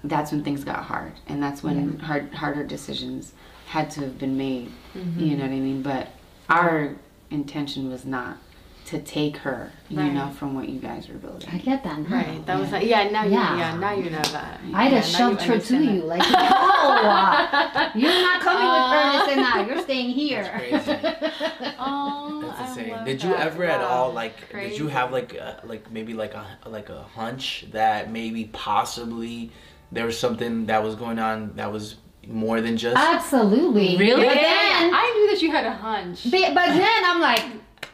that's 0.05 0.31
when 0.33 0.43
things 0.45 0.65
got 0.65 0.83
hard 0.85 1.13
and 1.29 1.43
that's 1.43 1.63
when 1.63 1.99
hard 1.99 2.33
harder 2.35 2.65
decisions 2.65 3.33
had 3.67 3.91
to 3.91 4.01
have 4.01 4.19
been 4.19 4.37
made 4.37 4.71
you 4.97 5.03
mm-hmm. 5.03 5.31
know 5.39 5.45
what 5.45 5.53
I 5.53 5.61
mean 5.61 5.83
but 5.83 6.09
our 6.49 6.95
intention 7.31 7.91
was 7.91 8.05
not 8.05 8.39
to 8.87 9.01
take 9.01 9.37
her 9.39 9.73
you 9.89 9.99
Right. 9.99 10.13
know 10.13 10.31
from 10.31 10.55
what 10.55 10.69
you 10.69 10.79
guys 10.79 11.09
were 11.09 11.17
building 11.17 11.49
I 11.53 11.59
get 11.59 11.83
that. 11.83 11.99
now. 12.09 12.17
Right. 12.17 12.47
That 12.47 12.59
was 12.61 12.71
like, 12.71 12.87
yeah. 12.87 13.09
Now 13.11 13.25
you 13.25 13.33
Yeah. 13.33 13.57
yeah. 13.59 13.77
Now 13.77 13.93
you 13.95 14.11
know 14.11 14.23
that. 14.23 14.61
I'd 14.75 14.93
yeah, 14.93 14.99
have 15.01 15.05
shoved 15.05 15.43
her 15.43 15.59
to 15.59 15.77
you, 15.77 16.03
like, 16.03 16.21
no, 16.21 16.27
you're 17.97 18.21
not 18.23 18.41
coming 18.43 18.69
with 18.69 18.93
Ernest 18.95 19.29
and 19.33 19.41
I. 19.41 19.67
You're 19.67 19.83
staying 19.83 20.11
here. 20.11 20.43
That's 20.71 20.85
crazy. 20.85 21.03
that. 21.03 21.75
Oh, 21.81 22.43
That's 22.59 22.77
insane. 22.77 23.05
Did 23.05 23.23
you 23.25 23.31
that. 23.31 23.41
ever 23.47 23.65
at 23.65 23.81
Wow. 23.81 23.87
all 23.89 24.13
like? 24.13 24.53
Did 24.53 24.79
you 24.79 24.87
have 24.89 25.11
like 25.11 25.35
a, 25.35 25.61
like 25.65 25.91
maybe 25.91 26.15
like 26.15 26.35
a 26.35 26.47
like 26.67 26.89
a 26.89 27.03
hunch 27.03 27.67
that 27.73 28.13
maybe 28.13 28.45
possibly 28.53 29.51
there 29.91 30.07
was 30.07 30.19
something 30.19 30.67
that 30.67 30.83
was 30.83 30.95
going 30.95 31.19
on 31.19 31.53
that 31.57 31.73
was 31.73 31.97
more 32.29 32.61
than 32.61 32.77
just. 32.77 32.97
Absolutely. 32.97 33.97
Really? 33.97 34.25
But 34.27 34.37
Yeah, 34.37 34.43
then, 34.81 34.95
I 34.95 35.13
knew 35.15 35.31
that 35.35 35.43
you 35.43 35.51
had 35.51 35.65
a 35.67 35.73
hunch. 35.73 36.25
but, 36.31 36.55
but 36.55 36.67
then 36.67 37.05
I'm 37.05 37.21
like, 37.21 37.45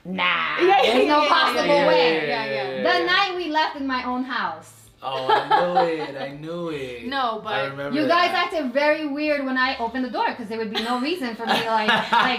nah. 0.04 0.58
Yeah, 0.58 0.66
yeah, 0.66 0.82
there's 0.82 1.06
no 1.08 1.16
yeah, 1.18 1.22
yeah, 1.22 1.28
possible 1.28 1.66
yeah, 1.66 1.86
way. 1.88 2.28
yeah, 2.28 2.44
yeah. 2.46 2.98
The 2.98 3.06
night 3.06 3.34
we 3.36 3.48
left 3.50 3.76
in 3.76 3.86
my 3.86 4.04
own 4.04 4.24
house. 4.24 4.78
Oh, 5.04 5.26
I 5.28 5.48
knew 5.48 6.02
it. 6.04 6.16
I 6.16 6.28
knew 6.30 6.68
it. 6.72 7.06
No, 7.06 7.40
but 7.42 7.52
I 7.54 7.64
remember 7.66 7.98
You 8.00 8.06
guys 8.06 8.30
that. 8.30 8.46
acted 8.52 8.72
very 8.72 9.06
weird 9.08 9.44
when 9.44 9.58
I 9.58 9.76
opened 9.78 10.04
the 10.04 10.10
door 10.10 10.28
because 10.30 10.46
there 10.48 10.58
would 10.58 10.72
be 10.72 10.80
no 10.84 11.00
reason 11.00 11.34
for 11.34 11.44
me 11.44 11.58
to 11.60 11.66
like 11.66 11.88
like 12.12 12.38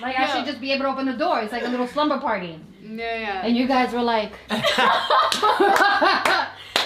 like 0.00 0.16
I 0.18 0.26
should 0.32 0.44
just 0.44 0.60
be 0.60 0.70
able 0.72 0.84
to 0.84 0.90
open 0.90 1.06
the 1.06 1.14
door. 1.14 1.40
It's 1.40 1.50
like 1.52 1.64
a 1.64 1.68
little 1.68 1.86
slumber 1.86 2.18
party. 2.20 2.60
yeah, 2.82 3.18
yeah. 3.18 3.46
And 3.46 3.56
you 3.56 3.66
guys 3.66 3.90
were 3.94 4.02
like, 4.02 4.32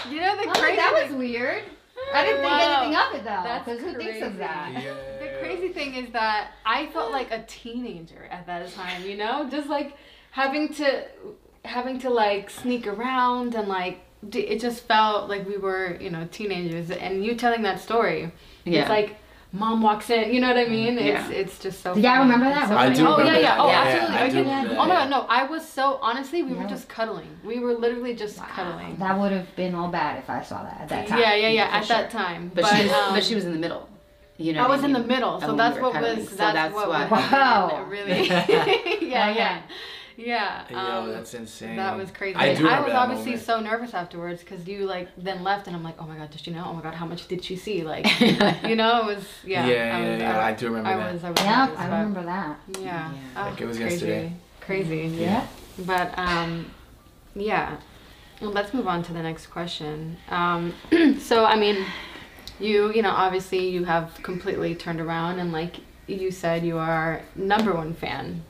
You 0.08 0.20
know 0.20 0.36
the 0.36 0.44
crazy 0.44 0.60
like 0.60 0.76
that 0.76 0.92
was 1.08 1.12
weird. 1.16 1.64
I 2.14 2.24
didn't 2.24 2.40
think 2.40 2.50
Wow. 2.52 2.82
anything 2.82 2.96
of 2.96 3.14
it 3.14 3.24
though, 3.24 3.42
That's 3.44 3.64
because 3.64 3.80
who 3.82 3.92
thinks 3.98 4.16
of 4.22 4.22
crazy. 4.22 4.38
that? 4.38 4.70
Yeah. 4.72 4.94
The 5.20 5.38
crazy 5.40 5.68
thing 5.72 5.94
is 5.94 6.10
that 6.12 6.52
I 6.64 6.86
felt 6.86 7.12
like 7.12 7.30
a 7.30 7.42
teenager 7.46 8.26
at 8.30 8.46
that 8.46 8.72
time, 8.72 9.02
you 9.04 9.16
know, 9.16 9.48
just 9.50 9.68
like 9.68 9.96
having 10.30 10.72
to 10.74 11.04
having 11.64 11.98
to 12.00 12.10
like 12.10 12.48
sneak 12.48 12.86
around 12.86 13.54
and 13.54 13.66
like 13.68 14.00
d- 14.28 14.40
it 14.40 14.60
just 14.60 14.84
felt 14.84 15.28
like 15.28 15.46
we 15.48 15.56
were, 15.56 15.96
you 16.00 16.10
know, 16.10 16.26
teenagers. 16.30 16.90
And 16.90 17.24
you 17.24 17.34
telling 17.34 17.62
that 17.62 17.80
story, 17.80 18.30
Yeah. 18.64 18.80
it's 18.82 18.88
like 18.90 19.16
mom 19.52 19.80
walks 19.82 20.10
in, 20.10 20.32
you 20.34 20.40
know 20.40 20.48
what 20.48 20.58
I 20.58 20.68
mean? 20.68 20.98
It's 20.98 21.28
Yeah. 21.30 21.30
it's 21.30 21.58
just 21.58 21.80
so. 21.82 21.94
Yeah, 21.94 22.14
y'all 22.14 22.22
remember 22.24 22.46
that? 22.46 22.68
so 22.68 22.76
I 22.76 22.84
funny. 22.84 22.96
do 22.96 23.06
Oh 23.06 23.16
remember 23.18 23.32
yeah, 23.32 23.38
yeah. 23.38 23.56
that. 23.56 23.60
Oh, 23.60 23.68
Yeah, 23.68 23.80
absolutely. 23.82 24.16
I 24.16 24.24
I 24.24 24.28
do 24.28 24.44
do. 24.68 24.74
Oh 24.76 24.84
my 24.86 24.94
god, 24.94 25.10
no! 25.10 25.20
I 25.28 25.44
was 25.44 25.66
so 25.66 25.98
honestly, 26.02 26.42
we 26.42 26.52
were 26.54 26.64
just 26.64 26.88
cuddling. 26.88 27.28
We 27.44 27.58
were 27.60 27.74
literally 27.74 28.14
just 28.14 28.38
cuddling. 28.38 28.96
That 28.98 29.18
would 29.18 29.32
have 29.32 29.54
been 29.56 29.74
all 29.74 29.88
bad 29.88 30.18
if 30.18 30.28
I 30.28 30.42
saw 30.42 30.62
that 30.62 30.80
at 30.82 30.88
that 30.90 31.06
time. 31.08 31.18
Yeah, 31.18 31.34
yeah, 31.34 31.48
yeah. 31.48 31.68
for 31.70 31.76
At 31.76 31.84
sure. 31.86 31.96
that 31.96 32.10
time, 32.10 32.50
But, 32.54 32.66
she 32.66 32.82
was, 32.84 32.92
um, 32.92 33.14
but 33.14 33.24
she 33.24 33.34
was 33.34 33.44
in 33.44 33.52
the 33.52 33.58
middle. 33.58 33.88
You 34.38 34.52
know. 34.52 34.64
I 34.64 34.68
was 34.68 34.84
in 34.84 34.92
the 34.92 35.00
middle, 35.02 35.40
so 35.40 35.56
that's 35.56 35.78
what 35.80 35.94
was. 35.94 36.28
So 36.28 36.36
that's, 36.36 36.52
that's 36.52 36.74
what 36.74 36.88
was 36.88 37.10
Wow. 37.10 37.86
really. 37.88 38.26
yeah, 38.28 39.30
yeah, 39.30 39.62
yeah. 40.16 40.64
Yo, 40.70 40.76
um, 40.76 41.12
that's 41.12 41.34
insane. 41.34 41.76
That 41.76 41.96
was 41.96 42.10
crazy. 42.10 42.36
I 42.36 42.50
I, 42.50 42.54
do 42.54 42.64
remember 42.64 42.82
was 42.84 42.92
that 42.92 42.98
obviously 42.98 43.30
moment. 43.32 43.46
so 43.46 43.60
nervous 43.60 43.94
afterwards 43.94 44.40
because 44.42 44.66
you 44.66 44.86
like 44.86 45.08
then 45.16 45.42
left, 45.42 45.66
and 45.66 45.76
I'm 45.76 45.82
like, 45.82 45.96
oh 45.98 46.06
my 46.06 46.16
god, 46.16 46.30
did 46.30 46.40
she 46.40 46.50
know? 46.50 46.64
Oh 46.66 46.72
my 46.72 46.82
god, 46.82 46.94
how 46.94 47.06
much 47.06 47.28
did 47.28 47.44
she 47.44 47.56
see? 47.56 47.82
Like, 47.82 48.06
you 48.20 48.76
know, 48.76 49.02
it 49.08 49.16
was 49.16 49.24
yeah. 49.44 49.66
Yeah, 49.66 49.74
I 49.96 50.00
yeah, 50.00 50.12
was, 50.12 50.20
yeah, 50.20 50.44
I 50.44 50.52
do 50.52 50.66
remember 50.66 50.88
I 50.88 50.96
that. 50.96 51.12
was. 51.12 51.24
I 51.24 51.30
was. 51.30 51.40
Yep, 51.40 51.68
nervous, 51.68 51.78
I 51.78 51.84
remember 51.86 52.22
that. 52.24 52.58
Yeah. 52.80 52.82
Yeah. 52.82 53.12
Oh, 53.36 53.50
Like 53.50 53.60
it 53.60 53.66
was 53.66 53.76
crazy. 53.78 53.92
yesterday. 54.06 54.32
Crazy. 54.60 55.16
Yeah. 55.16 55.46
But 55.78 56.18
um, 56.18 56.70
yeah. 57.34 57.76
Well, 58.40 58.50
let's 58.50 58.74
move 58.74 58.86
on 58.86 59.02
to 59.04 59.12
the 59.12 59.22
next 59.22 59.46
question. 59.46 60.18
Um, 60.28 60.74
so 61.20 61.44
I 61.44 61.56
mean, 61.56 61.84
you 62.58 62.92
you 62.92 63.02
know 63.02 63.10
obviously 63.10 63.68
you 63.68 63.84
have 63.84 64.14
completely 64.22 64.74
turned 64.74 65.00
around 65.00 65.38
and 65.38 65.52
like 65.52 65.76
you 66.06 66.30
said 66.30 66.64
you 66.64 66.78
are 66.78 67.22
number 67.34 67.72
one 67.74 67.92
fan 67.92 68.42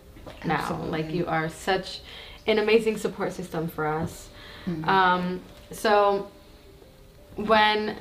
now. 0.44 0.54
Absolutely. 0.54 0.90
Like 0.90 1.10
you 1.12 1.26
are 1.26 1.48
such 1.48 2.00
an 2.46 2.58
amazing 2.58 2.96
support 2.96 3.32
system 3.32 3.68
for 3.68 3.86
us. 3.86 4.28
Mm-hmm. 4.66 4.88
Um, 4.88 5.40
so 5.70 6.30
when 7.36 7.96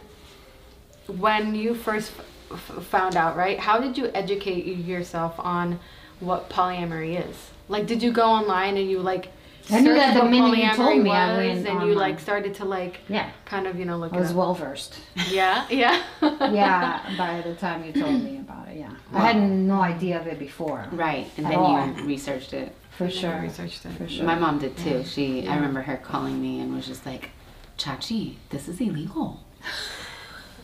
when 1.08 1.56
you 1.56 1.76
first 1.76 2.12
f- 2.52 2.84
found 2.86 3.16
out, 3.16 3.36
right? 3.36 3.60
How 3.60 3.80
did 3.80 3.98
you 3.98 4.10
educate 4.14 4.66
yourself 4.66 5.36
on 5.40 5.80
what 6.20 6.50
polyamory 6.50 7.28
is? 7.30 7.52
Like, 7.68 7.88
did 7.88 8.02
you 8.02 8.12
go 8.12 8.26
online 8.26 8.78
and 8.78 8.90
you 8.90 9.00
like? 9.00 9.30
I 9.72 9.80
knew 9.80 9.94
that 9.94 10.14
the 10.14 10.22
what 10.22 10.30
minute 10.30 10.58
you 10.58 10.74
told 10.74 10.98
polyamory 10.98 11.04
me, 11.04 11.12
I 11.12 11.38
was, 11.38 11.64
went 11.64 11.68
and 11.68 11.90
you 11.90 11.96
like 11.96 12.20
started 12.20 12.54
to 12.56 12.66
like 12.66 13.00
Yeah, 13.10 13.30
kind 13.46 13.68
of 13.68 13.78
you 13.80 13.86
know 13.86 13.98
look. 13.98 14.14
I 14.14 14.20
was 14.20 14.34
well 14.34 14.54
versed. 14.54 15.00
Yeah, 15.30 15.66
yeah, 15.70 16.04
yeah, 16.22 17.16
by 17.18 17.42
the 17.42 17.56
time 17.56 17.84
you 17.84 17.92
told 17.92 18.22
me 18.22 18.38
about 18.38 18.68
it, 18.68 18.78
yeah. 18.78 18.92
I 19.12 19.32
had 19.32 19.42
no 19.42 19.82
idea 19.82 20.20
of 20.20 20.28
it 20.28 20.38
before. 20.38 20.86
Right, 20.92 21.28
and 21.38 21.46
then 21.46 21.56
all. 21.56 21.88
you 21.88 22.06
researched 22.06 22.54
it. 22.54 22.76
For 22.98 23.10
sure. 23.10 23.40
researched 23.42 23.86
it. 23.86 23.92
For 23.94 24.08
sure. 24.08 24.26
My 24.26 24.36
mom 24.36 24.60
did 24.60 24.78
too. 24.78 25.04
She, 25.04 25.48
I 25.48 25.56
remember 25.56 25.82
her 25.82 25.98
calling 25.98 26.42
me 26.42 26.62
and 26.62 26.74
was 26.74 26.86
just 26.88 27.06
like, 27.06 27.32
"Chachi, 27.78 28.36
this 28.50 28.68
is 28.68 28.80
illegal." 28.80 29.44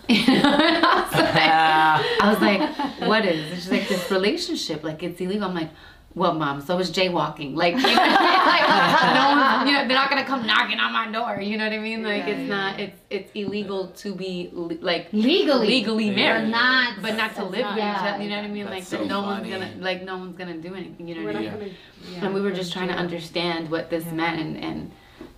You 0.10 0.26
know, 0.26 0.42
I 0.44 1.06
was 1.06 2.42
like, 2.42 2.62
I 2.62 2.62
was 2.70 3.00
like, 3.00 3.08
"What 3.08 3.26
is?" 3.26 3.54
She's 3.54 3.72
like, 3.72 3.88
"This 3.88 4.12
relationship, 4.12 4.84
like 4.84 5.04
it's 5.04 5.22
illegal." 5.22 5.48
I'm 5.48 5.56
like, 5.56 5.70
"Well, 6.14 6.34
mom, 6.34 6.62
so 6.62 6.78
is 6.80 6.92
jaywalking. 6.92 7.56
Like, 7.56 7.76
you 7.76 7.82
know, 7.82 7.88
what 7.88 8.00
I 8.00 8.36
mean? 8.36 8.46
like 8.56 9.14
no 9.22 9.28
one, 9.42 9.68
you 9.68 9.74
know, 9.74 9.88
they're 9.88 9.98
not 9.98 10.10
gonna 10.10 10.26
come 10.26 10.46
knocking 10.46 10.80
on 10.80 10.92
my 10.92 11.10
door. 11.12 11.40
You 11.42 11.58
know 11.58 11.64
what 11.66 11.74
I 11.74 11.80
mean? 11.80 12.04
Like, 12.04 12.26
Yeah, 12.28 12.34
it's 12.34 12.50
not, 12.50 12.80
it's 12.80 13.00
it's 13.10 13.32
illegal 13.34 13.88
to 14.04 14.14
be 14.16 14.50
le- 14.52 14.76
like 14.82 15.08
Legally. 15.14 15.68
legally 15.68 16.10
married, 16.12 16.44
But 16.44 16.50
not, 16.50 17.02
but 17.02 17.16
not 17.16 17.36
to 17.36 17.44
live 17.44 17.66
with 17.66 17.78
each 17.78 17.84
other. 17.84 18.22
You 18.24 18.30
know 18.30 18.36
what 18.38 18.46
I 18.46 18.48
mean? 18.50 18.66
That's 18.66 18.92
like, 18.92 19.00
so 19.02 19.06
no 19.06 19.22
funny. 19.22 19.52
one's 19.52 19.70
gonna, 19.70 19.84
like, 19.84 20.04
no 20.04 20.18
one's 20.18 20.38
gonna 20.38 20.58
do 20.58 20.76
anything. 20.76 21.08
You 21.08 21.16
know 21.16 21.24
what 21.26 21.36
I 21.36 21.40
mean? 21.40 21.52
Yeah. 21.54 22.12
yeah, 22.20 22.26
and 22.26 22.34
we 22.34 22.42
were 22.42 22.52
just 22.52 22.74
trying 22.74 22.90
to 22.90 22.96
understand 22.96 23.70
what 23.72 23.90
this 23.90 24.06
Yeah. 24.06 24.14
meant 24.14 24.40
and, 24.42 24.58
and 24.58 24.92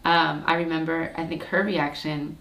um, 0.06 0.44
i 0.48 0.56
remember 0.56 1.14
i 1.18 1.26
think 1.26 1.44
her 1.44 1.62
reaction 1.64 2.38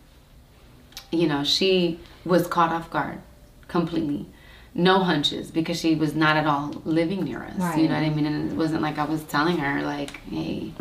you 1.10 1.26
know 1.28 1.42
she 1.44 1.98
was 2.24 2.46
caught 2.46 2.72
off 2.72 2.90
guard 2.90 3.20
completely 3.68 4.26
no 4.74 5.00
hunches 5.00 5.50
because 5.50 5.78
she 5.78 5.94
was 5.94 6.14
not 6.14 6.36
at 6.36 6.46
all 6.46 6.70
living 6.84 7.24
near 7.24 7.42
us 7.42 7.56
Right. 7.58 7.78
you 7.78 7.88
know 7.88 7.94
what 7.94 8.02
i 8.04 8.10
mean 8.10 8.26
and 8.26 8.50
it 8.52 8.56
wasn't 8.56 8.80
like 8.82 8.98
i 8.98 9.04
was 9.04 9.22
telling 9.24 9.58
her 9.58 9.82
like 9.82 10.16
hey 10.30 10.72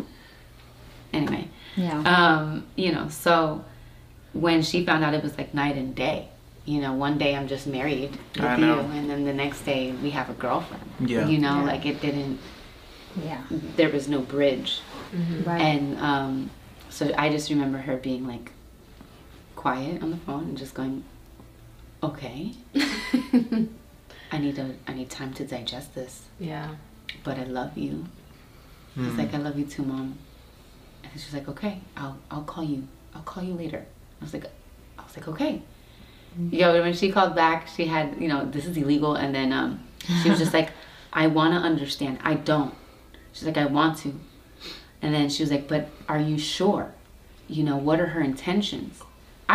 anyway 1.12 1.48
Yeah. 1.76 1.98
um, 2.00 2.64
you 2.76 2.92
know 2.92 3.08
so 3.08 3.64
when 4.32 4.62
she 4.62 4.84
found 4.86 5.04
out 5.04 5.12
it 5.14 5.22
was 5.22 5.36
like 5.36 5.52
night 5.52 5.76
and 5.76 5.94
day 5.94 6.28
you 6.64 6.80
know 6.80 6.94
one 6.94 7.18
day 7.18 7.34
i'm 7.36 7.48
just 7.48 7.66
married 7.66 8.12
with 8.34 8.44
I 8.44 8.56
you 8.56 8.72
and 8.72 9.10
then 9.10 9.24
the 9.24 9.34
next 9.34 9.62
day 9.62 9.92
we 10.02 10.10
have 10.10 10.30
a 10.30 10.34
girlfriend 10.34 10.82
Yeah. 11.00 11.26
you 11.28 11.38
know 11.38 11.56
Yeah. 11.58 11.64
like 11.64 11.84
it 11.86 12.00
didn't 12.00 12.38
yeah. 13.22 13.42
there 13.76 13.90
was 13.90 14.08
no 14.08 14.20
bridge 14.20 14.80
Right. 15.44 15.60
and 15.60 15.98
um, 15.98 16.50
so 16.88 17.12
I 17.18 17.28
just 17.28 17.50
remember 17.50 17.76
her 17.76 17.98
being 17.98 18.26
like 18.26 18.52
quiet 19.54 20.02
on 20.02 20.10
the 20.10 20.16
phone 20.16 20.44
and 20.44 20.56
just 20.56 20.72
going, 20.72 21.04
"Okay, 22.02 22.52
I 24.32 24.38
need 24.38 24.58
a 24.58 24.74
I 24.88 24.94
need 24.94 25.10
time 25.10 25.32
to 25.34 25.44
digest 25.44 25.94
this, 25.94 26.22
Yeah. 26.40 26.68
but 27.22 27.38
I 27.38 27.44
love 27.44 27.76
you." 27.76 28.06
Hmm. 28.94 29.04
He's 29.08 29.18
like, 29.18 29.32
"I 29.34 29.38
love 29.38 29.58
you 29.58 29.66
too, 29.66 29.82
mom." 29.84 30.18
And 31.04 31.12
she's 31.20 31.34
like, 31.34 31.48
"Okay, 31.48 31.80
I'll 31.96 32.16
I'll 32.30 32.42
call 32.42 32.64
you. 32.64 32.88
I'll 33.14 33.22
call 33.22 33.42
you 33.44 33.54
later." 33.54 33.84
I 34.20 34.24
was 34.24 34.32
like, 34.32 34.46
I 34.98 35.02
was 35.04 35.16
like, 35.16 35.28
"Okay." 35.28 35.62
Yo, 36.50 36.80
when 36.80 36.94
she 36.94 37.12
called 37.12 37.34
back, 37.34 37.68
she 37.68 37.84
had 37.84 38.16
you 38.18 38.28
know 38.28 38.46
this 38.46 38.64
is 38.66 38.76
illegal, 38.76 39.14
and 39.16 39.34
then 39.34 39.52
um, 39.52 39.80
she 40.22 40.30
was 40.30 40.38
just 40.38 40.54
like, 40.58 40.70
"I 41.12 41.26
want 41.26 41.52
to 41.54 41.60
understand. 41.60 42.18
I 42.24 42.34
don't." 42.34 42.74
She's 43.34 43.44
like, 43.44 43.58
"I 43.58 43.66
want 43.66 43.98
to." 43.98 44.18
And 45.02 45.12
then 45.14 45.28
she 45.28 45.42
was 45.42 45.50
like, 45.50 45.68
"But 45.68 45.88
are 46.08 46.18
you 46.20 46.38
sure? 46.38 46.94
You 47.48 47.64
know, 47.64 47.76
what 47.76 48.00
are 48.00 48.06
her 48.06 48.22
intentions?" 48.22 49.02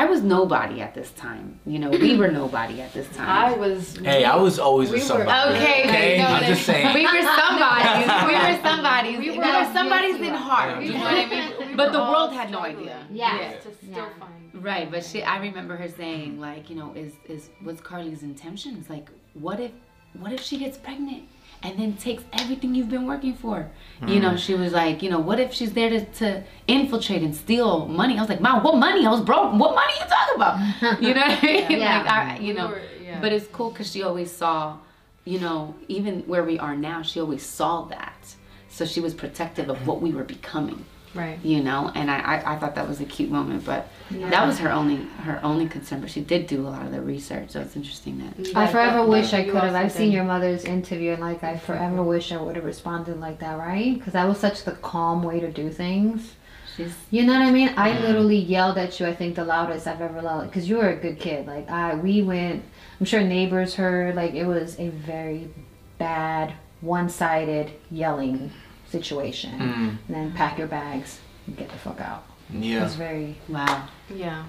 I 0.01 0.05
was 0.05 0.21
nobody 0.21 0.79
at 0.79 0.93
this 0.93 1.09
time. 1.11 1.59
You 1.65 1.79
know, 1.79 1.89
we 1.89 2.15
were 2.17 2.29
nobody 2.29 2.81
at 2.81 2.93
this 2.93 3.07
time. 3.17 3.27
I 3.27 3.49
time. 3.49 3.59
was. 3.59 3.97
Hey, 3.97 4.23
I 4.25 4.35
was 4.35 4.59
always 4.59 4.89
We 4.91 4.97
a 4.97 4.99
were- 4.99 5.05
somebody. 5.07 5.55
Okay, 5.57 5.79
okay. 5.89 6.17
no, 6.19 6.27
I'm 6.27 6.43
just 6.53 6.63
saying. 6.69 6.93
we 6.93 7.03
were 7.03 7.27
somebodies. 7.41 8.07
We 8.29 8.35
were 8.45 8.59
somebodies. 8.69 9.17
We 9.23 9.29
We 9.31 9.37
were- 9.39 9.45
were, 9.45 9.73
somebody's 9.73 10.19
yes, 10.19 10.27
in 10.29 10.35
heart. 10.35 10.77
We 10.77 10.85
You 10.87 10.93
know 10.93 10.99
what 10.99 11.13
I 11.13 11.25
mean? 11.33 11.69
we 11.69 11.75
But 11.81 11.89
the 11.93 12.03
world 12.11 12.31
had 12.39 12.51
no 12.51 12.59
idea. 12.73 12.95
Yeah. 13.11 13.39
Yes, 13.39 13.63
to 13.63 13.73
still 13.73 13.89
Yeah. 13.91 14.09
find. 14.19 14.63
Right, 14.69 14.87
but 14.93 15.01
she 15.03 15.23
I 15.23 15.37
remember 15.47 15.75
her 15.81 15.89
saying 16.01 16.39
like, 16.47 16.63
you 16.69 16.75
know, 16.75 16.89
is 17.03 17.13
is 17.33 17.49
what's 17.65 17.81
Carly's 17.89 18.21
intentions? 18.31 18.83
Like 18.95 19.07
what 19.33 19.59
if 19.59 19.71
what 20.13 20.31
if 20.33 20.41
she 20.41 20.57
gets 20.57 20.77
pregnant 20.77 21.23
and 21.63 21.77
then 21.79 21.93
takes 21.93 22.23
everything 22.33 22.75
you've 22.75 22.89
been 22.89 23.05
working 23.05 23.33
for? 23.33 23.69
You 24.01 24.15
hmm. 24.15 24.21
know, 24.21 24.37
she 24.37 24.53
was 24.53 24.73
like, 24.73 25.01
you 25.01 25.09
know, 25.09 25.19
what 25.19 25.39
if 25.39 25.53
she's 25.53 25.73
there 25.73 25.89
to, 25.89 26.05
to 26.05 26.43
infiltrate 26.67 27.21
and 27.21 27.35
steal 27.35 27.87
money? 27.87 28.17
I 28.17 28.21
was 28.21 28.29
like, 28.29 28.41
Mom, 28.41 28.63
what 28.63 28.77
money? 28.77 29.05
I 29.05 29.09
was 29.09 29.21
broke. 29.21 29.53
What 29.53 29.75
money 29.75 29.93
are 29.99 30.03
you 30.03 30.09
talking 30.09 30.35
about? 30.35 31.01
You 31.01 31.13
know 31.13 31.21
what 31.21 31.43
I 31.43 31.45
mean? 31.45 31.79
Yeah. 31.79 31.97
Like 31.99 32.11
I, 32.11 32.39
you 32.39 32.53
know, 32.53 32.77
yeah. 33.03 33.19
but 33.21 33.31
it's 33.31 33.47
cool 33.47 33.71
because 33.71 33.91
she 33.91 34.03
always 34.03 34.31
saw, 34.31 34.77
you 35.25 35.39
know, 35.39 35.75
even 35.87 36.21
where 36.21 36.43
we 36.43 36.59
are 36.59 36.75
now, 36.75 37.01
she 37.01 37.19
always 37.19 37.43
saw 37.43 37.83
that. 37.85 38.35
So 38.69 38.85
she 38.85 38.99
was 38.99 39.13
protective 39.13 39.69
of 39.69 39.87
what 39.87 40.01
we 40.01 40.11
were 40.11 40.23
becoming 40.23 40.85
Right. 41.15 41.39
you 41.43 41.63
know 41.63 41.91
and 41.95 42.11
I, 42.11 42.19
I, 42.19 42.53
I 42.53 42.59
thought 42.59 42.75
that 42.75 42.87
was 42.87 42.99
a 43.01 43.05
cute 43.05 43.31
moment 43.31 43.65
but 43.65 43.87
that 44.11 44.45
was 44.45 44.59
her 44.59 44.71
only 44.71 44.97
her 45.23 45.39
only 45.43 45.67
concern 45.67 46.01
but 46.01 46.09
she 46.11 46.21
did 46.21 46.47
do 46.47 46.61
a 46.61 46.69
lot 46.69 46.85
of 46.85 46.91
the 46.91 47.01
research 47.01 47.51
so 47.51 47.61
it's 47.61 47.75
interesting 47.75 48.19
that 48.19 48.55
I 48.55 48.67
forever 48.67 48.99
but 48.99 49.09
wish 49.09 49.33
I 49.33 49.43
could 49.43 49.55
have. 49.63 49.75
I've 49.75 49.91
seen 49.91 50.11
your 50.11 50.23
mother's 50.23 50.63
interview, 50.63 51.11
and 51.11 51.21
like 51.21 51.43
I 51.43 51.57
forever 51.57 52.01
wish 52.03 52.31
I 52.31 52.37
would 52.41 52.55
have 52.55 52.65
responded 52.65 53.19
like 53.19 53.39
that, 53.39 53.57
right? 53.57 53.97
Because 53.97 54.13
that 54.13 54.27
was 54.27 54.39
such 54.39 54.63
the 54.63 54.71
calm 54.73 55.23
way 55.23 55.39
to 55.39 55.51
do 55.51 55.69
things. 55.69 56.35
she's 56.75 56.93
You 57.11 57.23
know 57.25 57.33
what 57.33 57.41
I 57.41 57.51
mean? 57.51 57.73
I 57.75 57.99
literally 57.99 58.37
yelled 58.37 58.77
at 58.77 58.99
you. 58.99 59.07
I 59.07 59.15
think 59.15 59.35
the 59.35 59.45
loudest 59.45 59.87
I've 59.87 60.01
ever 60.01 60.21
yelled 60.21 60.45
because 60.45 60.69
you 60.69 60.77
were 60.77 60.89
a 60.89 60.95
good 60.95 61.19
kid. 61.19 61.47
Like 61.47 61.69
I, 61.69 61.95
we 61.95 62.21
went. 62.21 62.63
I'm 62.99 63.05
sure 63.05 63.21
neighbors 63.21 63.75
heard. 63.75 64.15
Like 64.15 64.33
it 64.33 64.45
was 64.45 64.79
a 64.79 64.89
very 64.89 65.49
bad, 65.97 66.53
one-sided 66.81 67.71
yelling 67.91 68.51
situation. 68.89 69.51
Mm, 69.59 69.87
And 69.89 69.99
then 70.09 70.31
pack 70.33 70.57
your 70.57 70.67
bags 70.67 71.19
and 71.45 71.57
get 71.57 71.69
the 71.69 71.77
fuck 71.77 71.99
out. 72.01 72.25
Yeah. 72.51 72.85
it's 72.85 72.95
very. 72.95 73.35
wow 73.49 73.87
Yeah. 74.13 74.45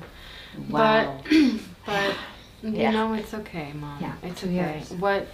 wow 0.70 1.20
But 1.86 2.14
you 2.62 2.70
Yeah. 2.72 2.90
know, 2.92 3.12
it's 3.14 3.34
okay, 3.34 3.72
mom. 3.74 3.98
Yeah, 4.00 4.14
it's 4.22 4.44
okay. 4.44 4.52
years. 4.52 4.90
What 4.92 5.26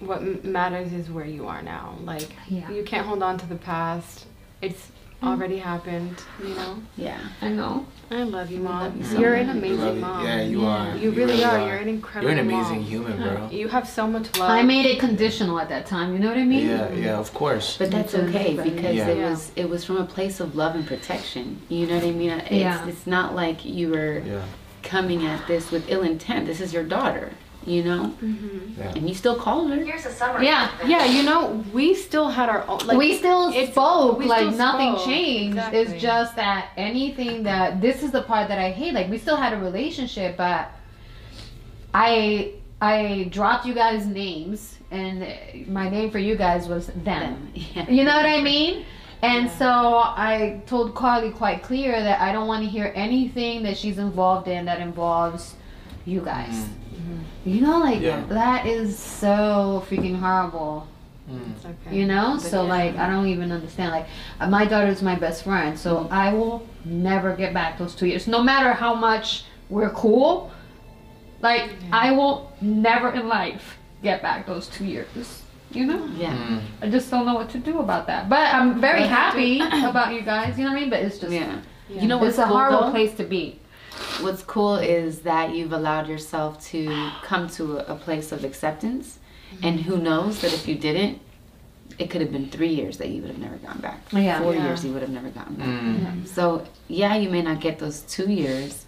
what 0.00 0.44
matters 0.44 0.92
is 0.92 1.08
where 1.10 1.24
you 1.24 1.46
are 1.48 1.62
now. 1.62 1.96
Like 2.04 2.28
Yeah. 2.48 2.70
you 2.70 2.82
can't 2.84 3.06
hold 3.06 3.22
on 3.22 3.38
to 3.38 3.46
the 3.46 3.56
past. 3.56 4.26
It's 4.62 4.90
Mm-hmm. 5.26 5.40
already 5.40 5.58
happened. 5.58 6.16
You 6.42 6.54
know. 6.54 6.82
Yeah. 6.96 7.18
I 7.42 7.48
know. 7.48 7.86
I 8.10 8.22
love 8.22 8.50
you, 8.50 8.60
mom. 8.60 8.82
love 8.82 8.96
you 8.96 9.04
so 9.04 9.18
You're 9.18 9.34
an 9.34 9.50
amazing 9.50 9.80
Love 9.80 9.96
it. 9.96 10.00
mom. 10.00 10.24
Yeah, 10.24 10.42
you 10.42 10.60
Yeah. 10.62 10.68
are. 10.92 10.96
You 10.96 11.10
really 11.10 11.42
are. 11.44 11.58
You're 11.66 11.76
an 11.78 11.88
incredible. 11.88 12.32
You're 12.32 12.40
an 12.40 12.46
amazing 12.48 12.76
mom. 12.82 12.84
human, 12.84 13.16
bro. 13.18 13.48
You 13.50 13.68
have 13.68 13.88
so 13.88 14.06
much 14.06 14.36
love. 14.38 14.50
I 14.50 14.62
made 14.62 14.86
it 14.86 15.00
conditional 15.00 15.58
at 15.58 15.68
that 15.70 15.86
time. 15.86 16.12
You 16.12 16.20
know 16.20 16.28
what 16.28 16.38
I 16.38 16.44
mean? 16.44 16.68
Yeah, 16.68 16.92
yeah, 16.92 17.18
of 17.18 17.32
course. 17.34 17.76
But 17.76 17.90
that's 17.90 18.12
Which 18.12 18.22
okay 18.28 18.54
very- 18.54 18.70
because 18.70 18.94
Yeah. 18.96 19.08
it 19.08 19.18
was 19.30 19.52
it 19.56 19.68
was 19.68 19.84
from 19.84 19.96
a 19.96 20.04
place 20.04 20.38
of 20.40 20.54
love 20.54 20.74
and 20.76 20.86
protection. 20.86 21.60
You 21.68 21.86
know 21.86 21.96
what 21.96 22.04
I 22.04 22.12
mean? 22.12 22.30
It's, 22.30 22.50
Yeah. 22.52 22.86
it's 22.86 23.06
not 23.06 23.34
like 23.34 23.64
you 23.64 23.88
were 23.90 24.22
Yeah, 24.24 24.42
coming 24.82 25.26
at 25.26 25.46
this 25.48 25.70
with 25.72 25.84
ill 25.88 26.02
intent. 26.02 26.46
This 26.46 26.60
is 26.60 26.72
your 26.72 26.84
daughter, 26.84 27.32
you 27.66 27.82
know, 27.82 28.12
Mhm. 28.22 28.78
yeah. 28.78 28.92
and 28.96 29.08
you 29.08 29.14
still 29.14 29.34
called 29.36 29.70
her. 29.70 29.76
Here's 29.76 30.06
a 30.06 30.10
summary. 30.12 30.46
Yeah. 30.46 30.68
Yeah, 30.86 31.04
you 31.04 31.22
know, 31.24 31.62
we 31.72 31.94
still 31.94 32.28
had 32.28 32.48
our 32.48 32.64
own. 32.68 32.78
Like, 32.86 32.96
we 32.96 33.16
still 33.18 33.48
it's- 33.48 33.70
spoke 33.72 34.18
we 34.18 34.26
like 34.26 34.46
still 34.46 34.52
nothing 34.66 34.94
spoke. 34.94 35.06
changed. 35.06 35.56
Exactly. 35.58 35.78
It's 35.80 36.02
just 36.02 36.36
that 36.36 36.68
anything 36.76 37.42
that 37.42 37.80
this 37.80 38.02
is 38.04 38.10
the 38.12 38.22
part 38.22 38.48
that 38.48 38.58
I 38.58 38.70
hate. 38.70 38.94
Like 38.94 39.10
we 39.10 39.18
still 39.18 39.36
had 39.36 39.52
a 39.52 39.58
relationship, 39.58 40.36
but 40.36 40.70
I 41.94 42.52
I 42.80 43.28
dropped 43.30 43.64
you 43.66 43.72
guys' 43.74 44.06
names, 44.06 44.78
and 44.90 45.26
my 45.66 45.88
name 45.88 46.10
for 46.10 46.18
you 46.18 46.36
guys 46.36 46.68
was 46.68 46.86
them. 46.88 47.04
Them. 47.04 47.50
Yeah. 47.54 47.88
You 47.90 48.04
know 48.04 48.14
what 48.14 48.26
I 48.26 48.40
mean? 48.42 48.84
And 49.22 49.46
Yeah. 49.46 49.58
so 49.58 49.68
I 49.68 50.60
told 50.66 50.94
Carly 50.94 51.30
quite 51.30 51.62
clear 51.62 51.92
that 52.02 52.20
I 52.20 52.32
don't 52.32 52.46
want 52.46 52.62
to 52.64 52.68
hear 52.68 52.92
anything 52.94 53.62
that 53.62 53.76
she's 53.78 53.96
involved 53.98 54.46
in 54.46 54.66
that 54.66 54.78
involves 54.80 55.54
you 56.06 56.20
guys. 56.20 56.54
Mm-hmm. 56.54 57.50
You 57.50 57.60
know, 57.60 57.78
like 57.80 58.00
Yeah. 58.00 58.24
that 58.28 58.64
is 58.66 58.98
so 58.98 59.84
freaking 59.88 60.18
horrible. 60.18 60.86
Mm. 61.30 61.52
Okay. 61.64 61.96
You 61.96 62.06
know, 62.06 62.34
But 62.40 62.42
so 62.48 62.62
yeah. 62.62 62.68
like 62.68 62.96
I 62.96 63.08
don't 63.10 63.26
even 63.26 63.50
understand. 63.52 63.90
Like 63.90 64.06
my 64.48 64.64
daughter 64.64 64.86
is 64.86 65.02
my 65.02 65.16
best 65.16 65.42
friend, 65.44 65.78
so 65.78 66.06
I 66.10 66.32
will 66.32 66.64
never 66.84 67.34
get 67.34 67.52
back 67.52 67.78
those 67.78 67.94
two 67.94 68.06
years, 68.06 68.26
no 68.28 68.42
matter 68.42 68.72
how 68.72 68.94
much 68.94 69.44
we're 69.68 69.90
cool. 69.90 70.50
Like 71.42 71.70
I 71.92 72.12
will 72.12 72.52
never 72.60 73.10
in 73.10 73.28
life 73.28 73.76
get 74.02 74.22
back 74.22 74.46
those 74.46 74.68
two 74.68 74.84
years. 74.84 75.42
You 75.72 75.84
know, 75.86 76.06
Yeah. 76.16 76.32
Mm. 76.34 76.60
I 76.80 76.88
just 76.90 77.10
don't 77.10 77.26
know 77.26 77.34
what 77.34 77.50
to 77.50 77.58
do 77.58 77.80
about 77.80 78.06
that. 78.06 78.28
But 78.28 78.54
I'm 78.54 78.80
very 78.80 79.02
happy 79.02 79.60
about 79.90 80.14
you 80.14 80.22
guys. 80.22 80.56
You 80.56 80.64
know 80.64 80.70
what 80.70 80.76
I 80.78 80.80
mean? 80.80 80.90
But 80.90 81.00
it's 81.00 81.18
just 81.18 81.32
Yeah. 81.32 81.58
Yeah. 81.88 82.02
You 82.02 82.08
know 82.08 82.18
what's 82.18 82.30
it's 82.30 82.38
a 82.38 82.44
cool 82.46 82.56
horrible 82.56 82.80
though? 82.86 82.90
place 82.92 83.14
to 83.14 83.24
be. 83.24 83.58
What's 84.20 84.42
cool 84.42 84.76
is 84.76 85.20
that 85.20 85.54
you've 85.54 85.72
allowed 85.72 86.08
yourself 86.08 86.64
to 86.68 87.10
come 87.22 87.48
to 87.50 87.78
a, 87.78 87.94
a 87.94 87.96
place 87.96 88.32
of 88.32 88.44
acceptance, 88.44 89.18
and 89.62 89.80
who 89.80 89.98
knows 89.98 90.40
that 90.40 90.52
if 90.52 90.66
you 90.66 90.74
didn't, 90.74 91.20
it 91.98 92.10
could 92.10 92.20
have 92.20 92.32
been 92.32 92.48
three 92.50 92.68
years 92.74 92.98
that 92.98 93.08
you 93.08 93.20
would 93.22 93.30
have 93.30 93.38
never 93.38 93.56
gone 93.56 93.78
back. 93.78 94.00
Yeah. 94.12 94.40
Four 94.40 94.54
Yeah. 94.54 94.64
years 94.64 94.84
you 94.84 94.92
would 94.92 95.02
have 95.02 95.10
never 95.10 95.28
gotten 95.30 95.54
back. 95.56 95.68
Mm. 95.68 96.26
So 96.26 96.64
yeah, 96.88 97.14
you 97.16 97.28
may 97.30 97.42
not 97.42 97.60
get 97.60 97.78
those 97.78 98.00
two 98.02 98.30
years, 98.30 98.86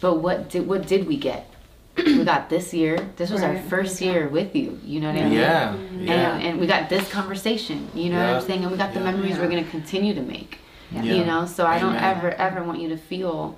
but 0.00 0.14
what 0.16 0.48
did 0.50 0.66
what 0.66 0.86
did 0.86 1.06
we 1.06 1.16
get? 1.16 1.48
we 1.96 2.24
got 2.24 2.48
this 2.50 2.74
year. 2.74 2.98
This 3.16 3.30
was 3.30 3.42
our 3.42 3.52
Right. 3.54 3.64
first 3.66 4.00
year 4.00 4.26
with 4.28 4.56
you. 4.56 4.80
You 4.84 5.00
know 5.00 5.12
what 5.12 5.20
I 5.20 5.24
mean? 5.24 5.32
Yeah, 5.34 5.74
And, 5.74 6.02
yeah. 6.08 6.36
and 6.38 6.58
we 6.60 6.66
got 6.66 6.88
this 6.88 7.08
conversation. 7.08 7.88
You 7.94 8.10
know 8.10 8.18
what 8.18 8.36
I'm 8.36 8.42
saying? 8.42 8.62
And 8.62 8.72
we 8.72 8.76
got 8.76 8.92
the 8.94 8.98
Yeah. 9.00 9.12
memories 9.12 9.38
we're 9.38 9.48
gonna 9.48 9.62
continue 9.64 10.12
to 10.14 10.22
make. 10.22 10.58
Yeah. 10.90 11.02
You 11.02 11.24
know, 11.24 11.46
so 11.46 11.64
I 11.66 11.78
don't 11.78 11.94
Amen. 11.96 12.16
ever 12.16 12.30
ever 12.32 12.64
want 12.64 12.80
you 12.80 12.88
to 12.88 12.96
feel 12.96 13.56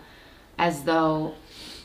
as 0.59 0.83
though 0.85 1.35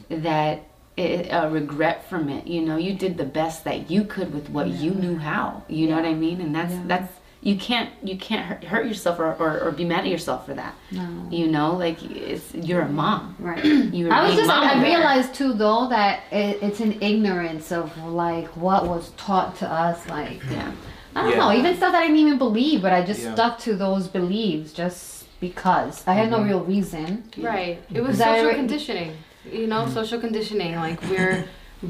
that 0.09 0.63
it, 0.97 1.29
a 1.31 1.49
regret 1.49 2.09
from 2.09 2.29
it. 2.29 2.45
You 2.47 2.61
know, 2.61 2.77
you 2.77 2.93
did 2.93 3.17
the 3.17 3.25
best 3.25 3.63
that 3.63 3.89
you 3.89 4.03
could 4.03 4.33
with 4.33 4.49
what 4.49 4.67
you 4.67 4.91
knew 4.91 5.17
how. 5.17 5.63
You 5.67 5.87
know 5.87 5.95
what 5.95 6.05
I 6.05 6.13
mean? 6.13 6.41
And 6.41 6.53
that's 6.53 6.73
Yeah. 6.73 6.83
that's 6.87 7.13
you 7.43 7.55
can't 7.57 7.89
you 8.03 8.17
can't 8.17 8.45
hurt, 8.45 8.63
hurt 8.65 8.85
yourself 8.85 9.17
or, 9.19 9.33
or, 9.39 9.59
or 9.61 9.71
be 9.71 9.83
mad 9.83 10.01
at 10.01 10.07
yourself 10.11 10.45
for 10.45 10.53
that. 10.53 10.75
No. 10.91 11.07
You 11.31 11.47
know, 11.47 11.75
like 11.75 12.03
it's 12.03 12.53
you're 12.53 12.81
a 12.81 12.89
mom. 12.89 13.35
Right. 13.39 13.63
You 13.65 14.09
I 14.11 14.27
was 14.27 14.35
just 14.35 14.47
like, 14.47 14.63
I 14.63 14.73
bear. 14.75 14.83
realized 14.97 15.33
too 15.33 15.53
though 15.53 15.87
that 15.89 16.23
it, 16.31 16.61
it's 16.61 16.81
an 16.81 17.01
ignorance 17.01 17.71
of 17.71 17.97
like 17.97 18.47
what 18.57 18.85
was 18.87 19.09
taught 19.17 19.55
to 19.57 19.67
us 19.67 20.07
like 20.07 20.41
Yeah. 20.51 20.71
I 21.15 21.21
don't 21.23 21.31
Yeah. 21.31 21.37
know 21.37 21.53
even 21.53 21.75
stuff 21.77 21.93
that 21.93 21.99
I 22.03 22.07
didn't 22.07 22.17
even 22.19 22.37
believe 22.37 22.81
but 22.81 22.93
I 22.93 23.01
just 23.03 23.21
Yeah. 23.23 23.33
stuck 23.33 23.59
to 23.59 23.75
those 23.75 24.07
beliefs 24.07 24.71
just 24.73 25.20
because 25.41 26.03
I 26.07 26.13
had 26.13 26.29
no 26.31 26.37
Mhm. 26.39 26.45
real 26.47 26.63
reason 26.63 27.23
Right. 27.37 27.81
It 27.93 28.01
was 28.01 28.17
social 28.17 28.45
right? 28.47 28.55
conditioning. 28.55 29.11
You 29.51 29.67
know, 29.67 29.87
social 29.89 30.19
conditioning. 30.19 30.75
Like 30.75 31.01
we're 31.09 31.43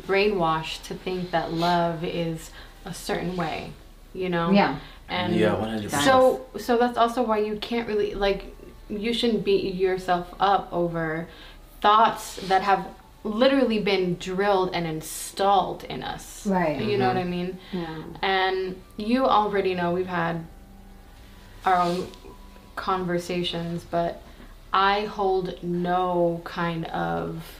brainwashed 0.07 0.83
to 0.87 0.93
think 0.95 1.29
that 1.31 1.53
love 1.53 2.03
is 2.03 2.49
a 2.85 2.93
certain 2.93 3.35
way. 3.35 3.73
You 4.13 4.29
know. 4.29 4.49
yeah 4.51 4.77
And 5.09 5.35
Yeah, 5.35 5.53
100%. 5.55 6.03
So 6.09 6.41
so 6.57 6.77
that's 6.77 6.97
also 6.97 7.21
why 7.21 7.37
you 7.39 7.57
can't 7.57 7.87
really 7.87 8.13
like 8.15 8.41
you 8.89 9.13
shouldn't 9.13 9.43
beat 9.43 9.75
yourself 9.75 10.33
up 10.39 10.63
over 10.71 11.27
thoughts 11.81 12.37
that 12.47 12.61
have 12.63 12.85
literally 13.23 13.79
been 13.79 14.15
drilled 14.27 14.69
and 14.73 14.87
installed 14.87 15.83
in 15.93 16.01
us. 16.03 16.45
Right. 16.47 16.81
You 16.81 16.97
know 16.97 17.07
what 17.07 17.17
I 17.17 17.23
mean? 17.37 17.59
yeah 17.73 17.97
And 18.21 18.59
you 18.97 19.25
already 19.27 19.73
know 19.75 19.91
we've 19.91 20.07
had 20.21 20.35
our 21.65 21.75
own 21.85 22.07
conversations, 22.75 23.85
but 23.89 24.21
I 24.73 25.01
hold 25.05 25.61
no 25.63 26.41
kind 26.43 26.85
of 26.85 27.59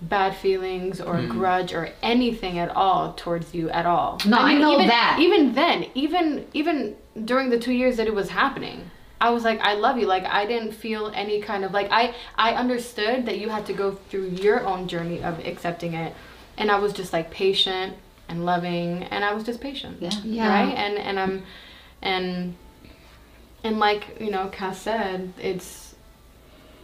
bad 0.00 0.36
feelings 0.36 1.00
or 1.00 1.14
Mhm. 1.14 1.28
grudge 1.30 1.72
or 1.72 1.90
anything 2.02 2.58
at 2.58 2.68
all 2.76 3.12
towards 3.16 3.54
you 3.54 3.70
at 3.70 3.86
all. 3.86 4.20
No, 4.26 4.36
I 4.38 4.54
know 4.54 4.74
even, 4.74 4.88
that. 4.88 5.18
Even 5.20 5.54
then, 5.54 5.86
even 5.94 6.46
even 6.52 6.94
during 7.24 7.50
the 7.50 7.58
two 7.58 7.72
years 7.72 7.96
that 7.96 8.06
it 8.06 8.14
was 8.14 8.28
happening, 8.30 8.90
I 9.20 9.30
was 9.30 9.44
like, 9.44 9.60
I 9.62 9.74
love 9.74 9.96
you. 9.98 10.06
Like 10.06 10.24
I 10.26 10.44
didn't 10.46 10.72
feel 10.72 11.10
any 11.14 11.40
kind 11.40 11.64
of 11.64 11.72
like 11.72 11.88
I 11.90 12.14
I 12.36 12.52
understood 12.52 13.26
that 13.26 13.38
you 13.38 13.48
had 13.48 13.64
to 13.66 13.72
go 13.72 13.92
through 14.10 14.28
your 14.30 14.66
own 14.66 14.86
journey 14.88 15.22
of 15.22 15.38
accepting 15.46 15.94
it, 15.94 16.12
and 16.58 16.70
I 16.70 16.78
was 16.78 16.92
just 16.92 17.12
like 17.12 17.30
patient 17.30 17.94
and 18.28 18.44
loving, 18.44 19.04
and 19.04 19.24
I 19.24 19.32
was 19.32 19.44
just 19.44 19.60
patient 19.60 19.98
Yeah. 20.00 20.10
yeah 20.24 20.48
right 20.64 20.74
and 20.76 20.98
and 20.98 21.18
i'm 21.20 21.42
and 22.02 22.54
and 23.64 23.78
like 23.80 24.20
you 24.20 24.30
know 24.30 24.48
cass 24.48 24.78
said 24.82 25.32
it's 25.40 25.94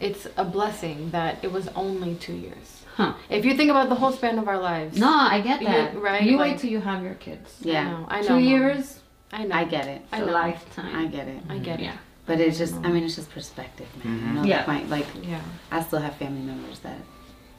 it's 0.01 0.27
a 0.37 0.45
blessing 0.45 1.11
that 1.11 1.39
it 1.45 1.53
was 1.53 1.69
only 1.69 2.15
two 2.17 2.35
years 2.35 2.77
Huh. 2.97 3.15
if 3.31 3.45
you 3.45 3.55
think 3.57 3.71
about 3.71 3.89
the 3.89 3.95
whole 3.95 4.13
span 4.13 4.39
of 4.39 4.49
our 4.49 4.59
lives 4.59 4.99
no 4.99 5.09
I 5.09 5.41
get 5.41 5.61
You- 5.61 5.69
that 5.69 5.97
right, 6.01 6.23
you 6.23 6.37
like- 6.37 6.53
wait 6.53 6.59
till 6.61 6.71
you 6.71 6.81
have 6.81 7.03
your 7.05 7.15
kids 7.15 7.49
I 7.65 7.69
Yeah. 7.69 7.85
know, 7.91 8.07
I 8.09 8.21
know 8.23 8.29
two 8.29 8.35
Mom. 8.35 8.43
years 8.43 9.01
i 9.33 9.45
know 9.45 9.55
I 9.55 9.65
get 9.65 9.87
it. 9.87 10.03
I 10.13 10.17
it's 10.19 10.25
a 10.25 10.27
know. 10.27 10.33
lifetime 10.33 10.97
I 10.97 11.07
get 11.07 11.29
it. 11.29 11.41
i 11.49 11.55
mm-hmm. 11.55 11.63
get 11.63 11.81
it 11.81 11.85
Yeah. 11.85 11.97
But 12.27 12.39
it's 12.41 12.59
just, 12.59 12.75
I 12.75 12.77
mm-hmm. 12.77 12.93
mean, 12.95 13.05
it's 13.05 13.17
just 13.17 13.31
perspective, 13.31 13.89
man. 13.97 14.15
You 14.15 14.21
mm-hmm. 14.21 14.35
know, 14.37 14.45
Yeah. 14.45 14.65
like, 14.73 14.89
my, 14.89 14.97
like 14.99 15.07
yeah 15.23 15.41
I 15.71 15.83
still 15.83 15.99
have 16.07 16.15
family 16.17 16.43
members 16.53 16.79
that 16.81 17.01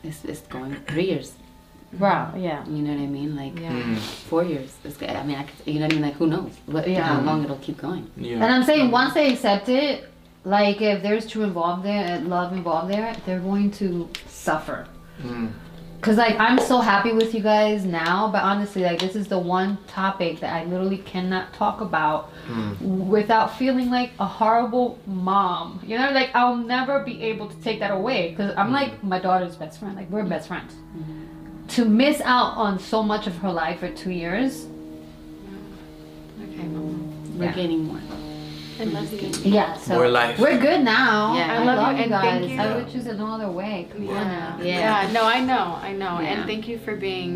it's, 0.03 0.23
it's 0.25 0.41
going 0.55 0.75
three 0.87 1.07
years. 1.13 1.33
Wow 1.99 2.33
yeah 2.37 2.65
You 2.67 2.81
know 2.83 2.93
what 2.93 3.01
I 3.03 3.05
mean? 3.07 3.35
Like 3.35 3.59
yeah 3.59 3.71
Mm. 3.71 3.97
four 4.29 4.43
years. 4.43 4.75
It's, 4.83 4.97
good. 4.97 5.09
I 5.09 5.23
mean, 5.23 5.37
I 5.37 5.43
could, 5.43 5.55
you 5.67 5.79
know 5.79 5.85
what 5.87 5.93
I 5.93 5.95
mean? 5.95 6.05
Like, 6.05 6.15
who 6.15 6.27
knows? 6.27 6.51
What, 6.65 6.87
Yeah. 6.87 7.03
How 7.03 7.21
long 7.21 7.43
it'll 7.43 7.57
keep 7.57 7.77
going? 7.77 8.09
Yeah. 8.17 8.35
and 8.43 8.45
I'm 8.45 8.63
saying 8.63 8.91
once 8.91 9.13
they 9.13 9.31
accept 9.33 9.67
it 9.69 10.07
like 10.43 10.81
if 10.81 11.03
there's 11.03 11.27
true 11.31 11.43
involved 11.43 11.83
there 11.85 12.03
and 12.13 12.27
love 12.29 12.51
involved 12.53 12.89
there 12.91 13.15
they're 13.25 13.39
going 13.51 13.69
to 13.81 14.09
suffer 14.27 14.87
Mm. 15.21 15.51
Cause 16.01 16.17
like 16.17 16.35
I'm 16.39 16.57
so 16.57 16.79
happy 16.79 17.11
with 17.13 17.31
you 17.35 17.41
guys 17.41 17.85
now, 17.85 18.27
but 18.31 18.41
honestly, 18.41 18.81
like 18.81 18.97
this 18.97 19.15
is 19.15 19.27
the 19.27 19.37
one 19.37 19.77
topic 19.85 20.39
that 20.39 20.51
I 20.51 20.65
literally 20.65 20.97
cannot 20.97 21.53
talk 21.53 21.79
about 21.81 22.31
Mm. 22.49 22.79
without 23.15 23.55
feeling 23.59 23.91
like 23.91 24.09
a 24.19 24.25
horrible 24.25 24.97
mom. 25.05 25.79
You 25.85 25.99
know, 25.99 26.09
like 26.11 26.31
I'll 26.33 26.55
never 26.55 27.01
be 27.03 27.21
able 27.31 27.47
to 27.53 27.57
take 27.61 27.77
that 27.81 27.91
away. 27.91 28.33
Cause 28.35 28.51
I'm 28.57 28.71
like 28.71 29.03
my 29.03 29.19
daughter's 29.19 29.55
best 29.55 29.79
friend. 29.79 29.95
Like 29.95 30.09
we're 30.09 30.23
best 30.23 30.47
friends. 30.47 30.73
To 31.71 31.85
miss 31.85 32.19
out 32.21 32.57
on 32.57 32.79
so 32.79 33.01
much 33.01 33.27
of 33.27 33.37
her 33.37 33.51
life 33.51 33.79
for 33.79 33.89
two 33.89 34.11
years, 34.11 34.67
okay 36.43 36.63
mama 36.67 36.97
We're 37.37 37.45
Yeah. 37.45 37.51
gaining 37.53 37.83
more. 37.85 37.99
i 38.79 38.83
love 38.83 39.13
you 39.13 39.29
yeah. 39.57 39.77
So 39.77 39.93
More 39.93 40.09
life. 40.09 40.39
we're 40.39 40.57
good 40.57 40.81
now. 40.83 41.35
Yeah. 41.35 41.59
I 41.59 41.63
love 41.63 41.97
you, 41.97 42.03
and 42.03 42.11
thank 42.11 42.49
you. 42.49 42.59
I 42.59 42.75
would 42.75 42.89
choose 42.91 43.05
it 43.05 43.17
no 43.17 43.27
other 43.27 43.49
way. 43.49 43.87
Come 43.91 44.09
on 44.09 44.15
yeah. 44.15 44.23
now. 44.39 44.57
Yeah. 44.61 44.79
yeah 45.05 45.11
no 45.17 45.23
i 45.25 45.39
know 45.51 45.65
i 45.89 45.91
know 45.93 46.13
Yeah. 46.19 46.29
and 46.31 46.39
thank 46.49 46.67
you 46.67 46.77
for 46.85 46.95
being 46.95 47.31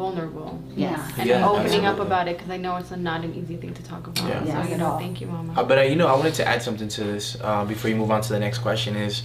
vulnerable 0.00 0.50
Yes. 0.76 0.98
and 1.18 1.26
Yeah, 1.28 1.48
opening 1.48 1.84
up 1.90 1.98
about 2.00 2.26
it 2.30 2.36
because 2.38 2.50
i 2.50 2.56
know 2.64 2.76
it's 2.80 2.90
not 3.10 3.20
an 3.26 3.32
easy 3.40 3.56
thing 3.62 3.74
to 3.74 3.82
talk 3.92 4.06
about 4.06 4.26
Yeah. 4.28 4.40
so 4.44 4.58
Yes. 4.58 4.70
you 4.70 4.76
know 4.82 4.92
thank 5.04 5.20
you 5.20 5.26
mama 5.28 5.52
Uh, 5.58 5.64
but 5.70 5.76
uh, 5.78 5.82
you 5.82 5.96
know, 6.00 6.08
I 6.14 6.16
wanted 6.20 6.34
to 6.40 6.44
add 6.52 6.60
something 6.62 6.88
to 6.96 7.02
this 7.12 7.24
uh, 7.48 7.64
before 7.72 7.88
you 7.90 7.96
move 8.02 8.10
on 8.16 8.20
to 8.28 8.30
the 8.36 8.40
next 8.46 8.58
question. 8.66 8.90
Is 8.96 9.22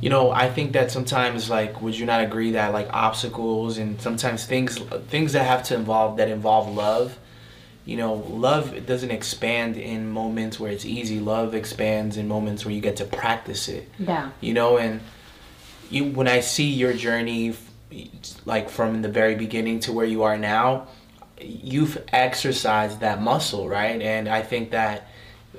you 0.00 0.10
know, 0.10 0.30
I 0.30 0.50
think 0.50 0.72
that 0.72 0.90
sometimes, 0.90 1.48
like, 1.48 1.80
would 1.80 1.98
you 1.98 2.06
not 2.06 2.22
agree 2.22 2.52
that 2.52 2.72
like 2.72 2.88
obstacles 2.92 3.78
and 3.78 4.00
sometimes 4.00 4.44
things 4.44 4.78
things 5.08 5.32
that 5.32 5.44
have 5.44 5.62
to 5.64 5.74
involve 5.74 6.18
that 6.18 6.28
involve 6.28 6.74
love, 6.74 7.18
you 7.84 7.96
know, 7.96 8.14
love 8.14 8.86
doesn't 8.86 9.10
expand 9.10 9.76
in 9.76 10.10
moments 10.10 10.58
where 10.58 10.70
it's 10.70 10.84
easy. 10.84 11.20
Love 11.20 11.54
expands 11.54 12.16
in 12.16 12.28
moments 12.28 12.64
where 12.64 12.74
you 12.74 12.80
get 12.80 12.96
to 12.96 13.04
practice 13.04 13.68
it. 13.68 13.88
Yeah. 13.98 14.30
You 14.40 14.54
know, 14.54 14.78
and 14.78 15.00
you 15.90 16.04
when 16.04 16.28
I 16.28 16.40
see 16.40 16.70
your 16.70 16.92
journey, 16.92 17.54
like 18.44 18.68
from 18.70 19.02
the 19.02 19.08
very 19.08 19.34
beginning 19.34 19.80
to 19.80 19.92
where 19.92 20.06
you 20.06 20.22
are 20.24 20.36
now, 20.38 20.88
you've 21.40 22.02
exercised 22.12 23.00
that 23.00 23.20
muscle, 23.20 23.68
right? 23.68 24.00
And 24.00 24.28
I 24.28 24.42
think 24.42 24.70
that 24.70 25.08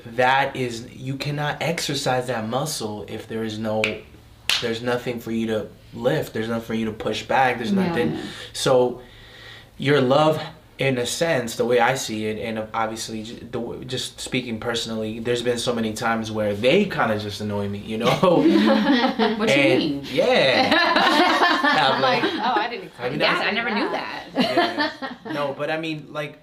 that 0.06 0.56
is 0.56 0.94
you 0.94 1.16
cannot 1.16 1.62
exercise 1.62 2.28
that 2.28 2.48
muscle 2.48 3.06
if 3.08 3.28
there 3.28 3.44
is 3.44 3.58
no 3.58 3.82
there's 4.66 4.82
nothing 4.82 5.20
for 5.20 5.32
you 5.32 5.48
to 5.48 5.68
lift 5.94 6.34
there's 6.34 6.50
nothing 6.50 6.66
for 6.66 6.74
you 6.74 6.86
to 6.86 6.92
push 6.92 7.24
back 7.24 7.58
there's 7.58 7.72
Yeah. 7.72 7.88
nothing 7.88 8.18
so 8.54 9.02
your 9.78 10.02
love 10.02 10.42
in 10.78 10.98
a 10.98 11.06
sense 11.06 11.56
the 11.56 11.64
way 11.64 11.80
i 11.80 11.94
see 11.96 12.26
it 12.26 12.38
and 12.38 12.68
obviously 12.74 13.24
j- 13.24 13.36
the, 13.40 13.60
w- 13.66 13.86
just 13.86 14.20
speaking 14.20 14.60
personally 14.60 15.20
there's 15.20 15.42
been 15.42 15.58
so 15.58 15.74
many 15.74 15.94
times 15.94 16.30
where 16.32 16.54
they 16.54 16.84
kind 16.86 17.14
of 17.14 17.22
just 17.22 17.40
annoy 17.40 17.70
me 17.70 17.80
you 17.80 17.98
know 17.98 18.08
What 19.40 19.50
you 19.50 19.64
mean? 19.64 20.02
yeah 20.12 20.74
I'm 21.96 22.02
like, 22.02 22.24
like, 22.24 22.34
oh, 22.34 22.54
I 22.62 22.68
didn't 22.70 22.86
expect 22.88 23.06
I 23.06 23.10
mean, 23.10 23.20
Yes, 23.22 23.42
I 23.42 23.52
never 23.52 23.70
knew 23.74 23.90
that. 23.92 24.24
yeah. 24.36 25.32
no 25.34 25.56
but 25.58 25.70
i 25.72 25.78
mean 25.78 26.08
like 26.12 26.40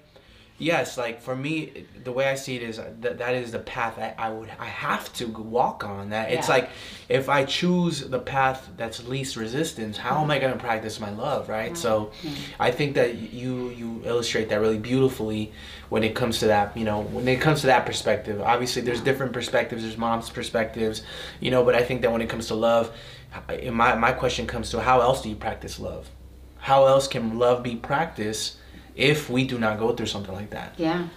yes 0.63 0.97
like 0.97 1.21
for 1.21 1.35
me 1.35 1.85
the 2.03 2.11
way 2.11 2.25
i 2.27 2.35
see 2.35 2.55
it 2.55 2.63
is 2.63 2.79
uh, 2.79 2.91
that 3.01 3.17
that 3.17 3.35
is 3.35 3.51
the 3.51 3.59
path 3.59 3.97
I, 3.97 4.15
I 4.17 4.29
would 4.29 4.49
i 4.59 4.65
have 4.65 5.11
to 5.13 5.25
walk 5.27 5.83
on 5.83 6.09
that. 6.09 6.31
It's 6.31 6.49
like 6.49 6.69
if 7.09 7.29
i 7.29 7.43
choose 7.43 8.01
the 8.01 8.19
path 8.19 8.69
that's 8.77 9.05
least 9.07 9.35
resistance 9.35 9.97
how 9.97 10.21
am 10.21 10.31
i 10.31 10.39
going 10.39 10.53
to 10.53 10.59
practice 10.59 10.99
my 10.99 11.11
love 11.11 11.49
right? 11.49 11.77
So 11.77 12.11
i 12.59 12.71
think 12.71 12.95
that 12.95 13.15
you 13.15 13.69
you 13.69 14.01
illustrate 14.05 14.49
that 14.49 14.59
really 14.59 14.79
beautifully 14.79 15.51
when 15.89 16.03
it 16.03 16.15
comes 16.15 16.39
to 16.39 16.47
that 16.47 16.75
you 16.75 16.85
know 16.85 17.01
when 17.01 17.27
it 17.27 17.41
comes 17.41 17.61
to 17.61 17.67
that 17.67 17.85
perspective. 17.85 18.41
Obviously 18.41 18.81
there's 18.81 19.01
different 19.01 19.33
perspectives 19.33 19.83
there's 19.83 19.97
mom's 19.97 20.29
perspectives 20.29 21.03
you 21.39 21.51
know 21.51 21.63
but 21.63 21.75
i 21.75 21.83
think 21.83 22.01
that 22.01 22.11
when 22.11 22.21
it 22.21 22.29
comes 22.29 22.47
to 22.47 22.55
love 22.55 22.91
my, 23.71 23.95
my 23.95 24.11
question 24.11 24.47
comes 24.47 24.69
to 24.71 24.81
how 24.81 25.01
else 25.01 25.21
do 25.21 25.29
you 25.29 25.35
practice 25.35 25.79
love? 25.79 26.09
How 26.57 26.85
else 26.85 27.07
can 27.07 27.39
love 27.39 27.63
be 27.63 27.75
practiced 27.75 28.57
if 28.95 29.29
we 29.29 29.45
do 29.45 29.57
not 29.59 29.79
go 29.79 29.93
through 29.95 30.07
something 30.07 30.33
like 30.33 30.49
that? 30.51 30.73
Yeah. 30.77 31.07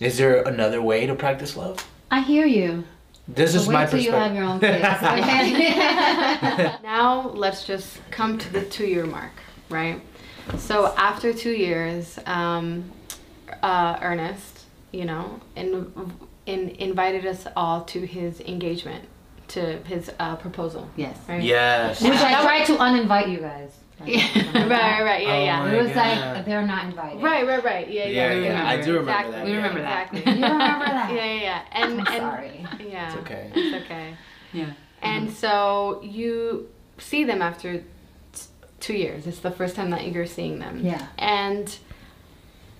Is 0.00 0.18
there 0.18 0.42
another 0.42 0.82
way 0.82 1.06
to 1.06 1.14
practice 1.14 1.56
love? 1.56 1.86
I 2.10 2.20
hear 2.20 2.46
you. 2.46 2.84
This 3.26 3.52
But 3.54 3.60
is 3.62 3.68
my 3.68 3.86
till 3.86 4.00
you 4.00 4.12
have 4.12 4.34
your 4.34 4.44
own 4.44 4.60
kids. 4.60 4.82
that. 4.82 6.80
now 6.82 7.28
let's 7.30 7.64
just 7.66 7.98
come 8.10 8.36
to 8.38 8.52
the 8.52 8.62
two 8.62 8.86
year 8.86 9.06
mark, 9.06 9.32
right? 9.70 10.00
So 10.58 10.92
after 10.98 11.32
two 11.32 11.52
years, 11.52 12.18
um, 12.26 12.90
uh, 13.62 13.98
Ernest, 14.02 14.64
you 14.92 15.06
know, 15.06 15.40
in, 15.56 15.92
in, 16.44 16.68
invited 16.70 17.24
us 17.24 17.46
all 17.56 17.84
to 17.84 18.04
his 18.06 18.40
engagement, 18.42 19.06
to 19.48 19.78
his 19.84 20.10
uh, 20.18 20.36
proposal, 20.36 20.88
Yes. 20.96 21.16
right? 21.26 21.42
yes. 21.42 22.02
Which 22.02 22.12
I 22.12 22.42
tried 22.42 22.64
to 22.66 22.76
uninvite 22.76 23.30
you 23.30 23.38
guys. 23.38 23.70
Yeah, 24.06 24.68
right, 24.68 25.02
right, 25.04 25.22
yeah, 25.22 25.32
Oh 25.34 25.44
yeah. 25.44 25.72
It 25.72 25.82
was 25.82 25.92
God. 25.92 26.34
like 26.36 26.44
they're 26.44 26.66
not 26.66 26.84
invited. 26.86 27.22
Right, 27.22 27.46
right, 27.46 27.64
right. 27.64 27.88
Yeah, 27.90 28.06
yeah, 28.06 28.32
Yeah, 28.32 28.40
yeah, 28.42 28.68
I 28.68 28.80
do 28.80 28.94
remember 28.98 29.10
exactly. 29.12 29.32
that. 29.36 29.44
We 29.46 29.52
remember 29.56 29.80
that. 29.82 30.12
Exactly. 30.12 30.32
You 30.40 30.42
remember 30.46 30.84
that? 30.98 31.12
yeah, 31.14 31.24
yeah, 31.24 31.40
yeah. 31.42 31.62
And 31.72 31.92
I'm 31.92 31.98
and 32.00 32.08
sorry. 32.08 32.66
yeah, 32.90 33.06
It's 33.06 33.16
okay. 33.22 33.50
It's 33.54 33.84
okay. 33.84 34.16
Yeah. 34.52 34.72
And 35.00 35.30
so 35.30 36.00
you 36.02 36.68
see 36.98 37.24
them 37.24 37.40
after 37.40 37.78
t- 37.78 37.84
two 38.80 38.94
years. 38.94 39.26
It's 39.26 39.40
the 39.40 39.50
first 39.50 39.76
time 39.76 39.90
that 39.90 40.06
you're 40.10 40.26
seeing 40.26 40.58
them. 40.58 40.80
Yeah. 40.84 41.06
And 41.18 41.74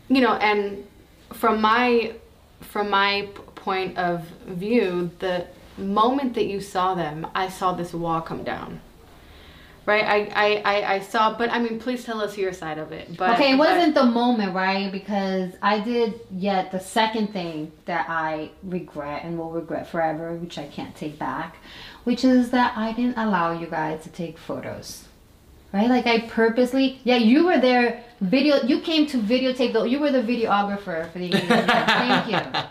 you 0.09 0.20
know, 0.20 0.35
and 0.35 0.87
from 1.33 1.61
my 1.61 2.14
from 2.61 2.90
my 2.90 3.29
point 3.55 3.96
of 3.98 4.27
view, 4.46 5.11
the 5.20 5.46
moment 5.79 6.35
that 6.35 6.46
you 6.46 6.61
saw 6.61 6.94
them, 6.94 7.27
I 7.35 7.48
saw 7.48 7.72
this 7.72 7.92
wall 7.94 8.20
come 8.20 8.42
down. 8.44 8.81
Right, 9.87 10.05
I, 10.05 10.18
I, 10.35 10.62
I, 10.64 10.94
I 10.94 11.01
saw, 11.01 11.37
but 11.37 11.51
I 11.51 11.59
mean, 11.59 11.79
please 11.79 12.05
tell 12.05 12.20
us 12.23 12.38
your 12.38 12.55
side 12.55 12.79
of 12.79 12.90
it. 12.90 13.16
But 13.18 13.35
okay, 13.35 13.53
it 13.53 13.57
wasn't 13.57 13.94
the 13.94 14.05
moment, 14.05 14.55
right? 14.55 14.90
Because 14.90 15.53
I 15.61 15.79
did 15.81 16.20
yet 16.31 16.73
the 16.73 16.81
second 16.81 17.35
thing 17.35 17.70
that 17.85 18.07
I 18.09 18.51
regret 18.62 19.25
and 19.25 19.38
will 19.38 19.51
regret 19.51 19.87
forever, 19.87 20.33
which 20.37 20.57
I 20.57 20.66
can't 20.68 20.97
take 20.97 21.18
back, 21.18 21.57
which 22.05 22.25
is 22.25 22.51
that 22.51 22.77
I 22.79 22.92
didn't 22.92 23.18
allow 23.18 23.53
you 23.53 23.66
guys 23.66 24.03
to 24.05 24.09
take 24.09 24.38
photos. 24.38 25.05
Right? 25.75 25.90
Like 25.90 26.07
I 26.07 26.20
purposely 26.29 27.01
yeah, 27.05 27.16
you 27.16 27.44
were 27.47 27.59
there 27.59 28.05
video 28.20 28.62
you 28.62 28.81
came 28.81 29.07
to 29.09 29.18
videotape 29.18 29.73
the 29.73 29.83
you 29.83 29.99
were 29.99 30.12
the 30.12 30.23
videographer 30.23 31.11
for 31.12 31.18
the 31.18 31.25
engagement. 31.27 31.66
Thank 31.68 32.31
you. 32.31 32.62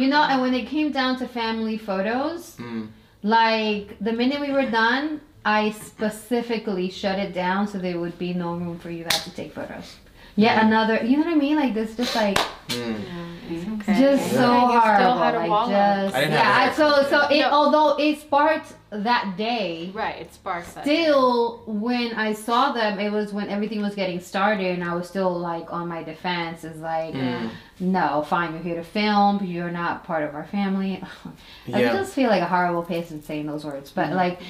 You 0.00 0.08
know, 0.08 0.22
and 0.22 0.40
when 0.40 0.54
it 0.54 0.68
came 0.68 0.92
down 0.92 1.18
to 1.18 1.26
family 1.26 1.76
photos, 1.76 2.56
Mm. 2.56 2.90
like 3.24 3.96
the 4.00 4.12
minute 4.12 4.40
we 4.40 4.52
were 4.52 4.70
done, 4.70 5.20
I 5.44 5.70
specifically 5.70 6.90
shut 6.90 7.18
it 7.18 7.32
down 7.32 7.66
so 7.66 7.78
there 7.78 7.98
would 7.98 8.18
be 8.18 8.34
no 8.34 8.54
room 8.56 8.78
for 8.78 8.90
you 8.90 9.04
guys 9.04 9.24
to 9.24 9.30
take 9.34 9.54
photos. 9.54 9.96
Yet 10.36 10.62
another, 10.62 11.04
you 11.04 11.16
know 11.16 11.24
what 11.24 11.32
I 11.32 11.36
mean? 11.36 11.56
Like 11.56 11.74
this, 11.74 11.96
just 11.96 12.14
like 12.14 12.38
Mm. 12.68 13.80
Okay. 13.80 13.98
just 13.98 14.32
Yeah. 14.32 14.38
so 14.40 14.72
You 14.72 14.80
still 14.80 15.14
horrible. 15.18 15.48
like 15.48 15.70
just 15.70 16.14
I 16.14 16.20
didn't 16.20 16.32
yeah. 16.34 16.42
have 16.60 16.72
I- 16.72 16.76
so 16.76 17.02
so 17.10 17.28
it 17.28 17.40
No. 17.40 17.50
although 17.50 17.96
it 17.98 18.20
sparked 18.20 18.72
that 18.90 19.36
day. 19.36 19.90
Right, 19.94 20.16
it 20.22 20.34
sparks 20.34 20.72
that. 20.72 20.82
Still, 20.84 21.62
when 21.66 22.12
I 22.14 22.32
saw 22.32 22.72
them, 22.72 22.98
it 22.98 23.10
was 23.12 23.32
when 23.32 23.48
everything 23.48 23.80
was 23.82 23.94
getting 23.94 24.18
started, 24.20 24.66
and 24.74 24.82
I 24.84 24.94
was 24.94 25.08
still 25.08 25.32
like 25.38 25.72
on 25.72 25.88
my 25.88 26.02
defense. 26.02 26.64
Is 26.64 26.80
like, 26.80 27.14
Mm. 27.14 27.50
no, 27.78 28.22
fine, 28.28 28.52
you're 28.52 28.62
here 28.62 28.74
to 28.76 28.82
film. 28.84 29.44
You're 29.44 29.70
not 29.70 30.04
part 30.04 30.24
of 30.24 30.34
our 30.34 30.44
family. 30.46 31.02
I 31.72 31.80
Yeah. 31.82 31.92
just 31.92 32.14
feel 32.14 32.28
like 32.30 32.42
a 32.42 32.46
horrible 32.46 32.82
person 32.82 33.22
saying 33.22 33.46
those 33.46 33.64
words. 33.64 33.90
But 33.92 34.12
like, 34.12 34.40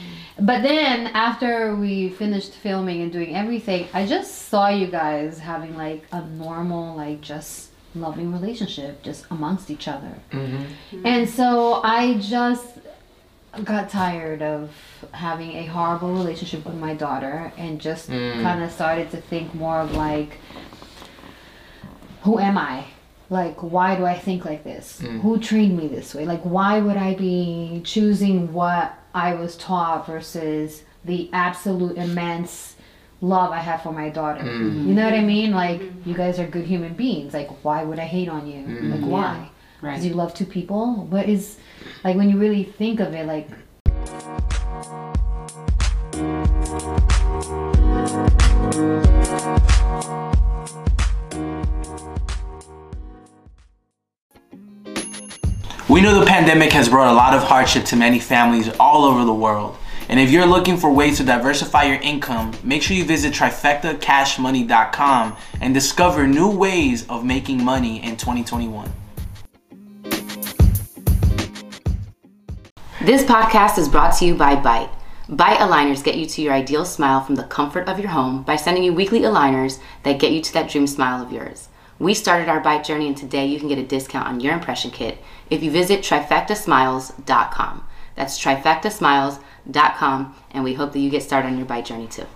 but 0.40 0.62
then 0.62 1.09
after 1.09 1.76
we 1.76 2.09
finished 2.09 2.53
filming 2.55 3.03
and 3.03 3.12
doing 3.12 3.37
everything, 3.37 3.88
I 3.92 4.07
just 4.07 4.48
saw 4.48 4.68
you 4.68 4.87
guys 4.87 5.38
having 5.38 5.76
like 5.76 6.05
a 6.12 6.22
normal, 6.22 6.96
like 6.96 7.20
just 7.20 7.68
loving 7.94 8.33
relationship 8.33 9.03
just 9.03 9.26
amongst 9.33 9.68
each 9.70 9.88
other. 9.88 10.14
Mhm. 10.31 10.66
And 11.05 11.29
so 11.29 11.81
I 11.83 12.14
just 12.14 12.79
got 13.64 13.90
tired 13.90 14.42
of 14.42 14.70
having 15.12 15.52
a 15.56 15.66
horrible 15.66 16.12
relationship 16.12 16.64
with 16.64 16.76
my 16.76 16.94
daughter 16.94 17.52
and 17.58 17.80
just 17.80 18.08
Mm. 18.08 18.42
kind 18.42 18.62
of 18.62 18.70
started 18.70 19.10
to 19.10 19.16
think 19.16 19.54
more 19.54 19.80
of 19.80 19.92
like, 19.96 20.38
who 22.22 22.38
am 22.38 22.56
I? 22.58 22.84
Like, 23.28 23.62
why 23.62 23.96
do 23.96 24.04
I 24.04 24.18
think 24.18 24.44
like 24.44 24.64
this? 24.64 25.00
Mm. 25.02 25.20
Who 25.20 25.38
trained 25.38 25.76
me 25.76 25.86
this 25.88 26.14
way? 26.14 26.24
Like, 26.26 26.42
why 26.42 26.80
would 26.80 26.96
I 26.96 27.14
be 27.14 27.80
choosing 27.84 28.52
what 28.52 28.92
I 29.14 29.34
was 29.34 29.56
taught 29.56 30.06
versus 30.06 30.82
the 31.04 31.30
absolute 31.32 31.96
immense 31.96 32.76
love 33.20 33.52
I 33.52 33.58
have 33.58 33.82
for 33.82 33.92
my 33.92 34.08
daughter? 34.10 34.42
Mm. 34.42 34.86
You 34.88 34.94
know 34.94 35.04
what 35.04 35.14
I 35.14 35.22
mean? 35.22 35.52
Like, 35.52 35.80
you 36.04 36.14
guys 36.14 36.38
are 36.40 36.46
good 36.46 36.64
human 36.66 36.94
beings. 36.94 37.32
Like, 37.32 37.48
why 37.64 37.84
would 37.84 37.98
I 38.00 38.04
hate 38.04 38.28
on 38.28 38.46
you? 38.46 38.62
Mm. 38.64 39.00
Like, 39.00 39.10
why? 39.10 39.50
Right. 39.82 39.92
Because 39.92 40.06
you 40.06 40.14
love 40.14 40.34
two 40.34 40.44
people? 40.44 41.06
What 41.06 41.28
is, 41.28 41.58
like, 42.04 42.16
when 42.16 42.28
you 42.28 42.38
really 42.38 42.64
think 42.64 43.00
of 43.00 43.14
it, 43.14 43.26
like, 43.26 43.48
We 55.88 56.00
know 56.00 56.20
the 56.20 56.24
pandemic 56.24 56.72
has 56.72 56.88
brought 56.88 57.12
a 57.12 57.16
lot 57.16 57.34
of 57.34 57.42
hardship 57.42 57.84
to 57.86 57.96
many 57.96 58.20
families 58.20 58.70
all 58.78 59.04
over 59.04 59.24
the 59.24 59.34
world. 59.34 59.76
And 60.08 60.20
if 60.20 60.30
you're 60.30 60.46
looking 60.46 60.76
for 60.76 60.92
ways 60.92 61.16
to 61.16 61.24
diversify 61.24 61.82
your 61.82 62.00
income, 62.00 62.52
make 62.62 62.82
sure 62.82 62.96
you 62.96 63.04
visit 63.04 63.34
trifectacashmoney.com 63.34 65.36
and 65.60 65.74
discover 65.74 66.28
new 66.28 66.48
ways 66.48 67.08
of 67.08 67.24
making 67.24 67.64
money 67.64 68.04
in 68.04 68.16
2021. 68.16 68.92
This 73.02 73.22
podcast 73.24 73.78
is 73.78 73.88
brought 73.88 74.14
to 74.18 74.26
you 74.26 74.34
by 74.34 74.56
Bite. 74.56 74.90
Bite 75.26 75.56
aligners 75.56 76.04
get 76.04 76.18
you 76.18 76.26
to 76.26 76.42
your 76.42 76.52
ideal 76.52 76.84
smile 76.84 77.22
from 77.22 77.36
the 77.36 77.44
comfort 77.44 77.88
of 77.88 77.98
your 77.98 78.10
home 78.10 78.42
by 78.42 78.56
sending 78.56 78.84
you 78.84 78.92
weekly 78.92 79.20
aligners 79.20 79.80
that 80.02 80.18
get 80.18 80.32
you 80.32 80.42
to 80.42 80.52
that 80.52 80.68
dream 80.68 80.86
smile 80.86 81.22
of 81.22 81.32
yours. 81.32 81.70
We 81.98 82.12
started 82.12 82.50
our 82.50 82.60
Bite 82.60 82.84
journey, 82.84 83.06
and 83.06 83.16
today 83.16 83.46
you 83.46 83.58
can 83.58 83.68
get 83.68 83.78
a 83.78 83.86
discount 83.86 84.28
on 84.28 84.40
your 84.40 84.52
impression 84.52 84.90
kit 84.90 85.16
if 85.48 85.62
you 85.62 85.70
visit 85.70 86.02
trifectasmiles.com. 86.02 87.84
That's 88.16 88.38
trifectasmiles.com, 88.38 90.34
and 90.50 90.62
we 90.62 90.74
hope 90.74 90.92
that 90.92 90.98
you 90.98 91.08
get 91.08 91.22
started 91.22 91.48
on 91.48 91.56
your 91.56 91.66
Bite 91.66 91.86
journey 91.86 92.06
too. 92.06 92.26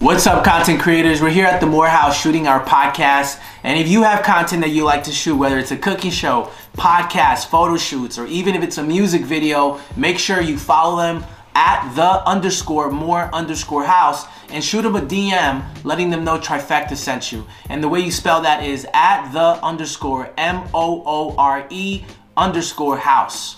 What's 0.00 0.28
up, 0.28 0.44
content 0.44 0.80
creators? 0.80 1.20
We're 1.20 1.30
here 1.30 1.44
at 1.44 1.60
the 1.60 1.66
Moore 1.66 1.88
House 1.88 2.20
shooting 2.20 2.46
our 2.46 2.64
podcast. 2.64 3.40
And 3.64 3.80
if 3.80 3.88
you 3.88 4.04
have 4.04 4.22
content 4.22 4.62
that 4.62 4.70
you 4.70 4.84
like 4.84 5.02
to 5.04 5.10
shoot, 5.10 5.34
whether 5.34 5.58
it's 5.58 5.72
a 5.72 5.76
cooking 5.76 6.12
show, 6.12 6.52
podcast, 6.74 7.48
photo 7.48 7.76
shoots, 7.76 8.16
or 8.16 8.24
even 8.26 8.54
if 8.54 8.62
it's 8.62 8.78
a 8.78 8.82
music 8.84 9.22
video, 9.22 9.80
make 9.96 10.20
sure 10.20 10.40
you 10.40 10.56
follow 10.56 10.98
them 10.98 11.24
at 11.56 11.92
the 11.96 12.24
underscore 12.28 12.92
more 12.92 13.28
underscore 13.34 13.82
house 13.82 14.24
and 14.50 14.62
shoot 14.62 14.82
them 14.82 14.94
a 14.94 15.00
DM 15.00 15.64
letting 15.82 16.10
them 16.10 16.22
know 16.22 16.38
Trifecta 16.38 16.94
sent 16.96 17.32
you. 17.32 17.44
And 17.68 17.82
the 17.82 17.88
way 17.88 17.98
you 17.98 18.12
spell 18.12 18.40
that 18.42 18.62
is 18.62 18.86
at 18.94 19.32
the 19.32 19.60
underscore 19.64 20.32
M 20.36 20.62
O 20.72 21.02
O 21.04 21.34
R 21.36 21.66
E 21.70 22.04
underscore 22.36 22.98
house. 22.98 23.57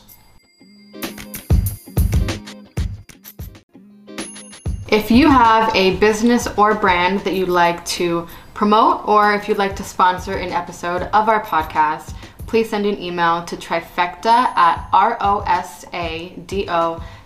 If 4.91 5.09
you 5.09 5.31
have 5.31 5.75
a 5.77 5.95
business 5.99 6.49
or 6.59 6.75
brand 6.75 7.21
that 7.21 7.35
you'd 7.35 7.49
like 7.49 7.85
to 8.01 8.27
promote, 8.55 9.07
or 9.07 9.35
if 9.35 9.47
you'd 9.47 9.57
like 9.57 9.77
to 9.77 9.85
sponsor 9.85 10.33
an 10.33 10.51
episode 10.51 11.03
of 11.03 11.29
our 11.29 11.45
podcast, 11.45 12.13
please 12.49 12.71
send 12.71 12.87
an 12.87 13.01
email 13.01 13.45
to 13.45 13.55
trifecta 13.57 14.27
at 14.27 14.89
R-O-S-A-D-O 14.93 15.95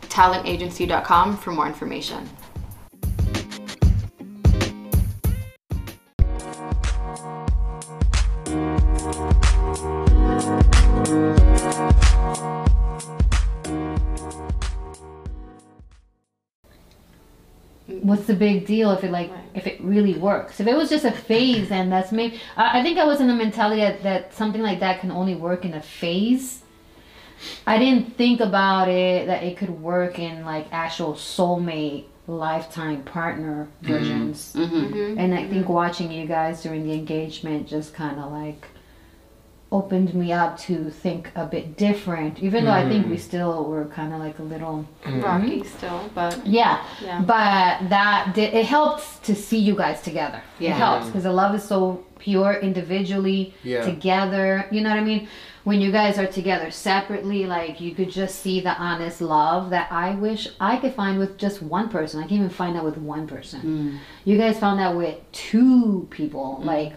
talentagency.com 0.02 1.36
for 1.38 1.52
more 1.52 1.66
information. 1.66 2.28
What's 18.24 18.38
the 18.40 18.46
big 18.46 18.66
deal 18.66 18.90
if 18.92 19.04
it 19.04 19.10
like 19.10 19.30
if 19.54 19.66
it 19.66 19.80
really 19.80 20.14
works. 20.14 20.58
If 20.60 20.66
it 20.66 20.74
was 20.74 20.88
just 20.88 21.04
a 21.04 21.12
phase 21.12 21.70
and 21.70 21.92
that's 21.92 22.10
maybe 22.10 22.40
I, 22.56 22.80
I 22.80 22.82
think 22.82 22.98
i 22.98 23.04
was 23.04 23.20
in 23.20 23.26
the 23.26 23.34
mentality 23.34 23.82
that, 23.82 24.02
that 24.02 24.34
something 24.34 24.62
like 24.62 24.80
that 24.80 25.00
can 25.00 25.10
only 25.10 25.34
work 25.34 25.64
in 25.64 25.74
a 25.74 25.82
phase. 25.82 26.62
I 27.66 27.78
didn't 27.78 28.16
think 28.16 28.40
about 28.40 28.88
it 28.88 29.26
that 29.26 29.42
it 29.42 29.58
could 29.58 29.70
work 29.70 30.18
in 30.18 30.44
like 30.44 30.68
actual 30.72 31.12
soulmate 31.14 32.06
lifetime 32.26 33.02
partner 33.02 33.68
mm-hmm. 33.82 33.92
versions. 33.92 34.54
Mm-hmm. 34.54 34.76
mm-hmm. 34.76 35.18
and 35.18 35.34
i 35.34 35.46
think 35.46 35.64
mm-hmm. 35.64 35.72
watching 35.74 36.10
you 36.10 36.26
guys 36.26 36.62
during 36.62 36.84
the 36.84 36.94
engagement 36.94 37.68
just 37.68 37.92
kind 37.92 38.18
of 38.18 38.32
like 38.32 38.66
opened 39.78 40.10
me 40.14 40.28
up 40.42 40.52
to 40.66 40.74
think 41.04 41.22
a 41.34 41.46
bit 41.54 41.66
different 41.86 42.32
even 42.46 42.64
though 42.64 42.78
i 42.82 42.84
think 42.90 43.02
we 43.14 43.16
mm. 43.16 43.28
still 43.28 43.64
were 43.70 43.86
kind 43.98 44.12
of 44.14 44.18
like 44.26 44.38
a 44.38 44.46
little 44.54 44.86
mm. 45.04 45.22
Rocky 45.22 45.64
still, 45.64 46.10
but 46.14 46.46
yeah. 46.46 46.84
Yeah. 47.02 47.20
But 47.20 47.88
that 47.88 48.32
did 48.34 48.54
it 48.54 48.66
helps 48.66 49.18
to 49.20 49.34
see 49.34 49.58
you 49.58 49.74
guys 49.74 50.02
together. 50.02 50.42
yeah. 50.58 50.70
It 50.70 50.70
Yeah. 50.70 50.86
helps 50.86 51.04
mm. 51.04 51.08
because 51.08 51.24
the 51.24 51.32
love 51.32 51.54
is 51.54 51.64
so 51.64 52.04
pure 52.18 52.54
individually, 52.54 53.54
Yeah. 53.62 53.84
together. 53.84 54.66
You 54.70 54.80
know 54.82 54.90
what 54.90 54.98
I 54.98 55.04
mean? 55.04 55.28
When 55.64 55.80
you 55.80 55.90
guys 55.92 56.18
are 56.18 56.26
together 56.26 56.70
separately, 56.70 57.46
like 57.46 57.80
you 57.80 57.94
could 57.94 58.10
just 58.10 58.40
see 58.40 58.60
the 58.60 58.76
honest 58.78 59.20
love 59.20 59.70
that 59.70 59.90
I 59.90 60.14
wish 60.14 60.48
I 60.60 60.76
could 60.76 60.94
find 60.94 61.18
with 61.18 61.38
just 61.38 61.62
one 61.62 61.88
person. 61.88 62.20
I 62.20 62.24
can't 62.24 62.32
even 62.32 62.50
find 62.50 62.76
that 62.76 62.84
with 62.84 62.98
one 62.98 63.26
person. 63.26 63.98
You 64.24 64.36
guys 64.36 64.58
found 64.58 64.78
that 64.80 64.94
with 64.94 65.16
two 65.32 66.06
people. 66.10 66.60
Like 66.62 66.92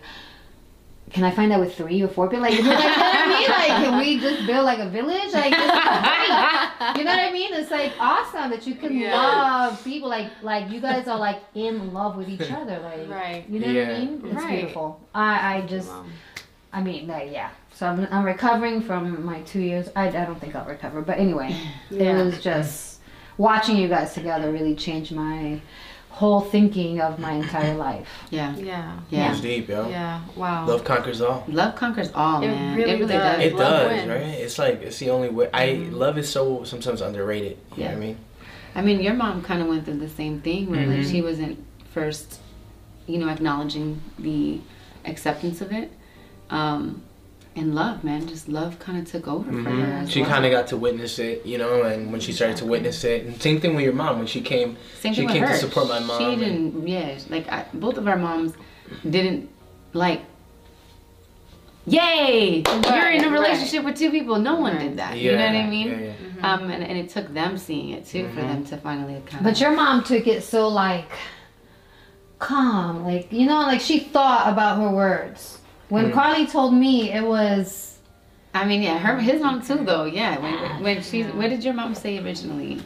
can 1.09 1.23
I 1.23 1.31
find 1.31 1.51
that 1.51 1.59
with 1.59 1.73
three 1.75 2.01
or 2.01 2.07
four 2.09 2.27
people? 2.27 2.41
Like, 2.43 2.53
you 2.57 2.63
know 2.63 2.69
what 2.71 2.83
I 2.85 3.27
mean? 3.27 3.49
Like, 3.49 3.83
can 3.85 3.97
we 3.97 4.19
just 4.19 4.45
build 4.45 4.65
like 4.65 4.79
a 4.79 4.89
village? 4.89 5.31
Like, 5.33 5.51
this 5.51 5.63
is 5.63 5.69
great. 5.71 6.97
You 6.97 7.03
know 7.05 7.11
what 7.11 7.19
I 7.19 7.31
mean? 7.31 7.53
It's 7.53 7.71
like 7.71 7.93
awesome 7.99 8.49
that 8.51 8.67
you 8.67 8.75
can 8.75 8.97
Yeah. 8.99 9.15
love 9.15 9.83
people. 9.83 10.09
Like, 10.09 10.29
like 10.41 10.69
you 10.69 10.81
guys 10.81 11.07
are 11.07 11.17
like 11.17 11.39
in 11.55 11.93
love 11.93 12.17
with 12.17 12.29
each 12.29 12.51
other. 12.51 12.79
Like, 12.83 13.09
Right. 13.09 13.45
You 13.49 13.59
know 13.59 13.67
what 13.67 13.77
I 13.95 13.99
mean? 13.99 14.21
It's 14.25 14.33
Right. 14.35 14.57
beautiful. 14.59 14.99
I, 15.15 15.57
I 15.57 15.61
just, 15.61 15.91
I 16.73 16.81
mean, 16.83 17.07
like, 17.07 17.31
yeah. 17.31 17.51
So 17.73 17.87
I'm, 17.87 18.07
I'm 18.11 18.25
recovering 18.25 18.81
from 18.81 19.23
my 19.25 19.41
two 19.41 19.61
years. 19.61 19.87
I, 19.95 20.07
I 20.09 20.25
don't 20.25 20.39
think 20.41 20.55
I'll 20.55 20.65
recover, 20.65 21.01
but 21.01 21.17
anyway, 21.19 21.55
Yeah. 21.89 22.19
it 22.19 22.25
was 22.25 22.41
just 22.43 22.99
watching 23.37 23.77
you 23.77 23.87
guys 23.87 24.13
together 24.13 24.51
really 24.51 24.75
changed 24.75 25.11
my 25.13 25.61
whole 26.17 26.41
thinking 26.41 26.99
of 26.99 27.19
my 27.19 27.33
entire 27.33 27.75
life. 27.75 28.07
Yeah. 28.31 28.55
Yeah. 28.55 28.99
Yeah. 29.09 29.31
It's 29.31 29.41
deep, 29.41 29.69
yo. 29.69 29.87
Yeah. 29.87 30.21
Wow. 30.35 30.65
Love 30.67 30.83
conquers 30.83 31.21
all. 31.21 31.43
Love 31.47 31.75
conquers 31.75 32.11
all, 32.15 32.41
It 32.41 32.47
man. 32.47 32.75
really 32.77 32.91
it 32.91 32.99
really 32.99 33.13
does. 33.13 33.35
does. 33.37 33.45
It 33.45 33.55
Love 33.55 33.59
does, 33.59 33.91
wins. 33.91 34.09
right? 34.09 34.21
It's 34.45 34.57
like 34.59 34.81
it's 34.81 34.97
the 34.97 35.09
only 35.11 35.29
way. 35.29 35.49
I 35.53 35.73
love 36.03 36.17
is 36.17 36.27
so 36.29 36.63
sometimes 36.63 37.01
underrated. 37.01 37.57
You 37.75 37.83
know 37.83 37.89
what 37.89 37.97
I 37.97 37.99
mean? 37.99 38.17
I 38.75 38.81
mean, 38.81 38.99
your 39.01 39.13
mom 39.13 39.41
kind 39.43 39.61
of 39.61 39.67
went 39.67 39.85
through 39.85 39.99
the 39.99 40.09
same 40.09 40.41
thing 40.41 40.69
where 40.71 40.85
like 40.87 40.99
Mhm. 41.05 41.11
she 41.11 41.21
wasn't 41.21 41.57
first, 41.93 42.39
you 43.07 43.17
know, 43.19 43.29
acknowledging 43.29 44.01
the 44.17 44.59
acceptance 45.05 45.61
of 45.61 45.71
it. 45.71 45.91
Um, 46.49 47.01
and 47.57 47.73
love, 47.73 48.03
man, 48.03 48.27
just 48.27 48.47
love 48.47 48.77
kind 48.79 48.97
of 48.99 49.11
took 49.11 49.27
over 49.27 49.51
for 49.51 49.57
mm-hmm. 49.57 49.81
her. 49.81 49.93
As 50.03 50.11
She 50.11 50.21
well. 50.21 50.29
kind 50.29 50.45
of 50.45 50.51
got 50.51 50.67
to 50.67 50.77
witness 50.77 51.19
it, 51.19 51.45
you 51.45 51.57
know, 51.57 51.83
and 51.83 52.11
when 52.11 52.21
she 52.21 52.31
started 52.31 52.57
to 52.57 52.65
witness 52.65 53.03
it, 53.03 53.25
and 53.25 53.41
same 53.41 53.59
thing 53.59 53.75
with 53.75 53.83
your 53.83 53.93
mom 53.93 54.19
when 54.19 54.27
she 54.27 54.41
came. 54.41 54.77
Same 54.99 55.13
she 55.13 55.21
thing 55.21 55.25
with 55.25 55.35
came 55.35 55.43
her. 55.43 55.53
to 55.53 55.57
support 55.57 55.87
my 55.87 55.99
mom. 55.99 56.19
She 56.19 56.35
didn't. 56.35 56.87
Yeah, 56.87 57.17
like 57.29 57.51
I, 57.51 57.65
both 57.73 57.97
of 57.97 58.07
our 58.07 58.17
moms 58.17 58.53
didn't 59.09 59.49
like. 59.93 60.21
Yay! 61.87 62.63
You're 62.65 63.11
in 63.11 63.23
a 63.23 63.29
Right, 63.29 63.31
relationship 63.31 63.85
with 63.85 63.97
two 63.97 64.11
people. 64.11 64.37
No 64.37 64.55
one 64.55 64.77
did 64.77 64.97
that. 64.97 65.17
you 65.17 65.31
know 65.31 65.37
what 65.37 65.55
I 65.55 65.67
mean? 65.67 65.87
yeah, 65.87 65.99
yeah. 65.99 66.13
Mm-hmm. 66.13 66.45
Um, 66.45 66.69
and, 66.69 66.83
and 66.83 66.97
it 66.97 67.09
took 67.09 67.33
them 67.33 67.57
seeing 67.57 67.91
it 67.91 68.05
too 68.05 68.27
for 68.29 68.41
mm-hmm. 68.41 68.47
them 68.47 68.65
to 68.65 68.77
finally 68.77 69.21
kind. 69.25 69.43
But 69.43 69.59
your 69.61 69.71
mom 69.71 70.03
took 70.03 70.27
it 70.27 70.43
so 70.43 70.67
like 70.67 71.09
calm, 72.39 73.03
like 73.03 73.31
you 73.31 73.45
know, 73.45 73.61
like 73.61 73.81
she 73.81 73.99
thought 73.99 74.51
about 74.51 74.77
her 74.79 74.89
words. 74.89 75.59
When 75.89 76.11
Mm. 76.11 76.13
Carly 76.13 76.47
told 76.47 76.73
me, 76.73 77.11
it 77.11 77.23
was 77.25 77.87
I 78.53 78.65
mean, 78.65 78.81
yeah, 78.81 78.97
her 78.97 79.19
his 79.19 79.39
mom 79.41 79.61
too, 79.61 79.83
though. 79.83 80.05
Yeah, 80.05 80.39
when 80.39 80.83
when 80.83 81.03
she, 81.03 81.23
what 81.23 81.49
did 81.49 81.63
your 81.63 81.75
mom 81.75 81.93
say 81.93 82.17
originally? 82.17 82.81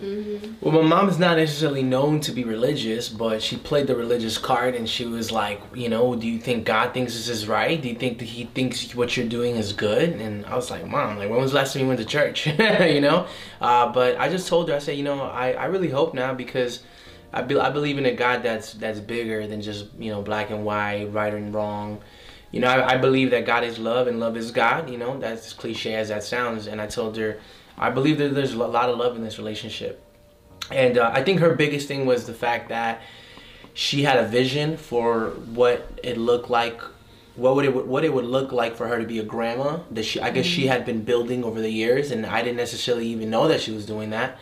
Well, 0.59 0.73
my 0.73 0.81
mom 0.81 1.07
is 1.07 1.17
not 1.17 1.37
necessarily 1.37 1.83
known 1.83 2.19
to 2.21 2.31
be 2.33 2.43
religious, 2.43 3.07
but 3.07 3.41
she 3.41 3.55
played 3.55 3.87
the 3.87 3.95
religious 3.95 4.37
card, 4.37 4.75
and 4.75 4.89
she 4.89 5.05
was 5.05 5.31
like, 5.31 5.61
you 5.73 5.87
know, 5.87 6.15
do 6.15 6.27
you 6.27 6.39
think 6.39 6.65
God 6.65 6.93
thinks 6.93 7.13
this 7.13 7.29
is 7.29 7.47
right? 7.47 7.81
Do 7.81 7.87
you 7.87 7.95
think 7.95 8.19
that 8.19 8.25
He 8.25 8.45
thinks 8.45 8.93
what 8.95 9.15
you're 9.15 9.27
doing 9.27 9.55
is 9.55 9.71
good? 9.71 10.09
And 10.19 10.45
I 10.45 10.55
was 10.55 10.69
like, 10.69 10.85
Mom, 10.85 11.17
like, 11.17 11.29
when 11.29 11.39
was 11.39 11.51
the 11.51 11.57
last 11.59 11.73
time 11.73 11.83
you 11.83 11.87
went 11.87 11.99
to 12.01 12.05
church? 12.05 12.47
you 12.97 12.99
know. 12.99 13.27
Uh, 13.61 13.89
but 13.93 14.19
I 14.19 14.27
just 14.27 14.49
told 14.49 14.67
her, 14.67 14.75
I 14.75 14.79
said, 14.79 14.97
you 14.97 15.03
know, 15.03 15.21
I, 15.21 15.53
I 15.53 15.65
really 15.65 15.89
hope 15.89 16.13
now 16.13 16.33
because 16.33 16.81
I 17.31 17.43
be, 17.43 17.57
I 17.57 17.69
believe 17.69 17.97
in 17.97 18.05
a 18.05 18.13
God 18.13 18.43
that's 18.43 18.73
that's 18.73 18.99
bigger 18.99 19.47
than 19.47 19.61
just 19.61 19.85
you 19.97 20.11
know 20.11 20.21
black 20.21 20.49
and 20.49 20.65
white, 20.65 21.05
right 21.13 21.33
and 21.33 21.53
wrong. 21.53 22.01
You 22.51 22.59
know, 22.59 22.67
I, 22.67 22.93
I 22.93 22.97
believe 22.97 23.31
that 23.31 23.45
God 23.45 23.63
is 23.63 23.79
love 23.79 24.07
and 24.07 24.19
love 24.19 24.35
is 24.37 24.51
God. 24.51 24.89
You 24.89 24.97
know, 24.97 25.19
that's 25.19 25.47
as 25.47 25.53
cliche 25.53 25.95
as 25.95 26.09
that 26.09 26.23
sounds. 26.23 26.67
And 26.67 26.81
I 26.81 26.87
told 26.87 27.17
her, 27.17 27.39
I 27.77 27.89
believe 27.89 28.17
that 28.17 28.35
there's 28.35 28.53
a 28.53 28.57
lot 28.57 28.89
of 28.89 28.97
love 28.97 29.15
in 29.15 29.23
this 29.23 29.37
relationship. 29.37 30.03
And 30.69 30.97
uh, 30.97 31.11
I 31.13 31.23
think 31.23 31.39
her 31.39 31.55
biggest 31.55 31.87
thing 31.87 32.05
was 32.05 32.25
the 32.25 32.33
fact 32.33 32.69
that 32.69 33.01
she 33.73 34.03
had 34.03 34.17
a 34.17 34.27
vision 34.27 34.77
for 34.77 35.31
what 35.53 35.99
it 36.03 36.17
looked 36.17 36.49
like, 36.49 36.81
what 37.35 37.55
would 37.55 37.65
it 37.65 37.87
what 37.87 38.03
it 38.03 38.13
would 38.13 38.25
look 38.25 38.51
like 38.51 38.75
for 38.75 38.87
her 38.87 38.99
to 38.99 39.05
be 39.05 39.19
a 39.19 39.23
grandma. 39.23 39.79
That 39.91 40.03
she, 40.03 40.19
I 40.19 40.29
guess, 40.31 40.45
she 40.45 40.67
had 40.67 40.85
been 40.85 41.03
building 41.03 41.43
over 41.43 41.61
the 41.61 41.71
years, 41.71 42.11
and 42.11 42.25
I 42.25 42.41
didn't 42.41 42.57
necessarily 42.57 43.07
even 43.07 43.29
know 43.29 43.47
that 43.47 43.61
she 43.61 43.71
was 43.71 43.85
doing 43.85 44.09
that. 44.09 44.37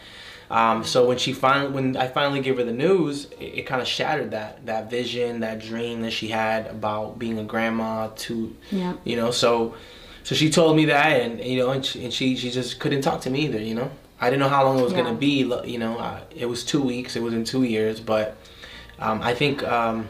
Um, 0.50 0.84
so 0.84 1.08
when 1.08 1.18
she 1.20 1.32
finally, 1.34 1.72
when 1.72 1.96
I 1.96 2.08
finally 2.08 2.42
gave 2.42 2.58
her 2.58 2.64
the 2.64 2.74
news, 2.74 3.26
it, 3.40 3.60
it 3.60 3.62
kind 3.68 3.82
of 3.82 3.88
shattered 3.88 4.32
that 4.32 4.66
that 4.66 4.90
vision, 4.90 5.42
that 5.42 5.60
dream 5.60 6.02
that 6.02 6.12
she 6.12 6.30
had 6.30 6.68
about 6.68 7.20
being 7.20 7.38
a 7.38 7.44
grandma. 7.44 8.08
To 8.08 8.56
yeah. 8.72 8.94
you 9.04 9.16
know, 9.16 9.30
so 9.32 9.76
so 10.24 10.34
she 10.36 10.50
told 10.50 10.76
me 10.76 10.86
that, 10.86 11.22
and 11.22 11.40
you 11.44 11.58
know, 11.60 11.70
and 11.72 11.86
she, 11.86 12.04
and 12.04 12.14
she 12.14 12.36
she 12.36 12.50
just 12.50 12.80
couldn't 12.80 13.02
talk 13.02 13.22
to 13.22 13.30
me 13.30 13.42
either. 13.46 13.60
You 13.62 13.76
know, 13.76 13.92
I 14.20 14.30
didn't 14.32 14.40
know 14.40 14.50
how 14.50 14.66
long 14.66 14.80
it 14.80 14.84
was 14.84 14.92
Yeah. 14.94 15.04
gonna 15.04 15.16
be. 15.16 15.44
You 15.66 15.78
know, 15.78 15.98
uh, 16.00 16.20
it 16.36 16.48
was 16.48 16.64
two 16.64 16.82
weeks. 16.82 17.16
It 17.16 17.22
was 17.22 17.34
in 17.34 17.44
two 17.44 17.64
years, 17.64 18.00
but 18.00 18.36
um, 18.98 19.22
I 19.22 19.36
think 19.36 19.62
um, 19.64 20.08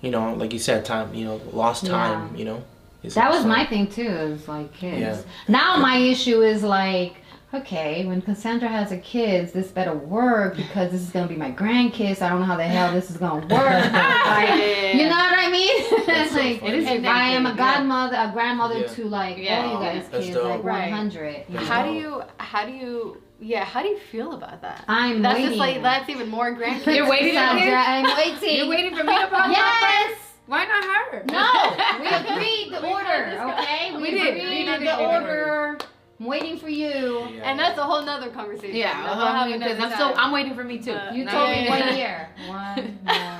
you 0.00 0.10
know, 0.10 0.34
like 0.34 0.52
you 0.52 0.58
said, 0.58 0.84
time. 0.84 1.14
You 1.14 1.24
know, 1.24 1.40
lost 1.52 1.86
time. 1.86 2.34
You 2.34 2.46
know, 2.46 2.62
That 3.02 3.30
was 3.30 3.44
lost 3.44 3.46
my 3.46 3.64
thing 3.64 3.86
too. 3.86 4.02
Is 4.08 4.48
like 4.48 4.72
kids. 4.74 5.00
Yeah. 5.00 5.20
Now 5.46 5.76
my 5.76 5.98
issue 5.98 6.42
is 6.42 6.64
like, 6.64 7.14
okay, 7.54 8.04
when 8.06 8.20
Cassandra 8.22 8.68
has 8.68 8.92
a 8.92 8.98
kids, 8.98 9.52
this 9.52 9.68
better 9.68 9.94
work 9.94 10.56
because 10.56 10.90
this 10.92 11.00
is 11.00 11.10
gonna 11.10 11.26
be 11.28 11.36
my 11.36 11.50
grandkids. 11.50 12.20
I 12.22 12.28
don't 12.28 12.40
know 12.40 12.46
how 12.46 12.56
the 12.56 12.64
hell 12.64 12.92
this 12.92 13.10
is 13.10 13.16
gonna 13.16 13.40
work. 13.46 13.50
Like, 13.50 14.94
you 14.94 15.04
know 15.04 15.16
what 15.16 15.38
I 15.38 15.48
mean? 15.50 15.70
it's 15.80 16.34
like 16.34 16.62
It 16.62 16.74
is 16.74 16.86
a 16.86 17.06
I 17.06 17.28
am 17.30 17.46
a 17.46 17.50
thing, 17.50 17.56
godmother, 17.58 18.16
a 18.16 18.30
grandmother 18.32 18.78
Yeah. 18.80 18.86
to 18.86 19.04
like 19.06 19.38
Yeah. 19.38 19.64
all 19.64 19.72
you 19.74 19.78
guys 19.86 20.08
That's 20.10 20.24
kids, 20.26 20.36
dope. 20.36 20.44
like 20.56 20.64
Right. 20.64 20.90
100. 20.90 21.44
you 21.48 21.58
How 21.58 21.82
do 21.84 21.92
you? 21.92 22.22
How 22.38 22.66
do 22.66 22.72
you? 22.72 23.22
Yeah. 23.40 23.64
How 23.64 23.82
do 23.82 23.88
you 23.88 23.98
feel 23.98 24.32
about 24.32 24.60
that? 24.62 24.84
I'm 24.88 25.22
That's 25.22 25.34
waiting. 25.36 25.50
just 25.50 25.58
like 25.58 25.82
that's 25.82 26.08
even 26.10 26.28
more 26.28 26.54
grandkids. 26.54 26.86
You're 26.96 27.08
waiting 27.08 27.36
on 27.38 27.56
Cassandra. 27.56 27.80
I'm 27.86 28.16
waiting. 28.16 28.56
You're 28.58 28.68
waiting 28.68 28.96
for 28.96 29.04
me 29.04 29.18
to 29.18 29.26
pop 29.28 29.50
Yes. 29.50 30.18
Why 30.46 30.64
not 30.64 30.82
her? 30.84 31.24
No, 31.26 32.00
we 32.00 32.06
agreed 32.32 32.72
the 32.72 32.86
order. 32.88 33.52
Okay, 33.60 33.94
we, 33.94 34.02
We 34.02 34.10
did. 34.12 34.26
agreed 34.28 34.48
We 34.48 34.64
did 34.64 34.68
the 34.68 34.74
agree 34.74 34.86
the 34.86 34.96
order. 34.98 35.78
I'm 36.20 36.26
waiting 36.26 36.58
for 36.58 36.68
you. 36.68 37.28
Yeah. 37.32 37.42
And 37.44 37.58
that's 37.58 37.78
a 37.78 37.84
whole 37.84 38.02
nother 38.02 38.28
conversation. 38.30 38.74
Yeah, 38.76 39.04
That 39.06 39.16
we'll 39.16 39.26
have 39.26 39.60
because 39.60 39.78
I'm 39.78 39.92
still. 39.92 40.14
I'm 40.16 40.32
waiting 40.32 40.54
for 40.54 40.64
me 40.64 40.78
too. 40.78 40.92
Uh, 40.92 41.12
You 41.12 41.24
No, 41.24 41.30
told 41.30 41.48
yeah, 41.50 41.56
me 41.56 41.64
yeah, 41.64 41.86
one 41.86 41.96
year. 41.96 42.28
One 42.48 42.98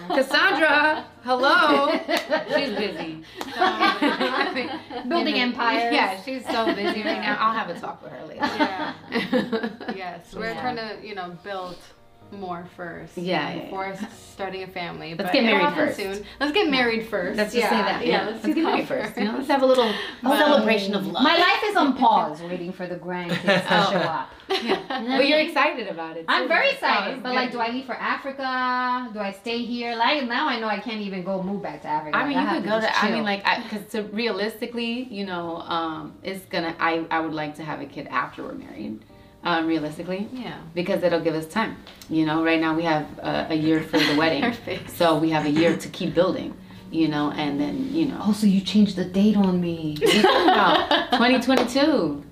more. 0.08 0.16
Cassandra, 0.16 1.04
hello. 1.24 1.90
She's 2.56 2.70
busy. 2.76 3.24
Building 5.08 5.36
You 5.36 5.46
know, 5.46 5.48
empires. 5.48 5.92
Yeah, 5.92 6.22
she's 6.22 6.44
so 6.46 6.66
busy 6.74 7.02
right 7.02 7.20
now. 7.20 7.36
I'll 7.40 7.52
have 7.54 7.68
a 7.68 7.78
talk 7.78 8.02
with 8.02 8.12
her 8.12 8.24
later. 8.26 8.40
Yeah. 8.42 8.92
Yes, 9.96 10.34
we're 10.34 10.52
Yeah. 10.52 10.60
trying 10.60 10.76
to, 10.76 11.06
you 11.06 11.14
know, 11.14 11.36
build 11.42 11.76
more 12.32 12.66
first. 12.76 13.16
Yeah, 13.16 13.52
yeah, 13.54 13.64
Before 13.64 13.94
starting 14.12 14.62
a 14.62 14.66
family. 14.66 15.10
Let's 15.10 15.22
but 15.24 15.32
get 15.32 15.44
married 15.44 15.74
first. 15.74 15.96
Soon. 15.96 16.24
Let's 16.40 16.52
get 16.52 16.70
married 16.70 17.08
first. 17.08 17.36
Let's 17.36 17.52
just 17.52 17.62
yeah. 17.64 17.70
say 17.70 17.76
that. 17.76 18.06
Yeah, 18.06 18.12
Yeah, 18.12 18.30
let's, 18.30 18.44
let's, 18.44 18.54
get 18.54 18.64
married 18.64 18.88
first. 18.88 19.16
You 19.16 19.24
know, 19.24 19.36
let's 19.36 19.48
have 19.48 19.62
a 19.62 19.66
little 19.66 19.92
celebration 20.22 20.94
of 20.94 21.06
love. 21.06 21.22
My 21.22 21.36
life 21.36 21.62
is 21.64 21.76
on 21.76 21.96
pause, 21.96 22.40
waiting 22.42 22.72
for 22.72 22.86
the 22.86 22.96
grandkids 22.96 23.42
to 23.42 23.90
show 23.90 23.98
up. 23.98 24.30
but 24.48 25.28
you're 25.28 25.40
excited 25.40 25.88
about 25.88 26.16
it. 26.16 26.24
I'm 26.28 26.48
very 26.48 26.68
Oh, 26.68 26.72
excited, 26.72 27.22
but 27.22 27.34
like, 27.34 27.52
do 27.52 27.60
I 27.60 27.70
leave 27.70 27.84
for 27.86 27.94
Africa? 27.94 29.10
Do 29.12 29.20
I 29.20 29.32
stay 29.32 29.64
here? 29.64 29.94
Like 29.96 30.26
now, 30.28 30.48
I 30.48 30.58
know 30.58 30.68
I 30.68 30.78
can't 30.78 31.00
even 31.00 31.22
go 31.22 31.42
move 31.42 31.62
back 31.62 31.82
to 31.82 31.88
Africa. 31.88 32.16
I 32.16 32.26
mean, 32.26 32.36
Like, 32.36 32.42
you 32.42 32.48
have 32.48 32.62
could 32.62 32.68
go 32.70 32.80
just 32.80 32.88
to. 32.88 32.98
I 32.98 33.08
chill. 33.08 33.16
mean, 33.16 33.24
like, 33.24 33.44
because 33.64 33.86
to 33.92 34.02
realistically, 34.04 35.04
you 35.04 35.26
know, 35.26 35.56
um, 35.58 36.14
it's 36.22 36.44
gonna. 36.46 36.74
I 36.78 37.04
I 37.10 37.20
would 37.20 37.34
like 37.34 37.56
to 37.56 37.64
have 37.64 37.80
a 37.80 37.86
kid 37.86 38.06
after 38.08 38.42
we're 38.42 38.54
married. 38.54 39.00
Um, 39.44 39.66
realistically, 39.66 40.28
Yeah. 40.32 40.58
because 40.74 41.02
it'll 41.04 41.20
give 41.20 41.34
us 41.34 41.46
time. 41.46 41.76
You 42.10 42.26
know, 42.26 42.44
right 42.44 42.60
now 42.60 42.74
we 42.74 42.82
have 42.82 43.06
a, 43.20 43.46
a 43.50 43.54
year 43.54 43.80
for 43.80 43.98
the 43.98 44.16
wedding, 44.18 44.42
Her 44.42 44.52
face. 44.52 44.92
so 44.96 45.16
we 45.16 45.30
have 45.30 45.46
a 45.46 45.50
year 45.50 45.76
to 45.76 45.88
keep 45.88 46.12
building. 46.14 46.54
You 46.90 47.08
know, 47.08 47.30
and 47.32 47.60
then 47.60 47.94
you 47.94 48.06
know, 48.06 48.18
Oh, 48.24 48.32
so 48.32 48.46
you 48.46 48.60
changed 48.60 48.96
the 48.96 49.04
date 49.04 49.36
on 49.36 49.60
me. 49.60 49.96
what 50.00 50.12
are 50.12 50.16
you 50.16 50.22
talking 50.22 50.48
about 50.48 51.12
2022, 51.12 52.24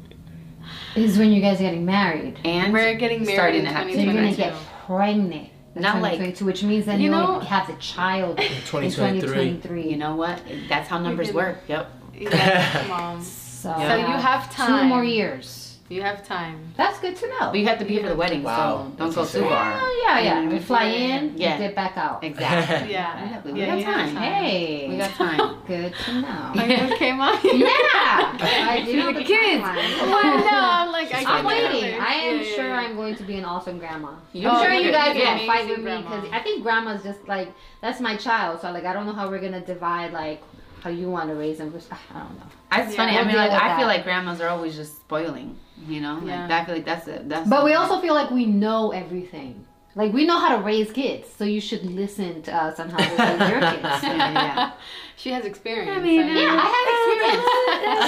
is 0.97 1.19
when 1.19 1.31
you 1.33 1.41
guys 1.41 1.59
are 1.61 1.65
getting 1.65 1.85
married. 1.85 2.39
and 2.45 2.73
We're 2.73 2.95
getting 2.95 3.21
married 3.25 3.35
starting 3.35 3.61
in 3.61 3.67
to 3.67 3.73
have 3.73 3.91
So 3.91 3.99
you're 4.01 4.15
gonna 4.15 4.35
get 4.35 4.55
pregnant. 4.87 5.51
Not 5.75 6.01
like- 6.01 6.13
2022, 6.15 6.45
which 6.47 6.63
means 6.65 6.87
that 6.87 6.99
You 6.99 7.05
you 7.05 7.11
know- 7.11 7.35
will 7.35 7.41
have 7.41 7.67
the 7.67 7.75
child 7.75 8.41
in 8.41 8.49
2023. 8.65 9.21
2023. 9.21 9.91
you 9.91 9.97
know 9.97 10.17
what? 10.17 10.41
That's 10.69 10.89
how 10.89 10.99
numbers 10.99 11.33
work. 11.33 11.59
Yep. 11.69 11.91
Yes, 12.19 12.89
mom. 12.89 13.23
so, 13.23 13.75
So 13.77 13.95
you 13.97 14.07
have 14.07 14.51
time. 14.51 14.85
two 14.85 14.89
more 14.89 15.05
years. 15.05 15.66
You 15.89 16.03
have 16.03 16.27
time. 16.27 16.75
That's 16.77 16.99
good 16.99 17.15
to 17.17 17.29
know. 17.29 17.51
But 17.53 17.59
you 17.61 17.67
have 17.67 17.79
to 17.79 17.85
be 17.85 17.95
here 17.95 18.03
for 18.03 18.09
the 18.09 18.17
wedding, 18.17 18.43
Wow, 18.43 18.57
so 18.91 18.97
don't 18.99 19.15
that's 19.15 19.33
go 19.33 19.41
too 19.41 19.49
far. 19.49 19.79
Oh, 19.81 20.05
yeah, 20.05 20.19
yeah. 20.19 20.49
We 20.49 20.59
fly 20.59 20.85
in, 20.87 21.39
Yeah. 21.39 21.51
yeah. 21.51 21.59
dip 21.59 21.77
back 21.77 21.97
out. 21.97 22.25
Exactly. 22.25 22.91
Yeah. 22.93 23.23
Exactly. 23.25 23.53
We 23.53 23.61
Yeah, 23.61 23.67
got 23.67 23.79
you 23.79 23.85
have 23.85 24.07
time. 24.13 24.17
Hey, 24.17 24.89
We 24.89 24.97
got 24.97 25.11
time. 25.13 25.57
good 25.69 25.95
to 26.07 26.21
know. 26.23 26.53
Are 26.57 26.67
you 26.67 26.95
okay, 26.95 27.13
mom? 27.13 27.39
yeah, 27.45 28.37
I 28.69 28.83
do 28.85 28.97
know 28.97 29.13
The 29.13 29.21
the 29.21 29.25
kids. 29.25 29.63
timeline. 29.63 30.11
Well, 30.11 30.39
no, 30.39 30.59
I'm 30.81 30.91
like, 30.91 31.15
I 31.15 31.39
I'm 31.39 31.45
waiting. 31.45 32.01
I 32.01 32.15
am 32.15 32.37
Yeah, 32.37 32.43
yeah, 32.43 32.55
sure 32.57 32.67
yeah. 32.67 32.81
I'm 32.81 32.97
going 32.97 33.15
to 33.15 33.23
be 33.23 33.37
an 33.37 33.45
awesome 33.45 33.79
grandma. 33.79 34.11
You're 34.33 34.51
I'm 34.51 34.63
sure 34.65 34.71
good. 34.77 34.87
you 34.87 34.91
guys 34.93 35.17
You're 35.17 35.27
will 35.31 35.39
good. 35.39 35.47
fight 35.47 35.69
with 35.69 35.79
Amazing 35.79 35.85
me 35.85 36.03
because. 36.03 36.29
I 36.33 36.41
think 36.41 36.63
grandma's 36.65 37.03
just 37.05 37.29
like 37.29 37.53
that's 37.81 38.01
my 38.01 38.17
child. 38.17 38.61
So 38.61 38.73
like 38.73 38.85
I 38.85 38.93
don't 38.93 39.07
know 39.07 39.13
how 39.13 39.29
we're 39.31 39.41
gonna 39.41 39.65
divide 39.65 40.13
like 40.13 40.43
how 40.87 40.93
you 40.93 41.11
want 41.11 41.29
to 41.29 41.35
raise 41.35 41.59
them. 41.59 41.75
I 41.91 42.19
don't 42.21 42.39
know. 42.39 42.47
It's 42.73 42.93
Yeah. 42.93 42.97
funny. 42.97 43.13
I 43.13 43.17
We'll 43.17 43.27
mean, 43.27 43.37
like 43.37 43.51
with 43.51 43.61
I 43.61 43.77
feel 43.77 43.89
like 43.89 44.05
grandmas 44.05 44.41
are 44.41 44.49
always 44.49 44.77
just 44.77 45.01
spoiling. 45.01 45.59
You 45.89 46.01
know, 46.01 46.23
Yeah. 46.25 46.43
like 46.43 46.51
I 46.53 46.65
feel 46.65 46.75
like 46.77 46.85
that's 46.85 47.09
it. 47.09 47.29
That's. 47.29 47.49
But 47.49 47.65
we 47.65 47.75
also 47.75 48.01
feel 48.01 48.15
like 48.15 48.31
we 48.31 48.47
know 48.47 48.93
everything. 48.93 49.65
Like 49.97 50.13
we 50.13 50.27
know 50.27 50.39
how 50.39 50.57
to 50.57 50.63
raise 50.63 50.93
kids, 50.93 51.27
so 51.37 51.43
you 51.45 51.61
should 51.61 51.85
listen 51.85 52.43
to 52.43 52.55
us 52.55 52.79
on 52.79 52.91
how 52.91 52.99
to 52.99 53.05
raise 53.05 53.51
your 53.51 53.61
kids. 53.61 53.83
Yeah, 54.03 54.33
yeah. 54.33 54.73
She 55.17 55.31
has 55.33 55.45
experience. 55.45 55.99
I 55.99 56.01
mean, 56.01 56.21
Yeah, 56.21 56.63
I 56.65 56.69
have 56.77 56.89
experience. 56.97 57.47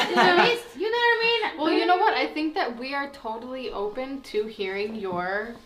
You 0.10 0.16
know, 0.16 0.44
you 0.82 0.90
know 0.92 1.02
what 1.06 1.16
I 1.16 1.24
mean? 1.26 1.58
Well, 1.58 1.72
you 1.72 1.78
mm-hmm. 1.80 1.88
know 1.88 1.96
what? 1.96 2.14
I 2.14 2.26
think 2.26 2.54
that 2.54 2.78
we 2.78 2.94
are 2.94 3.10
totally 3.10 3.72
open 3.72 4.20
to 4.32 4.44
hearing 4.44 4.94
your 4.94 5.56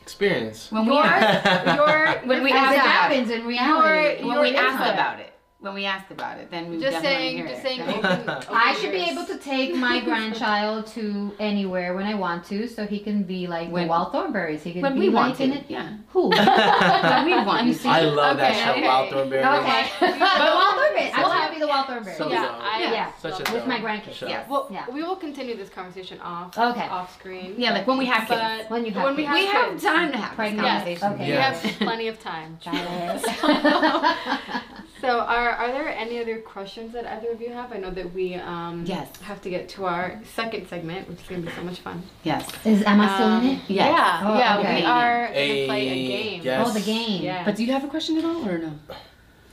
Experience. 0.00 0.70
When 0.70 0.86
we 0.86 0.94
your 0.94 1.04
your 1.04 2.12
When 2.30 2.44
we 2.44 2.50
your 2.50 2.58
As 2.58 2.74
it 2.74 2.80
happens 2.80 3.28
in 3.28 3.44
reality. 3.44 4.24
when 4.24 4.40
we 4.40 4.54
asked 4.54 4.80
input. 4.80 4.94
about 4.94 5.18
it, 5.18 5.35
when 5.60 5.72
we 5.74 5.84
asked 5.86 6.10
about 6.10 6.38
it, 6.38 6.50
then 6.50 6.70
we 6.70 6.78
Just 6.80 7.00
saying, 7.00 7.36
hear 7.38 7.46
just 7.48 7.60
it. 7.60 7.62
saying. 7.62 7.80
Open, 7.82 8.04
open 8.28 8.28
I 8.50 8.74
should 8.74 8.92
be 8.92 8.98
able 9.10 9.24
to 9.24 9.38
take 9.38 9.74
my 9.74 10.00
grandchild 10.04 10.86
to 10.88 11.34
anywhere 11.38 11.94
when 11.94 12.04
I 12.06 12.14
want 12.14 12.44
to, 12.46 12.68
so 12.68 12.86
he 12.86 12.98
can 13.00 13.22
be 13.22 13.46
like 13.46 13.70
When- 13.70 13.84
the 13.84 13.88
Wild 13.90 14.12
Thornberrys. 14.12 14.60
He 14.60 14.72
can 14.74 14.82
When 14.82 14.94
be 14.94 15.00
we 15.00 15.08
like 15.08 15.28
want 15.30 15.40
in 15.40 15.50
to, 15.52 15.56
it. 15.58 15.64
yeah. 15.68 15.96
Who? 16.10 16.28
When 16.30 17.24
we 17.24 17.32
want 17.44 17.66
you 17.66 17.74
to. 17.74 17.88
I 17.88 18.00
love 18.02 18.36
that 18.36 18.54
show, 18.54 18.72
okay. 18.72 18.86
Wild 18.86 19.10
Thornberry. 19.10 19.42
Okay, 19.44 19.86
but 19.98 20.20
Wild 20.20 20.74
Thornberrys. 20.76 21.12
I 21.12 21.20
Well, 21.22 21.28
want 21.30 21.46
to 21.48 21.54
be 21.54 21.60
the 21.60 21.66
Wild 21.68 21.86
Thornberrys. 21.86 22.18
So 22.18 22.28
Yeah, 22.28 22.42
dumb. 22.42 22.60
I 22.60 22.80
Yeah. 22.82 23.12
Such 23.20 23.48
a 23.48 23.52
with 23.54 23.66
my 23.66 23.78
grandkids. 23.80 24.12
show. 24.14 24.28
Yes. 24.28 24.48
Well, 24.48 24.68
Yeah. 24.70 24.84
we 24.92 25.02
will 25.02 25.16
continue 25.16 25.56
this 25.56 25.70
conversation 25.70 26.20
off 26.20 26.56
Okay. 26.58 26.86
off 26.86 27.14
screen. 27.18 27.54
Yeah, 27.56 27.72
like 27.72 27.86
when 27.86 27.96
we 27.98 28.04
have 28.06 28.28
kids. 28.28 28.40
But 28.40 28.70
When 28.70 28.84
you 28.84 28.92
have 28.92 29.04
when 29.04 29.16
we 29.16 29.24
have 29.24 29.34
we 29.34 29.46
have 29.46 29.80
time 29.80 30.12
to 30.12 30.18
have 30.18 30.30
this 30.30 30.36
Pregnant. 30.36 30.68
conversation. 30.68 31.12
Okay. 31.14 31.26
We 31.30 31.36
have 31.36 31.78
plenty 31.78 32.08
of 32.08 32.20
time. 32.20 32.58
Yes. 34.96 35.00
So, 35.12 35.20
are 35.20 35.50
are 35.50 35.68
there 35.72 35.88
any 35.88 36.20
other 36.20 36.38
questions 36.38 36.92
that 36.92 37.06
either 37.06 37.30
of 37.30 37.40
you 37.40 37.50
have? 37.52 37.72
I 37.72 37.78
know 37.78 37.90
that 37.90 38.12
we 38.14 38.34
um 38.34 38.84
Yes. 38.86 39.08
have 39.22 39.40
to 39.42 39.50
get 39.50 39.68
to 39.70 39.84
our 39.84 40.20
second 40.34 40.68
segment, 40.68 41.08
which 41.08 41.20
is 41.20 41.28
gonna 41.28 41.42
be 41.42 41.50
so 41.52 41.62
much 41.62 41.80
fun. 41.80 42.02
Yes. 42.24 42.48
Is 42.64 42.82
am 42.84 43.00
I 43.00 43.14
still 43.14 43.28
in 43.28 43.32
Um, 43.34 43.46
it? 43.46 43.58
Yes. 43.68 43.88
Yeah, 43.92 44.20
Oh, 44.24 44.38
yeah. 44.38 44.58
okay. 44.58 44.74
We 44.80 44.84
are 44.86 45.28
A- 45.32 45.48
gonna 45.56 45.66
play 45.66 45.88
a 45.88 46.08
game. 46.08 46.40
yes. 46.44 46.66
Oh, 46.66 46.72
the 46.72 46.80
game. 46.80 47.22
Yeah. 47.22 47.44
But 47.44 47.56
do 47.56 47.64
you 47.64 47.72
have 47.72 47.84
a 47.84 47.88
question 47.88 48.16
at 48.18 48.24
all, 48.24 48.48
or 48.48 48.58
no? 48.58 48.72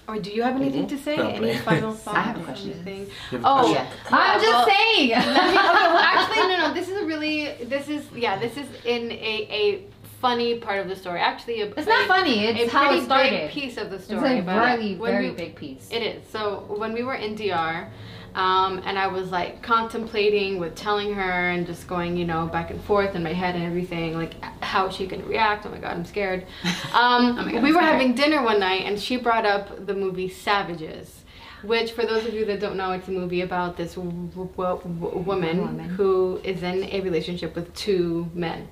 Or 0.06 0.20
do 0.20 0.32
you 0.32 0.44
have 0.44 0.58
anything 0.58 0.86
Mhm. 0.86 0.90
to 0.90 0.98
say? 0.98 1.16
Probably. 1.16 1.52
Any 1.52 1.60
final 1.60 1.94
thoughts? 1.94 2.18
I 2.18 2.22
have 2.22 2.38
a 2.42 2.44
question. 2.44 2.72
Anything? 2.74 3.02
You 3.32 3.38
have 3.38 3.46
a 3.46 3.48
Oh, 3.48 3.60
question? 3.74 3.88
I'm 4.12 4.42
just 4.42 4.52
well- 4.54 4.68
saying. 4.68 5.10
Let 5.10 5.26
me, 5.28 5.58
okay, 5.60 5.88
well, 5.96 5.98
actually, 6.14 6.48
no, 6.50 6.58
no. 6.68 6.74
This 6.74 6.88
is 6.90 6.98
a 7.02 7.06
really, 7.06 7.38
this 7.74 7.88
is, 7.88 8.04
yeah, 8.14 8.38
this 8.38 8.58
is 8.58 8.68
in 8.86 9.12
a, 9.12 9.34
a 9.62 9.84
funny 10.24 10.56
part 10.68 10.80
of 10.80 10.88
the 10.88 10.96
story. 10.96 11.20
Actually, 11.20 11.62
a, 11.62 11.66
It's 11.68 11.86
not 11.96 12.06
a- 12.06 12.08
funny. 12.08 12.48
a 12.48 12.52
It's 12.52 12.72
how 12.72 12.88
pretty 12.88 13.02
it 13.02 13.06
started. 13.06 13.30
big 13.32 13.50
piece 13.52 13.78
of 13.78 13.90
the 13.92 13.98
It's 13.98 14.06
story. 14.06 14.40
a 14.40 14.42
but 14.42 14.56
really 14.78 14.96
very 14.96 15.30
we- 15.30 15.36
big 15.36 15.56
piece. 15.56 15.86
It 15.92 16.02
is. 16.02 16.20
So 16.30 16.66
when 16.82 16.94
we 16.94 17.04
were 17.04 17.16
in 17.26 17.36
DR, 17.36 17.90
um, 18.36 18.82
and 18.88 18.98
I 18.98 19.08
was 19.08 19.30
like 19.32 19.62
contemplating 19.62 20.60
with 20.60 20.74
telling 20.76 21.14
her 21.14 21.50
and 21.52 21.68
just 21.68 21.88
going, 21.88 22.16
you 22.18 22.26
know, 22.26 22.48
back 22.48 22.72
and 22.72 22.82
forth 22.84 23.14
in 23.16 23.22
my 23.30 23.34
head 23.34 23.54
and 23.56 23.64
everything, 23.66 24.16
like 24.16 24.34
how 24.64 24.90
she 24.90 25.06
can 25.08 25.22
react. 25.28 25.66
Oh 25.68 25.70
my 25.70 25.78
god, 25.78 25.92
I'm 25.98 26.06
scared. 26.06 26.46
Um, 26.94 27.38
Oh 27.38 27.44
God, 27.44 27.46
we 27.52 27.58
I'm 27.58 27.64
were 27.64 27.70
scared. 27.74 27.84
having 27.94 28.16
dinner 28.16 28.42
one 28.42 28.60
night, 28.60 28.84
and 28.86 29.00
she 29.00 29.18
brought 29.18 29.46
up 29.46 29.86
the 29.86 29.94
movie 29.94 30.30
Savages. 30.30 31.20
Which, 31.64 31.92
for 31.94 32.06
those 32.06 32.26
of 32.26 32.34
you 32.34 32.44
that 32.46 32.60
don't 32.60 32.76
know, 32.76 32.92
it's 32.92 33.08
a 33.08 33.12
movie 33.12 33.40
about 33.42 33.78
this 33.78 33.94
w- 33.96 34.12
w- 34.36 34.50
w- 34.58 35.18
woman 35.30 35.58
Woman. 35.62 35.90
who 35.98 36.40
is 36.44 36.62
in 36.62 36.84
a 36.92 37.00
relationship 37.02 37.56
with 37.56 37.74
two 37.74 38.30
men. 38.34 38.68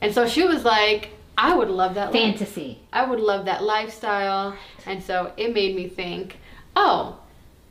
And 0.00 0.14
so 0.14 0.26
she 0.26 0.44
was 0.44 0.64
like, 0.64 1.10
I 1.38 1.54
would 1.54 1.68
love 1.70 1.94
that 1.94 2.12
life. 2.12 2.22
Fantasy. 2.38 2.78
I 2.92 3.04
would 3.04 3.20
love 3.20 3.44
that 3.46 3.62
lifestyle. 3.62 4.56
And 4.86 5.02
so 5.02 5.32
it 5.36 5.52
made 5.54 5.74
me 5.76 5.88
think, 5.88 6.38
oh, 6.74 7.18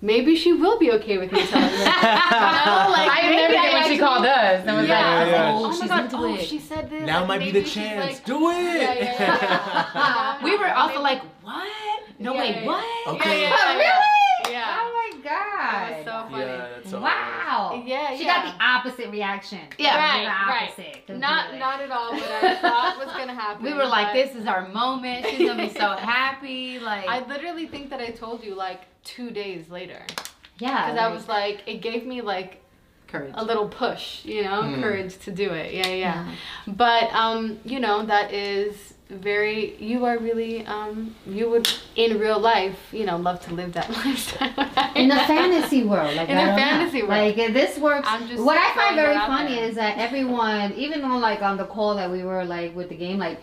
maybe 0.01 0.35
she 0.35 0.53
will 0.53 0.77
be 0.77 0.91
okay 0.93 1.17
with 1.17 1.31
me 1.31 1.45
telling 1.47 1.69
her. 1.69 1.77
you 1.77 1.83
like, 1.83 3.09
I 3.11 3.21
maybe 3.23 3.35
never 3.35 3.53
did 3.53 3.61
when 3.61 3.71
she 3.71 3.75
actually- 3.77 3.97
called 3.99 4.25
us. 4.25 4.67
And 4.67 4.77
was 4.77 4.87
Yeah. 4.87 5.19
like, 5.19 5.27
Yeah. 5.31 5.51
oh, 5.55 5.65
Oh, 5.65 5.71
she's 5.71 5.81
my 5.81 5.87
god, 5.87 6.03
into 6.05 6.17
oh, 6.17 6.33
it. 6.35 6.41
she 6.41 6.59
said 6.59 6.89
this. 6.89 7.05
Now 7.05 7.19
like, 7.21 7.27
might 7.27 7.39
be 7.39 7.51
the 7.51 7.63
chance. 7.63 8.05
like- 8.05 8.25
Do 8.25 8.49
it. 8.51 8.55
Yeah, 8.55 8.93
yeah, 8.93 9.87
yeah. 9.95 10.43
we 10.43 10.57
were 10.57 10.71
also 10.73 11.01
like, 11.01 11.21
what? 11.43 11.67
No, 12.19 12.33
Yeah, 12.33 12.39
wait, 12.39 12.55
yeah, 12.57 12.65
what? 12.65 12.85
Okay. 13.15 13.41
Yeah, 13.41 13.49
yeah, 13.49 13.55
Oh, 13.59 13.71
yeah, 13.71 13.77
really? 13.77 14.14
Yeah. 15.25 15.31
Oh 15.33 15.41
my 15.41 15.65
That 15.75 15.97
was 15.97 16.05
god. 16.05 16.25
so 16.25 16.31
funny. 16.31 16.45
Yeah, 16.45 16.67
that's 16.75 16.89
so 16.89 17.01
wow. 17.01 17.83
Yeah, 17.85 18.15
She 18.15 18.25
yeah. 18.25 18.43
got 18.43 18.57
the 18.57 18.63
opposite 18.63 19.11
reaction. 19.11 19.59
Yeah. 19.77 19.97
Right, 19.97 20.21
the 20.23 20.27
right. 20.29 20.69
opposite. 20.69 21.19
Not 21.19 21.49
completely. 21.49 21.59
not 21.59 21.81
at 21.81 21.91
all 21.91 22.11
what 22.13 22.31
I 22.31 22.55
thought 22.57 22.97
was 22.97 23.07
gonna 23.15 23.33
happen. 23.43 23.63
We 23.63 23.73
were 23.73 23.85
like, 23.85 24.13
this 24.13 24.35
is 24.35 24.45
our 24.45 24.67
moment. 24.69 25.25
She's 25.27 25.47
gonna 25.49 25.67
be 25.67 25.73
so 25.73 25.91
happy. 25.91 26.79
Like, 26.85 27.07
I 27.07 27.25
literally 27.27 27.67
think 27.67 27.89
that 27.89 27.99
I 27.99 28.09
told 28.11 28.43
you 28.43 28.53
like 28.53 28.81
two 29.03 29.31
days 29.31 29.69
later. 29.69 30.01
Yeah. 30.59 30.91
Because 30.91 30.99
I 30.99 31.07
was 31.13 31.27
like, 31.27 31.63
it 31.65 31.81
gave 31.81 32.05
me 32.05 32.21
like 32.21 32.61
courage. 33.07 33.33
a 33.35 33.43
little 33.43 33.67
push, 33.67 34.23
you 34.25 34.43
know, 34.43 34.61
Mm. 34.63 34.81
courage 34.81 35.17
to 35.19 35.31
do 35.31 35.49
it. 35.51 35.73
Yeah, 35.73 35.87
yeah, 35.87 35.95
yeah. 35.95 36.25
Yeah. 36.27 36.35
But 36.67 37.03
um, 37.13 37.59
you 37.65 37.79
know, 37.79 38.05
that 38.05 38.33
is 38.33 38.93
very 39.09 39.75
you 39.77 40.03
are 40.05 40.17
really 40.17 40.65
um 40.65 41.13
you 41.27 41.49
would 41.49 41.69
in 41.95 42.17
real 42.19 42.39
life, 42.39 42.77
you 42.91 43.05
know, 43.05 43.17
love 43.17 43.39
to 43.45 43.53
live 43.53 43.73
that 43.73 43.89
lifestyle. 44.05 44.49
in 44.95 45.09
the 45.09 45.15
fantasy 45.15 45.83
world, 45.83 46.15
like 46.15 46.27
In 46.29 46.37
I 46.37 46.41
the 46.41 46.47
don't 46.51 46.55
know. 46.57 46.63
fantasy 46.65 47.01
world. 47.03 47.09
like 47.09 47.35
this 47.53 47.77
works. 47.77 48.07
I'm 48.09 48.27
just 48.27 48.43
what 48.43 48.57
I 48.57 48.73
find 48.73 48.95
very 48.95 49.15
funny 49.15 49.59
is 49.59 49.75
that 49.75 49.97
everyone, 49.99 50.73
even 50.73 51.01
though 51.01 51.17
like 51.17 51.41
on 51.41 51.57
the 51.57 51.65
call 51.65 51.95
that 51.95 52.09
we 52.09 52.23
were 52.23 52.43
like 52.45 52.75
with 52.75 52.89
the 52.89 52.95
game, 52.95 53.19
like 53.19 53.39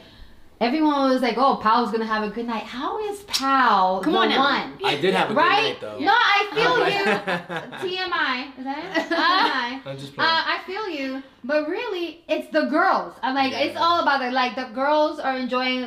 everyone 0.62 1.10
was 1.10 1.20
like, 1.22 1.36
"Oh, 1.36 1.56
Powell's 1.56 1.90
gonna 1.92 2.06
have 2.06 2.22
a 2.22 2.30
good 2.30 2.46
night." 2.46 2.62
How 2.64 2.98
is 3.10 3.20
Powell 3.24 4.00
Come 4.00 4.12
the 4.14 4.18
on 4.20 4.28
now. 4.30 4.38
one? 4.38 4.78
I 4.84 4.96
did 5.00 5.14
have 5.14 5.30
a 5.30 5.34
right? 5.34 5.78
good 5.80 5.86
night 5.88 5.98
though. 5.98 5.98
No, 5.98 6.12
I 6.14 6.38
feel 6.54 6.76
you. 6.94 7.96
TMI. 7.96 8.58
Is 8.58 8.64
that 8.64 8.78
it? 8.96 9.82
TMI. 9.84 9.90
I'm 9.90 9.98
just 9.98 10.12
Uh. 10.18 10.22
I 10.54 10.60
feel 10.66 10.88
you, 10.88 11.22
but 11.44 11.68
really, 11.68 12.22
it's 12.28 12.48
the 12.52 12.62
girls. 12.66 13.14
I'm 13.22 13.34
like, 13.34 13.52
it's 13.52 13.76
all 13.76 14.00
about 14.00 14.22
it. 14.22 14.32
Like 14.32 14.54
the 14.56 14.68
girls 14.74 15.18
are 15.18 15.36
enjoying 15.36 15.86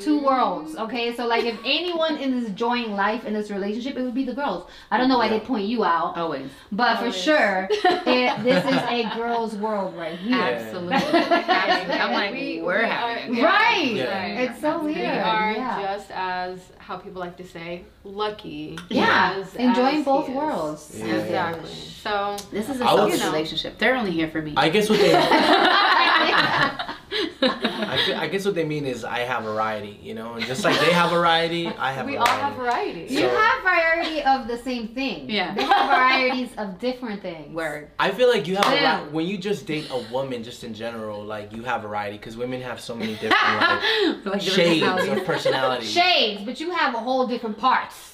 2 0.00 0.20
Mm. 0.20 0.24
worlds. 0.24 0.76
Okay, 0.76 1.14
so 1.14 1.26
like 1.26 1.44
if 1.44 1.58
anyone 1.64 2.16
is 2.18 2.46
enjoying 2.46 2.92
life 2.92 3.24
in 3.24 3.32
this 3.34 3.50
relationship, 3.50 3.96
it 3.96 4.02
would 4.02 4.14
be 4.14 4.24
the 4.24 4.34
girls. 4.34 4.68
I 4.90 4.98
don't 4.98 5.08
know 5.08 5.18
why 5.18 5.28
they 5.28 5.40
point 5.40 5.64
you 5.66 5.84
out, 5.84 6.16
Always. 6.16 6.50
but 6.70 6.96
for 6.98 7.10
sure, 7.12 7.68
it, 7.70 8.42
this 8.44 8.64
is 8.64 8.80
a 8.90 9.10
girls' 9.16 9.54
world 9.56 9.94
right 9.96 10.18
here. 10.18 10.40
Absolutely. 10.40 10.94
Absolutely. 10.94 11.94
I'm 12.00 12.12
like, 12.12 12.32
We- 12.32 12.60
we're 12.62 12.82
we 12.82 12.88
having 12.88 13.38
are- 13.38 13.44
Right. 13.44 13.92
Yeah. 13.94 14.26
It's 14.42 14.60
so 14.60 14.78
We 14.80 14.94
weird. 14.94 15.18
are 15.18 15.52
yeah. 15.52 15.82
just 15.96 16.10
as 16.12 16.60
how 16.78 16.96
people 16.96 17.20
like 17.20 17.36
to 17.36 17.44
say 17.46 17.84
lucky. 18.04 18.78
Yeah, 18.88 19.34
as- 19.38 19.54
enjoying 19.56 19.98
as 20.00 20.04
both 20.04 20.28
worlds. 20.28 20.94
Yeah. 20.98 21.16
Exactly. 21.16 21.70
So 22.02 22.36
This 22.50 22.68
is 22.68 22.80
a 22.80 22.84
I 22.84 22.94
was- 22.94 23.24
relationship. 23.24 23.78
They're 23.78 23.94
only 23.96 24.10
here 24.12 24.28
for 24.30 24.42
me. 24.42 24.54
I 24.56 24.68
guess 24.68 24.88
what 24.90 24.98
they. 24.98 25.12
I 27.42 27.86
I, 27.92 28.06
feel- 28.06 28.16
I 28.16 28.26
guess 28.28 28.44
what 28.44 28.54
they 28.54 28.64
mean 28.64 28.84
is 28.86 29.04
I 29.04 29.20
have 29.20 29.44
variety, 29.44 29.98
you 30.02 30.14
know, 30.14 30.34
and 30.34 30.44
just 30.46 30.64
like 30.64 30.78
they 30.80 30.92
have 30.92 31.10
variety, 31.10 31.66
I 31.68 31.92
have 31.92 32.06
we 32.06 32.16
all 32.16 32.26
have 32.26 32.54
variety. 32.56 33.06
You 33.12 33.28
have 33.28 33.62
variety 33.62 34.22
of 34.22 34.46
the 34.48 34.58
same 34.58 34.88
thing. 34.88 35.28
Yeah. 35.28 35.54
They 35.54 35.62
have 35.62 35.86
varieties 35.88 36.50
of 36.58 36.78
different 36.78 37.20
things. 37.22 37.54
Word. 37.54 37.90
I 37.98 38.10
feel 38.12 38.28
like 38.28 38.46
you 38.48 38.56
have 38.56 38.72
a 38.72 38.74
Yeah. 38.76 39.00
lot 39.00 39.12
when 39.12 39.26
you 39.26 39.36
just 39.38 39.66
date 39.66 39.88
a 39.90 39.98
woman, 40.12 40.42
just 40.42 40.64
in 40.64 40.72
general, 40.74 41.22
like 41.24 41.52
you 41.52 41.62
have 41.64 41.82
variety 41.82 42.16
because 42.16 42.36
women 42.36 42.60
have 42.62 42.80
so 42.80 42.94
many 42.94 43.14
different 43.14 43.34
like 43.34 44.24
Like 44.24 44.40
shades 44.40 44.82
personalities. 44.82 45.18
of 45.20 45.24
personality. 45.26 45.86
Shades, 45.86 46.42
but 46.44 46.60
you 46.60 46.70
have 46.70 46.94
a 46.94 46.98
whole 46.98 47.26
different 47.26 47.58
parts. 47.58 48.08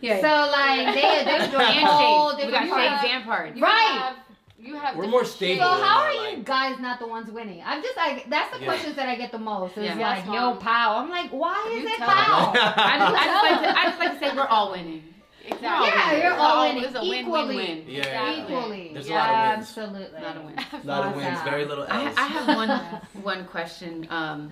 Yeah. 0.00 0.20
So 0.20 0.50
like 0.52 0.94
they 0.94 1.24
they're 1.24 1.50
doing 1.50 1.60
and 1.66 1.82
a 1.82 1.86
whole 1.86 2.30
shades. 2.36 2.46
We 2.46 2.52
got 2.52 2.62
different 2.62 2.82
shades 2.82 2.94
parts. 3.00 3.08
and 3.10 3.24
parts. 3.24 3.56
You 3.56 3.62
Right. 3.64 4.12
Have, 4.58 4.66
you 4.66 4.74
have. 4.76 4.96
We're 4.96 5.06
more 5.08 5.24
stable. 5.24 5.64
So 5.64 5.68
how 5.82 6.00
are 6.02 6.14
Like- 6.16 6.36
you 6.38 6.42
guys 6.42 6.78
not 6.78 6.98
the 6.98 7.06
ones 7.06 7.30
winning? 7.30 7.62
I'm 7.64 7.82
just 7.82 7.96
like 7.96 8.28
that's 8.30 8.52
the 8.52 8.60
Yeah. 8.60 8.66
questions 8.66 8.96
that 8.96 9.08
I 9.08 9.14
get 9.16 9.32
the 9.32 9.38
most. 9.38 9.76
Is 9.76 9.84
Yeah. 9.84 9.94
like, 9.96 10.26
yo, 10.26 10.54
pow. 10.56 10.96
I'm 10.98 11.10
like, 11.10 11.30
why 11.30 11.68
is 11.72 11.82
You 11.82 11.88
it 11.88 11.98
pow? 11.98 12.52
I 12.54 12.54
just, 12.54 12.76
I, 12.78 13.24
just 13.24 13.42
like 13.44 13.60
to, 13.74 13.80
I 13.80 13.84
just 13.84 13.98
like 14.00 14.12
to 14.20 14.26
say 14.30 14.36
we're 14.36 14.46
all 14.46 14.72
winning. 14.72 15.02
Exactly. 15.44 15.66
Yeah, 15.66 16.06
winning. 16.08 16.22
you're 16.24 16.34
all 16.34 16.40
all- 16.40 16.68
winning 16.68 16.84
it's 16.84 16.94
a 16.96 17.00
win, 17.00 17.14
equally. 17.14 17.56
win, 17.56 17.66
win. 17.78 17.84
Yeah. 17.86 17.98
Exactly. 17.98 18.42
Equally. 18.56 18.90
There's 18.94 19.08
a 19.08 19.12
lot 19.14 19.28
of 19.30 19.58
wins. 19.58 19.68
Absolutely. 19.68 20.20
Not 20.20 20.36
a 20.36 20.40
win. 20.40 20.58
A 20.58 20.86
lot 20.86 21.06
of 21.06 21.16
wins, 21.16 21.40
very 21.42 21.64
little 21.64 21.86
I, 21.88 22.06
L's. 22.06 22.14
I 22.16 22.26
have 22.26 22.56
one 23.14 23.22
one 23.22 23.44
question. 23.46 24.06
Um, 24.10 24.50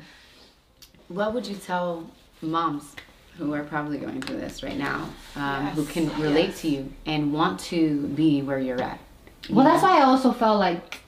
what 1.09 1.35
would 1.35 1.47
you 1.47 1.57
tell 1.57 2.09
moms 2.43 2.95
who 3.37 3.53
are 3.53 3.65
probably 3.65 3.99
going 3.99 4.23
through 4.23 4.39
this 4.39 4.63
right 4.63 4.77
now, 4.79 5.09
um, 5.35 5.67
who 5.71 5.85
can 5.85 6.09
relate 6.21 6.51
yes. 6.51 6.61
to 6.61 6.69
you 6.69 6.93
and 7.07 7.33
want 7.33 7.59
to 7.59 8.07
be 8.09 8.43
where 8.43 8.59
you're 8.61 8.81
at? 8.81 8.99
Well, 9.51 9.65
that's 9.65 9.83
why 9.83 9.99
I 10.01 10.03
also 10.05 10.33
felt 10.33 10.59
like 10.59 11.01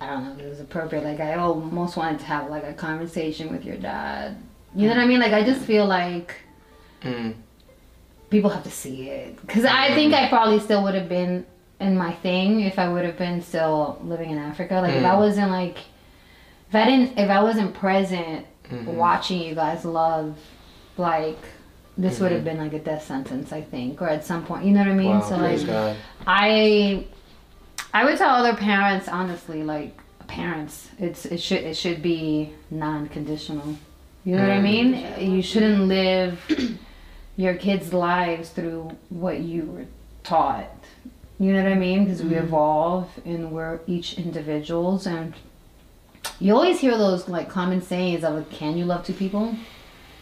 I 0.00 0.06
don't 0.08 0.24
know 0.24 0.32
if 0.32 0.40
it 0.40 0.48
was 0.48 0.60
appropriate. 0.60 1.04
Like 1.04 1.20
I 1.20 1.34
almost 1.34 1.96
wanted 1.96 2.20
to 2.20 2.26
have 2.26 2.48
like 2.50 2.64
a 2.64 2.72
conversation 2.72 3.50
with 3.50 3.64
your 3.64 3.76
dad. 3.76 4.36
You 4.74 4.88
know 4.88 4.94
what 4.94 5.02
I 5.02 5.06
mean? 5.06 5.20
Like 5.20 5.32
I 5.32 5.44
just 5.44 5.62
feel 5.62 5.86
like 5.86 6.34
Mm. 7.02 7.32
people 8.30 8.50
have 8.50 8.62
to 8.64 8.70
see 8.70 9.08
it 9.08 9.40
because 9.46 9.64
I 9.64 9.94
think 9.94 10.12
I 10.12 10.28
probably 10.28 10.60
still 10.60 10.82
would 10.82 10.94
have 10.94 11.08
been 11.08 11.46
in 11.80 11.96
my 11.96 12.12
thing 12.12 12.60
if 12.60 12.78
I 12.78 12.88
would 12.92 13.04
have 13.06 13.16
been 13.16 13.40
still 13.40 13.98
living 14.04 14.30
in 14.30 14.36
Africa. 14.38 14.74
Like 14.82 14.94
if 14.94 15.04
I 15.04 15.14
Mm. 15.14 15.18
wasn't 15.18 15.50
like 15.50 15.78
if 16.68 16.74
I 16.74 16.84
didn't 16.84 17.18
if 17.18 17.30
I 17.30 17.42
wasn't 17.42 17.74
present 17.74 18.46
Mhm. 18.70 18.84
watching 18.84 19.40
you 19.40 19.54
guys 19.54 19.84
love 19.84 20.36
like 20.98 21.38
this 21.98 22.20
would 22.20 22.30
have 22.32 22.44
been 22.44 22.58
like 22.58 22.72
a 22.74 22.78
death 22.78 23.04
sentence 23.04 23.52
I 23.52 23.62
think 23.62 24.00
or 24.02 24.08
at 24.08 24.24
some 24.24 24.44
point 24.44 24.64
you 24.66 24.72
know 24.72 24.80
what 24.80 24.88
I 24.88 24.94
mean 24.94 25.18
Wow, 25.18 25.28
so 25.28 25.36
like 25.36 25.66
God. 25.66 25.96
I 26.26 27.04
I 27.92 28.04
would 28.04 28.16
tell 28.18 28.30
other 28.30 28.56
parents 28.56 29.08
honestly, 29.08 29.62
like 29.62 29.98
parents, 30.26 30.88
it's 30.98 31.24
it 31.26 31.38
should 31.40 31.62
it 31.64 31.76
should 31.76 32.02
be 32.02 32.52
non 32.70 33.08
conditional. 33.08 33.76
You 34.24 34.36
know 34.36 34.42
what 34.42 34.52
I 34.52 34.58
Mm. 34.58 34.62
mean? 34.62 35.32
You 35.34 35.42
shouldn't 35.42 35.82
live 35.88 36.38
your 37.36 37.54
kids' 37.54 37.92
lives 37.92 38.50
through 38.50 38.90
what 39.08 39.40
you 39.40 39.64
were 39.64 39.86
taught. 40.22 40.66
You 41.38 41.54
know 41.54 41.62
what 41.62 41.72
I 41.72 41.74
mean? 41.74 42.04
Because 42.04 42.22
we 42.22 42.34
evolve 42.34 43.08
and 43.24 43.50
we're 43.50 43.80
each 43.86 44.18
individuals 44.18 45.06
and 45.06 45.32
you 46.38 46.54
always 46.54 46.80
hear 46.80 46.96
those 46.98 47.28
like 47.28 47.48
common 47.48 47.80
sayings 47.80 48.24
of 48.24 48.34
like, 48.34 48.50
can 48.50 48.76
you 48.76 48.84
love 48.84 49.04
two 49.06 49.14
people? 49.14 49.54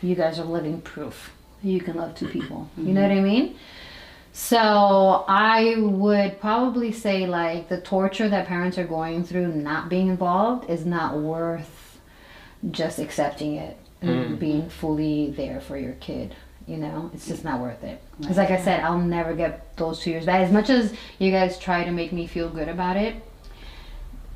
You 0.01 0.15
guys 0.15 0.39
are 0.39 0.45
living 0.45 0.81
proof. 0.81 1.33
You 1.61 1.81
can 1.81 1.97
love 1.97 2.15
two 2.15 2.29
people. 2.29 2.71
You 2.77 2.93
know 2.95 3.03
what 3.03 3.11
I 3.11 3.21
mean? 3.21 3.57
So 4.41 5.25
I 5.27 5.75
would 5.79 6.41
probably 6.41 6.93
say 6.93 7.27
like 7.27 7.69
the 7.69 7.81
torture 7.81 8.29
that 8.29 8.47
parents 8.47 8.79
are 8.79 8.87
going 8.87 9.25
through 9.25 9.49
not 9.49 9.89
being 9.89 10.07
involved 10.07 10.71
is 10.71 10.87
not 10.87 11.19
worth 11.19 11.99
just 12.71 13.01
accepting 13.01 13.57
it 13.57 13.77
and 14.01 14.11
Mm. 14.11 14.39
being 14.39 14.69
fully 14.71 15.33
there 15.37 15.61
for 15.61 15.77
your 15.77 15.95
kid. 15.95 16.37
You 16.69 16.77
know, 16.77 17.11
it's 17.13 17.27
just 17.27 17.45
not 17.45 17.61
worth 17.61 17.83
it. 17.83 18.01
Because 18.21 18.37
like 18.37 18.53
I 18.53 18.59
said, 18.63 18.85
I'll 18.85 18.99
never 19.01 19.35
get 19.35 19.77
those 19.77 19.99
two 19.99 20.11
years 20.11 20.25
back. 20.25 20.41
As 20.41 20.53
much 20.53 20.71
as 20.71 20.95
you 21.19 21.33
guys 21.33 21.59
try 21.59 21.83
to 21.83 21.91
make 21.91 22.13
me 22.13 22.29
feel 22.29 22.49
good 22.49 22.69
about 22.69 22.97
it, 22.97 23.17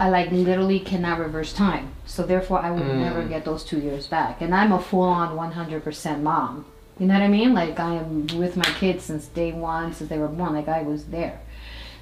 I 0.00 0.08
like 0.10 0.32
literally 0.32 0.80
cannot 0.80 1.20
reverse 1.20 1.52
time. 1.52 1.92
So 2.06 2.26
therefore, 2.26 2.58
I 2.58 2.72
will 2.72 2.80
Mm. 2.80 2.98
never 2.98 3.22
get 3.22 3.44
those 3.44 3.62
two 3.62 3.78
years 3.78 4.08
back. 4.08 4.40
And 4.40 4.52
I'm 4.52 4.72
a 4.72 4.80
full 4.80 5.02
on 5.02 5.36
100% 5.36 6.22
mom. 6.24 6.64
You 7.02 7.08
know 7.08 7.14
what 7.14 7.24
I 7.24 7.28
mean? 7.28 7.52
Like 7.52 7.80
I 7.80 7.94
am 7.96 8.28
with 8.38 8.56
my 8.56 8.62
kids 8.78 9.02
since 9.06 9.26
day 9.26 9.50
one, 9.50 9.92
since 9.92 10.08
they 10.08 10.18
were 10.18 10.28
born. 10.28 10.54
Like 10.54 10.68
I 10.68 10.82
was 10.82 11.06
there. 11.06 11.40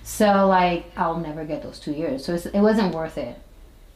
So 0.02 0.46
like 0.46 0.92
I'll 0.94 1.18
never 1.18 1.46
get 1.46 1.62
those 1.62 1.80
two 1.80 1.92
years. 1.92 2.22
So 2.22 2.34
it's, 2.34 2.44
it 2.44 2.60
wasn't 2.60 2.94
worth 2.94 3.16
it. 3.16 3.38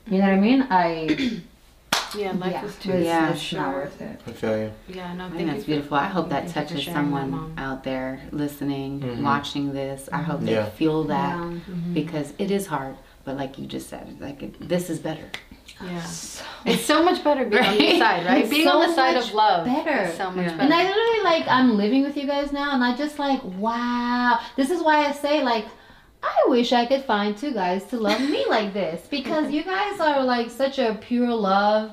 You 0.07 0.16
know 0.16 0.24
what 0.24 0.32
I 0.32 0.40
mean? 0.40 0.66
I 0.70 1.42
Yeah, 2.16 2.32
life 2.32 2.52
yeah, 2.52 2.64
is 2.64 2.76
too. 2.76 2.92
it's, 2.92 3.05
Yeah, 3.05 3.32
it's 3.32 3.52
not 3.52 3.74
worth 3.74 4.00
it. 4.00 4.18
I 4.26 4.32
feel 4.32 4.57
you. 4.57 4.72
Yeah, 4.88 5.12
no, 5.12 5.26
I 5.26 5.30
think 5.30 5.50
that's 5.50 5.64
beautiful. 5.64 5.98
I 5.98 6.07
hope 6.07 6.30
that 6.30 6.48
thank 6.48 6.70
you 6.70 6.76
for 6.78 6.84
touches 6.84 6.94
someone 6.94 7.52
out 7.59 7.84
there 7.84 8.22
listening, 8.30 9.00
Mhm. 9.00 9.22
watching 9.22 9.74
this. 9.74 10.09
I 10.11 10.22
hope 10.22 10.40
they 10.40 10.52
Yeah. 10.52 10.70
feel 10.70 11.05
that 11.05 11.36
Yeah. 11.38 11.59
because 11.92 12.32
it 12.38 12.50
is 12.50 12.68
hard. 12.68 12.96
But 13.26 13.36
like 13.36 13.59
you 13.59 13.66
just 13.66 13.90
said, 13.90 14.16
like 14.20 14.42
it, 14.42 14.68
this 14.68 14.88
is 14.88 15.00
better. 15.00 15.28
Yeah. 15.87 16.72
It's 16.72 16.85
so 16.87 17.03
much 17.03 17.22
better 17.22 17.45
being 17.45 17.62
on 17.62 17.74
your 17.74 17.82
Right? 17.91 17.99
side, 17.99 18.26
right? 18.26 18.39
It's 18.43 18.51
being 18.51 18.66
on 18.68 18.89
the 18.89 18.95
side 18.95 19.16
of 19.16 19.32
love. 19.35 19.66
better. 19.66 20.03
Is 20.11 20.16
so 20.16 20.30
much 20.30 20.47
Yeah. 20.47 20.51
better. 20.53 20.62
And 20.62 20.72
I 20.74 20.82
literally 20.85 21.22
like 21.24 21.45
I'm 21.49 21.76
living 21.76 22.03
with 22.03 22.16
you 22.16 22.26
guys 22.26 22.53
now, 22.53 22.72
and 22.74 22.82
I 22.82 22.97
just 22.97 23.18
like 23.18 23.41
wow. 23.59 24.39
This 24.57 24.70
is 24.70 24.82
why 24.82 25.07
I 25.07 25.12
say 25.12 25.43
like 25.43 25.66
I 26.22 26.49
wish 26.49 26.72
I 26.72 26.87
could 26.87 27.05
find 27.05 27.37
two 27.37 27.53
guys 27.53 27.85
to 27.91 27.99
love 27.99 28.20
me 28.20 28.47
like 28.49 28.72
this 28.72 29.07
because 29.11 29.51
you 29.53 29.62
guys 29.62 30.01
are 30.01 30.22
like 30.24 30.51
such 30.51 30.78
a 30.78 30.95
pure 31.01 31.35
love. 31.35 31.91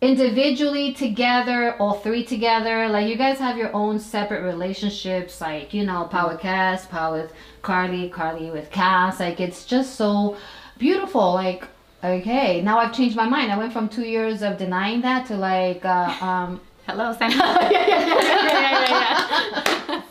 Individually 0.00 0.92
together, 0.94 1.76
all 1.78 1.94
three 1.94 2.24
together, 2.24 2.88
like 2.88 3.06
you 3.06 3.14
guys 3.14 3.38
have 3.38 3.56
your 3.56 3.72
own 3.72 4.00
separate 4.00 4.42
relationships, 4.42 5.40
like 5.40 5.72
you 5.72 5.84
know, 5.86 6.04
Power 6.10 6.36
cast 6.36 6.90
Power 6.90 7.22
with 7.22 7.32
Carly, 7.62 8.08
Carly 8.08 8.50
with 8.50 8.68
Cass. 8.72 9.20
Like 9.20 9.38
it's 9.38 9.64
just 9.64 9.94
so 9.94 10.36
beautiful. 10.76 11.34
Like 11.34 11.68
okay, 12.02 12.60
now 12.62 12.78
I've 12.78 12.92
changed 12.94 13.16
my 13.16 13.28
mind. 13.28 13.52
I 13.52 13.58
went 13.58 13.72
from 13.72 13.88
two 13.88 14.02
years 14.04 14.42
of 14.42 14.58
denying 14.58 15.00
that 15.02 15.26
to 15.26 15.36
like 15.36 15.84
uh, 15.84 16.14
um, 16.20 16.60
Hello, 16.86 17.14
Sam. 17.16 17.30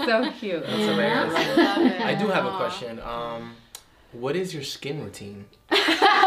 so 0.05 0.31
cute. 0.39 0.63
That's 0.63 0.77
hilarious. 0.77 1.33
love 1.57 1.85
it. 1.85 2.01
I 2.01 2.15
do 2.15 2.27
have 2.27 2.45
a 2.45 2.55
question. 2.55 2.99
Um, 3.01 3.55
what 4.13 4.37
is 4.37 4.53
your 4.53 4.63
skin 4.63 5.03
routine? 5.03 5.45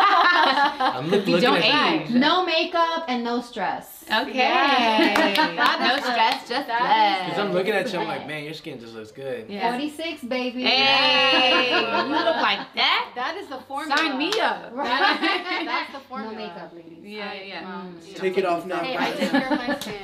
I'm 0.05 1.09
look, 1.09 1.27
You 1.27 1.35
looking 1.37 1.41
don't 1.51 1.63
at 1.63 2.03
age. 2.03 2.11
No 2.11 2.45
makeup 2.45 3.05
and 3.09 3.25
no 3.25 3.41
stress. 3.41 4.05
Okay. 4.05 4.37
That 4.37 5.79
no 5.81 5.97
stress, 6.03 6.47
just 6.49 6.67
that. 6.69 7.25
Because 7.27 7.41
I'm 7.41 7.53
looking 7.55 7.73
at 7.73 7.91
you, 7.93 7.99
I'm 8.01 8.07
like, 8.07 8.27
man, 8.27 8.45
your 8.45 8.53
skin 8.53 8.79
just 8.79 8.93
looks 8.95 9.11
good. 9.11 9.47
Yeah. 9.49 9.71
46, 9.71 10.25
baby. 10.25 10.63
Hey, 10.65 11.71
you 11.81 11.81
look 12.13 12.37
like 12.37 12.67
that. 12.75 13.13
That 13.15 13.37
is 13.39 13.49
the 13.49 13.59
formula. 13.61 13.97
Sign 13.97 14.19
me 14.19 14.29
up. 14.41 14.75
That- 14.77 15.63
that's 15.65 15.93
the 15.93 16.01
formula. 16.09 16.33
No 16.35 16.39
makeup, 16.39 16.73
ladies. 16.75 16.99
Yeah, 17.03 17.33
yeah. 17.33 17.67
Um, 17.75 17.97
you. 18.07 18.15
Take 18.15 18.37
it 18.39 18.45
off 18.45 18.67
now. 18.67 18.79
Hey, 18.79 18.97
I 18.99 19.11
take 19.13 19.31
care 19.31 19.53
of 19.53 19.59
my 19.59 19.79
skin. 19.79 19.95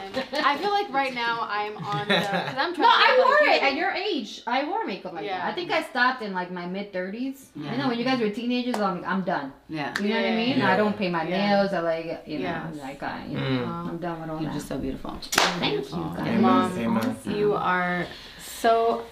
I 0.45 0.57
feel 0.59 0.71
like 0.71 0.91
right 0.93 1.15
now 1.15 1.41
I'm 1.43 1.77
on 1.79 2.09
the. 2.09 2.15
Because 2.15 2.55
I'm 2.57 2.75
trying 2.75 2.79
No, 2.79 2.89
to 2.89 2.91
I 2.91 3.23
wore 3.25 3.47
like 3.47 3.57
it 3.57 3.63
you. 3.63 3.69
at 3.69 3.75
your 3.75 3.91
age. 3.91 4.43
I 4.47 4.65
wore 4.67 4.87
makeup 4.87 5.13
like 5.13 5.25
Yeah. 5.25 5.39
that. 5.39 5.47
I 5.47 5.55
think 5.55 5.71
I 5.71 5.83
stopped 5.83 6.23
in 6.23 6.33
like 6.33 6.51
my 6.51 6.67
mid 6.67 6.93
30s. 6.93 7.47
Yeah. 7.55 7.73
You 7.73 7.79
know, 7.79 7.89
when 7.89 7.99
you 7.99 8.05
guys 8.05 8.19
were 8.21 8.31
teenagers, 8.31 8.79
I'm, 8.81 9.05
I'm 9.05 9.23
done. 9.33 9.53
Yeah. 9.69 9.95
You 10.03 10.09
know 10.11 10.17
what 10.21 10.25
I 10.33 10.37
mean? 10.43 10.59
Yeah. 10.59 10.73
I 10.73 10.77
don't 10.81 10.97
paint 11.01 11.13
my 11.13 11.25
Yeah. 11.25 11.39
nails. 11.43 11.73
I 11.73 11.81
like, 11.93 12.07
you 12.33 12.39
know, 12.45 12.57
Yes. 12.73 12.77
like 12.87 13.03
I, 13.03 13.17
you 13.31 13.37
know, 13.39 13.43
Mm. 13.67 13.89
I'm 13.91 13.99
done 14.07 14.21
with 14.21 14.31
all 14.31 14.41
You're 14.41 14.51
that. 14.51 14.59
just 14.59 14.69
so 14.73 14.77
beautiful. 14.79 15.13
Thank 15.21 15.73
you, 15.75 15.81
guys. 16.17 16.29
Amen. 16.35 16.41
Mom, 16.43 16.79
Amen. 16.79 17.17
You 17.39 17.49
are 17.55 18.07
so 18.39 19.03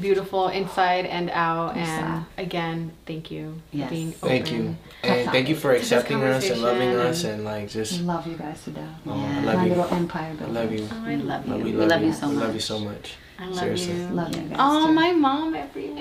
beautiful 0.00 0.48
inside 0.48 1.06
and 1.06 1.30
out. 1.30 1.76
And 1.76 2.24
again, 2.38 2.92
thank 3.06 3.30
you 3.30 3.60
for 3.70 3.76
Yes. 3.76 3.90
being 3.90 4.12
Thank 4.12 4.46
open. 4.46 4.56
you. 4.64 4.76
And 5.02 5.30
thank 5.30 5.48
you 5.48 5.56
for 5.56 5.72
accepting 5.72 6.22
us 6.22 6.48
and 6.48 6.62
loving 6.62 6.90
conversation 6.90 7.10
us 7.10 7.24
and 7.24 7.44
like 7.44 7.68
just, 7.70 8.00
love 8.02 8.26
you 8.26 8.34
guys 8.36 8.62
to 8.64 8.70
death. 8.70 8.88
oh, 9.06 9.16
Yeah. 9.16 9.38
I 9.50 9.54
My 9.56 9.62
you. 9.64 9.68
little 9.70 9.86
empire 9.94 10.36
I 10.40 10.44
love 10.46 10.72
you. 10.72 10.88
Oh, 10.90 11.04
We 11.06 11.16
love 11.16 11.46
you. 11.46 11.54
We 11.56 11.62
We 11.62 11.72
love, 11.72 11.88
love 11.90 12.00
you. 12.00 12.06
you 12.08 12.12
so 12.12 12.28
We 12.28 12.34
much. 12.34 12.44
love 12.44 12.54
you 12.54 12.60
so 12.60 12.78
much. 12.78 13.14
I 13.38 13.46
love 13.46 13.58
Seriously. 13.58 13.94
you. 13.96 14.06
Love 14.08 14.36
you 14.36 14.42
guys. 14.42 14.56
Oh, 14.58 14.86
too. 14.86 14.92
my 14.92 15.12
mom, 15.12 15.54
everyone. 15.54 15.98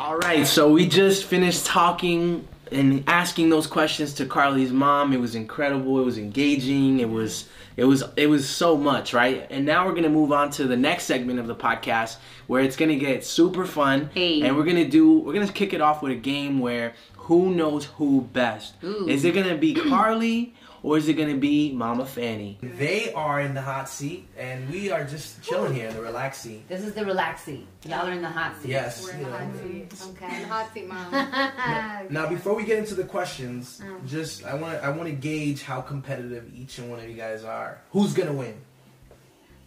All 0.00 0.16
right, 0.18 0.46
so 0.46 0.70
we 0.72 0.88
just 0.88 1.24
finished 1.24 1.66
talking 1.66 2.46
and 2.72 3.04
asking 3.06 3.50
those 3.50 3.66
questions 3.66 4.12
to 4.14 4.26
Carly's 4.26 4.72
mom. 4.72 5.12
It 5.12 5.20
was 5.20 5.34
incredible. 5.34 6.00
It 6.00 6.04
was 6.04 6.18
engaging. 6.18 7.00
It 7.00 7.08
was 7.10 7.48
it 7.76 7.84
was 7.84 8.02
it 8.16 8.26
was 8.28 8.48
so 8.48 8.76
much, 8.76 9.12
right? 9.14 9.46
And 9.50 9.64
now 9.66 9.86
we're 9.86 9.94
gonna 9.94 10.08
move 10.08 10.32
on 10.32 10.50
to 10.52 10.64
the 10.64 10.76
next 10.76 11.04
segment 11.04 11.38
of 11.38 11.46
the 11.46 11.54
podcast 11.54 12.16
where 12.46 12.62
it's 12.62 12.76
gonna 12.76 12.96
get 12.96 13.24
super 13.24 13.64
fun, 13.66 14.10
Hey. 14.14 14.42
and 14.42 14.56
we're 14.56 14.64
gonna 14.64 14.88
do 14.88 15.18
we're 15.20 15.34
gonna 15.34 15.48
kick 15.52 15.72
it 15.72 15.80
off 15.80 16.02
with 16.02 16.12
a 16.12 16.16
game 16.16 16.58
where 16.60 16.94
who 17.16 17.54
knows 17.54 17.84
who 17.96 18.22
best? 18.32 18.74
Ooh. 18.82 19.06
Is 19.08 19.24
it 19.24 19.34
gonna 19.34 19.56
be 19.56 19.74
Carly 19.88 20.54
or 20.88 20.96
is 20.96 21.06
it 21.06 21.14
gonna 21.14 21.36
be 21.36 21.70
Mama 21.74 22.06
Fanny? 22.06 22.56
They 22.62 23.12
are 23.12 23.42
in 23.42 23.52
the 23.52 23.60
hot 23.60 23.90
seat, 23.90 24.26
and 24.38 24.70
we 24.70 24.90
are 24.90 25.04
just 25.04 25.42
chilling 25.42 25.74
here 25.74 25.88
in 25.88 25.94
the 25.94 26.00
relax 26.00 26.38
seat. 26.38 26.66
This 26.66 26.82
is 26.82 26.94
the 26.94 27.04
relax 27.04 27.42
seat. 27.42 27.66
Y'all 27.84 28.06
are 28.06 28.12
in 28.12 28.22
the 28.22 28.28
hot 28.28 28.56
seat. 28.62 28.70
Yes. 28.70 29.04
We're 29.04 29.12
in 29.12 29.22
the 29.22 29.30
hot 29.30 29.56
seat. 29.62 29.94
Okay. 30.16 30.42
Hot 30.44 30.72
seat, 30.72 30.88
mom. 30.88 31.12
Now, 32.10 32.26
before 32.26 32.54
we 32.54 32.64
get 32.64 32.78
into 32.78 32.94
the 32.94 33.04
questions, 33.04 33.82
oh. 33.84 34.00
just 34.06 34.46
I 34.46 34.54
want 34.54 34.82
I 34.82 34.88
want 34.88 35.10
to 35.10 35.14
gauge 35.14 35.62
how 35.62 35.82
competitive 35.82 36.50
each 36.54 36.78
and 36.78 36.90
one 36.90 37.00
of 37.00 37.06
you 37.06 37.16
guys 37.16 37.44
are. 37.44 37.82
Who's 37.92 38.14
gonna 38.14 38.32
win? 38.32 38.56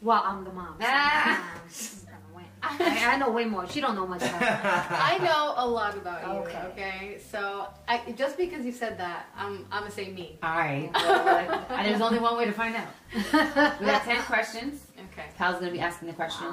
Well, 0.02 0.24
I'm 0.26 0.44
the 0.44 0.52
mom. 0.52 0.74
So 0.80 0.88
Ah. 0.90 1.54
she's 1.70 2.06
gonna 2.06 2.18
win. 2.36 2.46
I, 2.64 3.14
I 3.14 3.18
know 3.18 3.32
way 3.32 3.46
more. 3.46 3.68
She 3.68 3.82
don't 3.82 3.96
know 3.96 4.08
much 4.08 4.22
about. 4.22 4.42
I 4.42 5.18
know 5.18 5.54
a 5.58 5.68
lot 5.68 5.96
about 5.96 6.22
you. 6.22 6.34
Okay. 6.42 6.62
Okay, 6.72 7.18
so 7.32 7.68
I, 7.88 8.12
just 8.12 8.38
because 8.38 8.66
you 8.66 8.72
said 8.72 8.98
that, 9.00 9.28
I'm 9.36 9.66
I'm 9.72 9.82
gonna 9.82 9.92
say 9.92 10.12
me. 10.12 10.38
All 10.44 10.52
right. 10.58 10.90
Well, 10.94 11.66
uh, 11.70 11.84
there's 11.84 12.02
only 12.02 12.20
one 12.20 12.38
way 12.38 12.46
to 12.46 12.52
find 12.52 12.76
out. 12.76 12.88
We 13.14 13.86
got 13.86 14.04
10 14.04 14.22
questions. 14.24 14.86
Okay. 15.12 15.26
Pal's 15.38 15.56
going 15.56 15.68
to 15.68 15.72
be 15.72 15.80
asking 15.80 16.08
the 16.08 16.14
questions. 16.14 16.52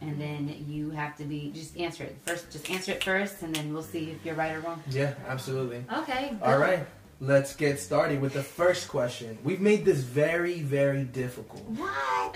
And 0.00 0.20
then 0.20 0.64
you 0.68 0.90
have 0.90 1.16
to 1.16 1.24
be, 1.24 1.50
just 1.54 1.78
answer 1.78 2.04
it. 2.04 2.16
First, 2.26 2.50
just 2.50 2.70
answer 2.70 2.92
it 2.92 3.02
first, 3.02 3.42
and 3.42 3.54
then 3.54 3.72
we'll 3.72 3.82
see 3.82 4.10
if 4.10 4.24
you're 4.24 4.34
right 4.34 4.52
or 4.54 4.60
wrong. 4.60 4.82
Yeah, 4.90 5.14
absolutely. 5.26 5.84
Okay. 5.90 6.36
All 6.42 6.58
right, 6.58 6.86
let's 7.20 7.56
get 7.56 7.80
started 7.80 8.20
with 8.20 8.34
the 8.34 8.42
first 8.42 8.88
question. 8.88 9.38
We've 9.42 9.60
made 9.60 9.84
this 9.86 10.00
very, 10.00 10.60
very 10.60 11.04
difficult. 11.04 11.62
What? 11.62 12.34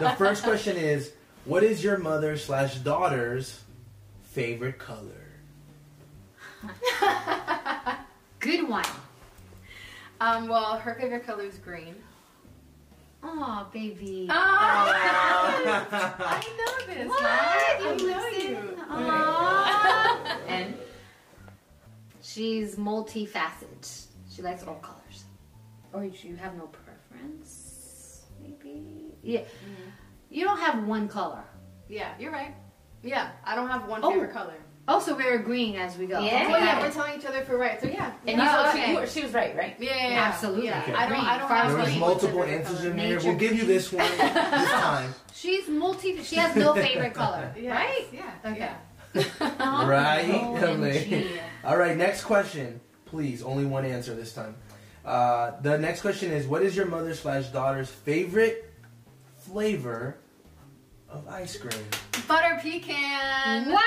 The 0.00 0.10
first 0.18 0.42
question 0.42 0.76
is, 0.76 1.12
what 1.48 1.64
is 1.64 1.82
your 1.82 1.98
mother 1.98 2.36
slash 2.36 2.76
daughter's 2.76 3.64
favorite 4.22 4.78
color? 4.78 5.24
Good 8.38 8.68
one. 8.68 8.84
Um. 10.20 10.48
Well, 10.48 10.78
her 10.78 10.94
favorite 10.94 11.24
color 11.24 11.44
is 11.44 11.56
green. 11.58 11.94
Oh, 13.22 13.66
baby. 13.72 14.28
I 14.30 15.64
know 16.58 16.94
this. 16.94 17.08
What? 17.08 17.22
Mom. 17.22 17.32
I 17.32 17.96
know 17.96 18.04
listen? 18.04 18.50
you. 18.50 18.58
Aw. 18.90 20.38
And 20.48 20.74
She's 22.22 22.76
multifaceted. 22.76 24.06
She 24.30 24.42
likes 24.42 24.62
all 24.62 24.74
colors. 24.76 25.24
Or 25.92 26.04
you 26.04 26.36
have 26.36 26.54
no 26.56 26.66
preference? 26.66 28.22
Maybe. 28.40 29.14
Yeah. 29.22 29.44
You 30.30 30.44
don't 30.44 30.58
have 30.58 30.84
one 30.86 31.08
color. 31.08 31.42
Yeah, 31.88 32.12
you're 32.18 32.32
right. 32.32 32.54
Yeah, 33.02 33.30
I 33.44 33.54
don't 33.54 33.68
have 33.68 33.88
one 33.88 34.00
Oh. 34.04 34.10
favorite 34.10 34.32
color. 34.32 34.54
Also, 34.86 35.14
we're 35.14 35.34
agreeing 35.34 35.76
as 35.76 35.98
we 35.98 36.06
go. 36.06 36.18
Yeah. 36.20 36.46
Oh 36.48 36.56
yeah, 36.56 36.80
we're 36.80 36.90
telling 36.90 37.18
each 37.20 37.26
other 37.26 37.38
if 37.40 37.48
we're 37.50 37.58
right. 37.58 37.78
So 37.78 37.88
yeah. 37.88 38.12
and 38.26 38.38
you 38.40 38.46
Oh, 38.48 38.68
okay. 38.70 39.04
she, 39.06 39.20
she 39.20 39.22
was 39.26 39.34
right, 39.34 39.54
right? 39.54 39.76
Yeah, 39.78 39.94
yeah, 39.94 40.08
yeah. 40.08 40.22
Absolutely. 40.24 40.64
Yeah. 40.64 40.80
Okay. 40.82 40.94
I 40.94 41.08
don't. 41.08 41.18
I 41.18 41.38
don't 41.38 41.46
Green. 41.48 41.58
have 41.60 41.68
There 41.68 41.78
was 41.78 41.90
one 41.90 42.00
multiple 42.00 42.44
answers 42.44 42.78
color. 42.78 42.90
in 42.92 42.98
here. 42.98 43.20
We'll 43.22 43.34
give 43.36 43.54
you 43.54 43.66
this 43.66 43.92
one 43.92 44.10
this 44.18 44.18
time. 44.70 45.14
She's 45.34 45.68
multi. 45.68 46.22
She 46.22 46.36
has 46.36 46.56
no 46.56 46.72
favorite 46.74 47.12
color, 47.12 47.54
Yes, 47.60 47.74
right? 47.76 48.06
Yeah. 48.12 48.50
Okay. 48.50 48.58
Yeah. 48.58 48.76
Right? 49.86 50.24
OMG. 50.26 51.38
All 51.64 51.76
right, 51.76 51.96
next 51.96 52.24
question. 52.24 52.80
Please, 53.06 53.42
only 53.42 53.64
one 53.66 53.84
answer 53.84 54.14
this 54.14 54.32
time. 54.32 54.54
Uh, 55.04 55.52
the 55.60 55.76
next 55.78 56.00
question 56.00 56.30
is 56.32 56.46
What 56.46 56.62
is 56.62 56.74
your 56.76 56.86
mother 56.86 57.14
slash 57.14 57.46
daughter's 57.48 57.90
favorite 57.90 58.67
flavor 59.52 60.18
of 61.08 61.26
ice 61.28 61.56
cream? 61.56 61.84
Butter 62.26 62.58
pecan. 62.62 63.70
Wow! 63.72 63.80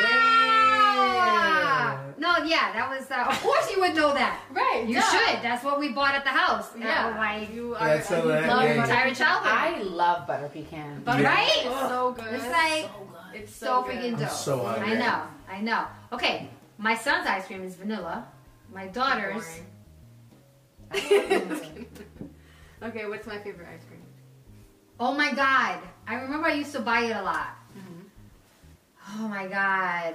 Yeah. 0.00 2.00
No, 2.18 2.36
yeah, 2.44 2.72
that 2.72 2.88
was. 2.90 3.10
Uh, 3.10 3.24
of 3.28 3.40
course, 3.42 3.70
you 3.70 3.80
would 3.80 3.94
know 3.94 4.12
that. 4.14 4.40
Right. 4.52 4.84
You 4.86 4.96
duh. 4.96 5.00
should. 5.02 5.42
That's 5.42 5.64
what 5.64 5.78
we 5.78 5.92
bought 5.92 6.14
at 6.14 6.24
the 6.24 6.30
house. 6.30 6.70
Yeah. 6.78 7.14
Uh, 7.14 7.18
like 7.18 7.54
You 7.54 7.74
are. 7.74 7.96
Yeah, 7.96 8.00
so 8.02 8.22
you 8.24 8.28
that- 8.28 8.48
love 8.48 8.62
yeah, 8.64 8.74
yeah. 8.74 8.82
entire 8.84 9.14
childhood. 9.14 9.52
I 9.52 9.82
love 9.82 10.26
butter 10.26 10.48
pecan. 10.48 11.02
Butter 11.04 11.22
Yeah. 11.22 11.34
Right? 11.34 11.66
is 11.66 11.88
so 11.88 12.12
good. 12.12 12.34
It's 12.34 12.46
like 12.46 12.90
It's 13.34 13.54
so, 13.54 13.66
so, 13.66 13.82
good. 13.82 13.96
freaking 13.96 14.12
I'm 14.14 14.18
dope. 14.20 14.30
so 14.30 14.64
hungry. 14.64 14.92
I 14.92 14.94
know. 14.98 15.22
I 15.50 15.60
know. 15.60 15.84
Okay, 16.12 16.48
my 16.78 16.94
son's 16.94 17.26
ice 17.26 17.46
cream 17.46 17.62
is 17.62 17.76
vanilla. 17.76 18.26
My 18.72 18.86
daughter's. 18.88 19.60
Okay, 22.80 23.08
what's 23.08 23.26
my 23.26 23.36
favorite 23.38 23.66
ice 23.74 23.82
cream? 23.88 24.00
Oh 25.00 25.14
my 25.14 25.32
god! 25.32 25.78
I 26.06 26.14
remember 26.16 26.48
I 26.48 26.54
used 26.54 26.72
to 26.72 26.80
buy 26.80 27.02
it 27.02 27.16
a 27.16 27.22
lot. 27.22 27.48
Mm-hmm. 27.76 29.20
Oh 29.22 29.28
my 29.28 29.46
god! 29.46 30.14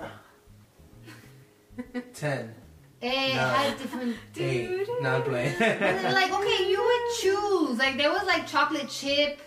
Ten, 2.13 2.53
It 3.01 3.35
No. 3.35 3.41
had 3.41 3.77
different. 3.77 4.15
eight, 4.37 4.87
not 5.01 5.25
playing. 5.25 5.55
And 5.61 6.13
like 6.13 6.31
okay, 6.31 6.69
you 6.69 6.79
would 6.89 7.05
choose. 7.21 7.77
Like 7.79 7.97
there 7.97 8.11
was 8.11 8.23
like 8.25 8.45
chocolate 8.47 8.89
chip 8.89 9.39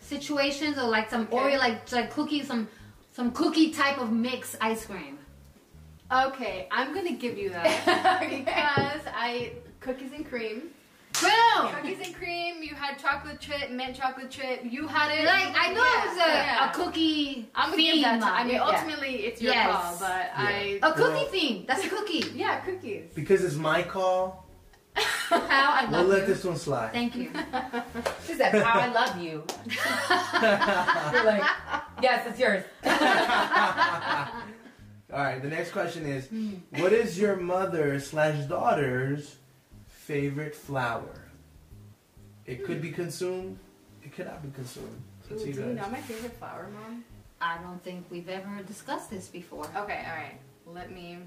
situations 0.00 0.78
or 0.78 0.88
like 0.88 1.08
some 1.10 1.22
Okay. 1.32 1.36
Oreo 1.36 1.58
like 1.58 1.90
like 1.92 2.10
cookie 2.10 2.42
some 2.44 2.68
some 3.12 3.32
cookie 3.32 3.70
type 3.72 3.98
of 3.98 4.12
mix 4.12 4.56
ice 4.60 4.84
cream. 4.86 5.18
Okay, 6.12 6.68
I'm 6.70 6.94
gonna 6.94 7.12
give 7.24 7.38
you 7.38 7.48
that 7.50 7.66
because 8.30 9.02
I 9.16 9.52
cookies 9.80 10.12
and 10.12 10.28
cream. 10.28 10.62
Boom! 11.20 11.70
Cookies 11.72 12.00
and 12.06 12.14
cream. 12.14 12.43
You 12.84 12.90
had 12.90 12.98
chocolate 12.98 13.40
chip, 13.40 13.70
mint 13.70 13.96
chocolate 13.96 14.30
chip. 14.30 14.60
You 14.62 14.86
had 14.86 15.10
it. 15.10 15.24
Like 15.24 15.54
I 15.58 15.72
know 15.72 15.80
Yeah, 15.82 16.04
it 16.04 16.08
was 16.08 16.16
a, 16.16 16.28
yeah. 16.28 16.70
a 16.70 16.74
cookie 16.74 17.48
I'm 17.54 17.70
gonna 17.70 17.76
theme. 17.76 17.94
give 17.94 18.02
that. 18.02 18.20
To, 18.20 18.26
I 18.26 18.44
mean, 18.44 18.54
yeah. 18.56 18.62
ultimately, 18.64 19.14
it's 19.24 19.40
your 19.40 19.54
Yes. 19.54 19.72
call, 19.74 19.96
but 20.00 20.30
I. 20.36 20.78
a 20.82 20.92
cookie 20.92 21.00
Well- 21.14 21.24
theme. 21.26 21.64
That's 21.66 21.84
a 21.84 21.88
cookie. 21.88 22.24
Yeah, 22.34 22.60
cookies. 22.60 23.10
because 23.14 23.42
it's 23.42 23.54
my 23.54 23.82
call, 23.84 24.44
How 24.94 25.72
I 25.72 25.82
love 25.84 25.90
we'll 25.92 26.00
love 26.02 26.08
let 26.10 26.26
this 26.26 26.44
one 26.44 26.56
slide. 26.58 26.92
Thank 26.92 27.16
you. 27.16 27.30
She 28.26 28.34
said, 28.34 28.54
"How 28.62 28.80
I 28.80 28.88
love 28.92 29.16
you." 29.18 29.44
You're 31.12 31.24
like, 31.24 31.42
yes, 32.02 32.26
it's 32.28 32.38
yours. 32.38 32.64
All 35.12 35.20
right, 35.22 35.40
the 35.40 35.48
next 35.48 35.70
question 35.70 36.04
is 36.06 36.26
Hmm. 36.26 36.54
What 36.82 36.92
is 36.92 37.18
your 37.18 37.36
mother 37.36 37.98
slash 38.00 38.44
daughter's 38.44 39.36
favorite 39.86 40.54
flower? 40.54 41.23
It 42.46 42.64
could 42.64 42.80
be 42.82 42.90
consumed, 42.90 43.58
it 44.02 44.12
cannot 44.12 44.42
be 44.42 44.50
consumed. 44.54 45.00
Ooh, 45.30 45.34
it's 45.34 45.44
do 45.44 45.50
you 45.50 45.68
you 45.68 45.74
know 45.74 45.88
my 45.88 46.00
favorite 46.00 46.34
flower, 46.34 46.68
mom? 46.72 47.04
I 47.40 47.58
don't 47.62 47.82
think 47.82 48.04
we've 48.10 48.28
ever 48.28 48.62
discussed 48.66 49.10
this 49.10 49.28
before. 49.28 49.64
Okay, 49.76 50.04
all 50.08 50.16
right. 50.16 50.38
Let 50.66 50.92
me. 50.92 51.18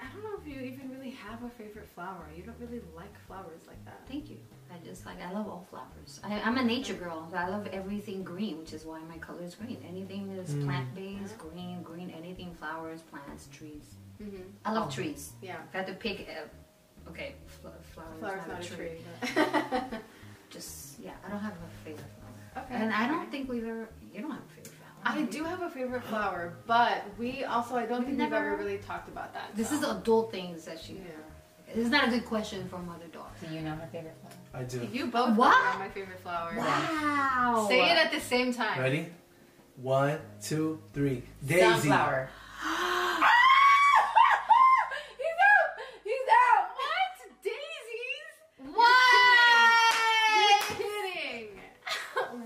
I 0.00 0.06
don't 0.12 0.22
know 0.22 0.38
if 0.40 0.46
you 0.46 0.60
even 0.60 0.90
really 0.94 1.10
have 1.10 1.42
a 1.42 1.48
favorite 1.50 1.88
flower. 1.94 2.26
You 2.36 2.42
don't 2.42 2.56
really 2.60 2.82
like 2.94 3.14
flowers 3.26 3.60
like 3.66 3.82
that. 3.86 4.00
Thank 4.06 4.28
you. 4.30 4.36
I 4.72 4.76
just 4.86 5.06
like 5.06 5.20
I 5.22 5.32
love 5.32 5.46
all 5.48 5.66
flowers. 5.70 6.20
I, 6.22 6.40
I'm 6.40 6.58
a 6.58 6.62
nature 6.64 6.94
girl. 6.94 7.26
I 7.34 7.48
love 7.48 7.66
everything 7.68 8.22
green, 8.22 8.58
which 8.58 8.72
is 8.74 8.84
why 8.84 9.00
my 9.08 9.16
color 9.18 9.42
is 9.42 9.54
green. 9.54 9.78
Anything 9.88 10.34
that's 10.36 10.52
Mm. 10.52 10.64
plant 10.66 10.94
based, 10.94 11.38
green, 11.38 11.82
green. 11.82 12.10
Anything 12.10 12.52
flowers, 12.54 13.00
plants, 13.02 13.48
trees. 13.52 13.94
Mm-hmm. 14.22 14.42
I 14.64 14.72
love 14.72 14.88
Oh. 14.88 14.90
trees. 14.90 15.32
Yeah. 15.42 15.56
If 15.68 15.74
I 15.74 15.78
had 15.78 15.86
to 15.86 15.94
pick, 15.94 16.28
uh, 16.28 16.46
okay, 17.08 17.34
fl- 17.46 17.68
flowers, 17.92 18.18
Flower's 18.20 18.46
not, 18.46 18.48
not 18.48 18.60
a 18.60 18.62
a 18.62 18.76
tree. 18.76 18.86
tree. 18.86 19.34
but- 19.34 20.00
Just 20.50 20.98
yeah, 21.00 21.12
I 21.26 21.30
don't 21.30 21.40
have 21.40 21.52
a 21.54 21.84
favorite 21.84 22.04
flower. 22.18 22.64
okay. 22.64 22.74
And 22.74 22.92
I 22.92 23.06
don't 23.08 23.30
think 23.30 23.48
we've 23.48 23.64
ever. 23.64 23.88
You 24.12 24.20
don't 24.22 24.30
have 24.30 24.40
a 24.40 24.48
favorite 24.54 24.74
flower. 24.74 24.90
I 25.04 25.22
do 25.22 25.44
have 25.44 25.60
a 25.62 25.68
favorite 25.70 26.04
flower, 26.04 26.54
but 26.66 27.04
we 27.18 27.44
also 27.44 27.74
I 27.76 27.86
don't 27.86 27.98
We've 28.00 28.06
think 28.08 28.18
never- 28.18 28.36
we've 28.42 28.52
ever 28.52 28.62
really 28.62 28.78
talked 28.78 29.08
about 29.08 29.32
that. 29.34 29.54
This 29.56 29.70
so. 29.70 29.76
is 29.76 29.82
adult 29.84 30.30
things 30.32 30.64
that 30.64 30.78
she. 30.80 30.94
yeah. 30.94 31.00
This 31.74 31.86
is 31.86 31.90
not 31.90 32.06
a 32.06 32.10
good 32.10 32.24
question 32.24 32.68
for 32.68 32.78
mother 32.78 33.06
daughter. 33.12 33.32
Do 33.48 33.52
you 33.52 33.60
know 33.62 33.74
my 33.74 33.86
favorite 33.86 34.14
flower? 34.20 34.34
I 34.54 34.62
do. 34.62 34.88
You 34.92 35.04
uh, 35.04 35.06
both 35.08 35.36
What? 35.36 35.56
are 35.56 35.78
my 35.80 35.88
favorite 35.88 36.20
flower. 36.20 36.54
Wow. 36.56 37.66
Say 37.68 37.80
it 37.90 37.98
at 37.98 38.12
the 38.12 38.20
same 38.20 38.54
time. 38.54 38.78
Ready? 38.78 39.08
One, 39.82 40.20
two, 40.40 40.80
three. 40.92 41.24
Daisy. 41.44 41.64
Sunflower. 41.80 42.30
He's 45.18 45.38
out! 45.50 45.70
He's 46.04 46.28
out! 46.30 46.66
What? 46.78 47.16
Daisies? 47.42 48.30
What? 48.72 49.94
You're 50.38 50.76
kidding! 50.78 51.48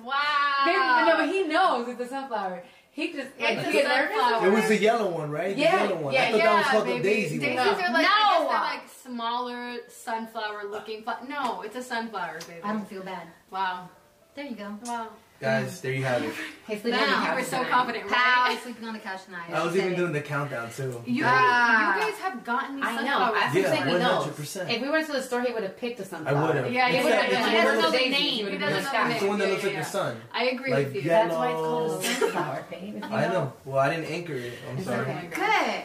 wow. 0.05 0.65
Baby, 0.65 0.79
no, 1.11 1.15
but 1.19 1.29
he 1.29 1.38
knows 1.49 1.89
it's 1.89 2.01
a 2.01 2.09
sunflower. 2.09 2.63
He 2.91 3.13
just 3.13 3.29
It's 3.39 3.69
he 3.71 3.81
a 3.81 3.87
sunflower. 3.89 4.47
It 4.47 4.53
was 4.53 4.69
the 4.69 4.77
yellow 4.79 5.11
one, 5.11 5.31
right? 5.31 5.57
Yeah, 5.57 5.77
the 5.87 5.89
yellow 5.89 6.03
one. 6.03 6.15
yeah, 6.15 6.23
I 6.25 6.31
thought 6.33 6.39
that 6.43 6.57
was 6.57 6.67
called 6.67 6.85
baby. 6.87 6.99
the 6.99 7.09
Daisy 7.09 7.39
Daisies 7.39 7.57
one. 7.59 7.67
are 7.69 7.93
like, 7.93 8.07
I 8.09 8.39
No. 8.39 8.49
guess 8.49 8.49
they're 8.51 8.61
like 8.61 8.89
smaller 9.05 9.77
sunflower 9.89 10.65
looking. 10.71 11.03
Fl- 11.05 11.27
no, 11.29 11.63
it's 11.63 11.77
a 11.77 11.83
sunflower, 11.83 12.39
baby. 12.49 12.61
I 12.65 12.73
don't 12.73 12.89
feel 12.89 13.03
bad. 13.03 13.29
Wow. 13.51 13.89
There 14.35 14.45
you 14.47 14.57
go. 14.57 14.77
Wow. 14.85 15.09
Guys, 15.41 15.81
there 15.83 15.93
you 15.93 16.03
have 16.03 16.21
it. 16.25 16.33
Hey, 16.67 16.81
sleep 16.81 16.95
on 16.95 17.01
the 17.01 17.07
You 17.07 17.13
couch 17.15 17.37
were 17.39 17.45
so 17.45 17.57
tonight. 17.59 17.71
confident, 17.71 18.09
Pal 18.09 18.45
right? 18.45 18.57
is 18.57 18.63
sleeping 18.65 18.85
on 18.89 18.93
the 18.93 18.99
couch 18.99 19.25
tonight. 19.25 19.51
I 19.53 19.65
was 19.65 19.77
even 19.77 19.95
doing 19.95 20.13
the 20.13 20.21
countdown 20.21 20.69
too. 20.73 21.01
You, 21.07 21.23
Ah. 21.25 21.95
you 21.97 22.03
guys 22.11 22.15
have 22.21 22.43
gotten 22.45 22.77
me 22.77 22.83
I 22.83 22.91
know. 22.91 22.97
sunflowers. 22.97 23.41
That's 23.41 23.55
Yeah, 23.55 23.63
what 23.63 23.71
I'm 23.71 23.77
saying. 23.77 23.89
He 23.95 23.99
knows. 24.03 24.27
100%. 24.27 24.71
If 24.77 24.83
we 24.83 24.89
went 24.91 25.07
to 25.07 25.13
the 25.13 25.23
store, 25.23 25.43
he 25.43 25.53
would 25.53 25.63
have 25.63 25.77
picked 25.77 26.01
a 26.01 26.05
sunflower. 26.05 26.37
I 26.37 26.43
would 26.47 26.57
have. 26.57 26.73
Yeah, 26.73 26.89
He 26.89 26.97
he 26.99 27.05
would 27.05 27.13
have 27.13 27.23
would've 27.23 27.31
been 27.31 27.53
been 27.53 27.55
like, 27.55 27.55
like, 27.55 27.75
the 27.77 27.81
"Where's 27.81 27.93
the 27.93 27.99
daisy?" 27.99 28.11
name?" 28.11 28.21
He 28.35 28.43
would 28.43 28.53
He 28.53 28.59
have 28.59 28.69
doesn't 28.75 28.93
know 28.93 29.05
the 29.05 29.11
It's 29.13 29.21
the 29.23 29.29
one 29.29 29.39
that 29.39 29.49
looks 29.51 29.63
like 29.63 29.73
yeah, 29.75 29.79
the 29.79 29.85
sun. 29.87 30.21
I 30.35 30.45
agree 30.47 30.73
with 30.75 30.95
you. 30.97 31.01
yeah. 31.03 31.23
That's 31.23 31.35
why 31.37 31.47
it's 31.51 31.55
called 31.61 32.03
a 32.03 32.05
sunflower, 32.05 32.65
babe. 32.71 33.05
I 33.05 33.29
know. 33.29 33.53
Well, 33.65 33.79
I 33.79 33.91
didn't 33.95 34.11
anchor 34.11 34.35
it. 34.35 34.53
I'm 34.69 34.83
sorry. 34.83 35.01
okay. 35.07 35.29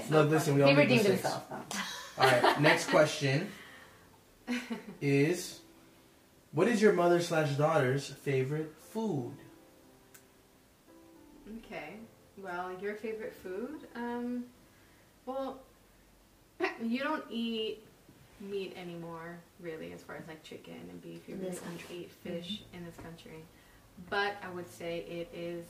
Good. 0.08 0.12
Look, 0.12 0.30
listen, 0.32 0.56
we 0.56 0.64
all 0.64 0.70
He 0.70 0.74
make 0.74 0.90
redeemed 0.90 1.08
mistakes. 1.10 1.22
himself, 1.22 1.44
though. 2.18 2.24
All 2.24 2.28
right, 2.32 2.60
next 2.60 2.90
question. 2.90 3.52
is 5.00 5.60
what 6.54 6.68
is 6.68 6.82
your 6.82 6.94
mother 6.94 7.22
slash 7.22 7.52
daughter's 7.52 8.08
favorite 8.10 8.74
food? 8.92 9.38
Okay. 11.60 11.96
Well, 12.38 12.72
your 12.82 12.96
favorite 12.96 13.34
food? 13.44 13.82
Um, 13.96 14.46
well, 15.26 15.60
you 16.84 17.00
don't 17.00 17.24
eat 17.30 17.84
meat 18.42 18.76
anymore, 18.78 19.38
really, 19.60 19.94
as 19.94 20.02
far 20.02 20.16
as 20.16 20.28
like 20.28 20.44
chicken 20.44 20.74
and 20.90 21.02
beef. 21.02 21.22
You 21.28 21.36
In 21.36 21.40
really 21.42 21.52
this 21.52 21.60
country. 21.62 21.96
eat 21.96 22.12
fish 22.24 22.64
in 22.74 22.84
this 22.86 22.96
country. 22.96 23.44
But 24.10 24.34
I 24.44 24.50
would 24.54 24.70
say 24.70 25.00
it 25.08 25.30
is 25.38 25.66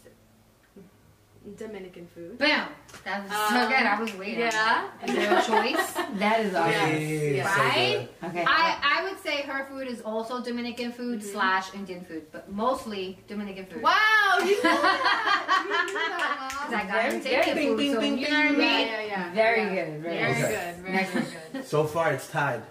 Dominican 1.57 2.07
food. 2.07 2.37
Bam! 2.37 2.69
That 3.03 3.23
was 3.23 3.31
so 3.31 3.37
Um, 3.63 3.67
good. 3.69 3.85
I 3.85 3.99
was 3.99 4.13
waiting. 4.15 4.39
Yeah. 4.39 4.87
Is 5.05 5.13
there 5.15 5.41
choice? 5.41 5.91
that 6.15 6.39
is 6.39 6.55
awesome. 6.55 6.71
Yes, 6.71 7.35
yes. 7.35 7.53
so 7.55 7.61
Right? 7.61 8.09
good. 8.21 8.29
Okay. 8.29 8.45
I, 8.47 8.77
I 8.81 9.03
would 9.03 9.19
say 9.21 9.41
her 9.41 9.65
food 9.69 9.87
is 9.87 10.01
also 10.01 10.41
Dominican 10.41 10.91
food 10.93 11.19
Mhm. 11.19 11.31
slash 11.33 11.73
Indian 11.73 12.05
food, 12.05 12.23
but 12.31 12.49
mostly 12.51 13.19
Dominican 13.27 13.65
food. 13.65 13.81
Wow, 13.83 14.37
you 14.39 14.45
knew 14.55 14.61
that. 14.61 15.59
You 15.63 15.69
knew 15.69 15.93
that, 15.93 16.49
Because 16.49 16.73
I 16.81 16.83
got 16.83 16.91
Very 16.91 17.19
Dominican 17.19 17.55
good. 17.55 17.67
food, 17.67 17.77
Bing, 17.77 17.93
so 17.93 17.99
bing, 17.99 18.17
you 18.17 18.25
bing, 18.25 18.33
know 18.33 18.39
what 18.39 18.45
I 18.45 18.49
bing. 18.49 18.57
mean? 18.59 18.87
Yeah, 18.87 19.01
yeah, 19.01 19.05
yeah. 19.07 19.33
Very 19.33 19.61
yeah. 19.63 19.75
good. 19.75 20.01
Very 20.01 20.17
Very 20.17 20.31
Okay. 20.31 20.41
good. 20.41 20.75
Very, 20.83 20.93
Next 20.95 21.11
very 21.11 21.25
one. 21.25 21.33
good. 21.53 21.65
So 21.67 21.83
far, 21.85 22.13
it's 22.13 22.27
tied. 22.29 22.61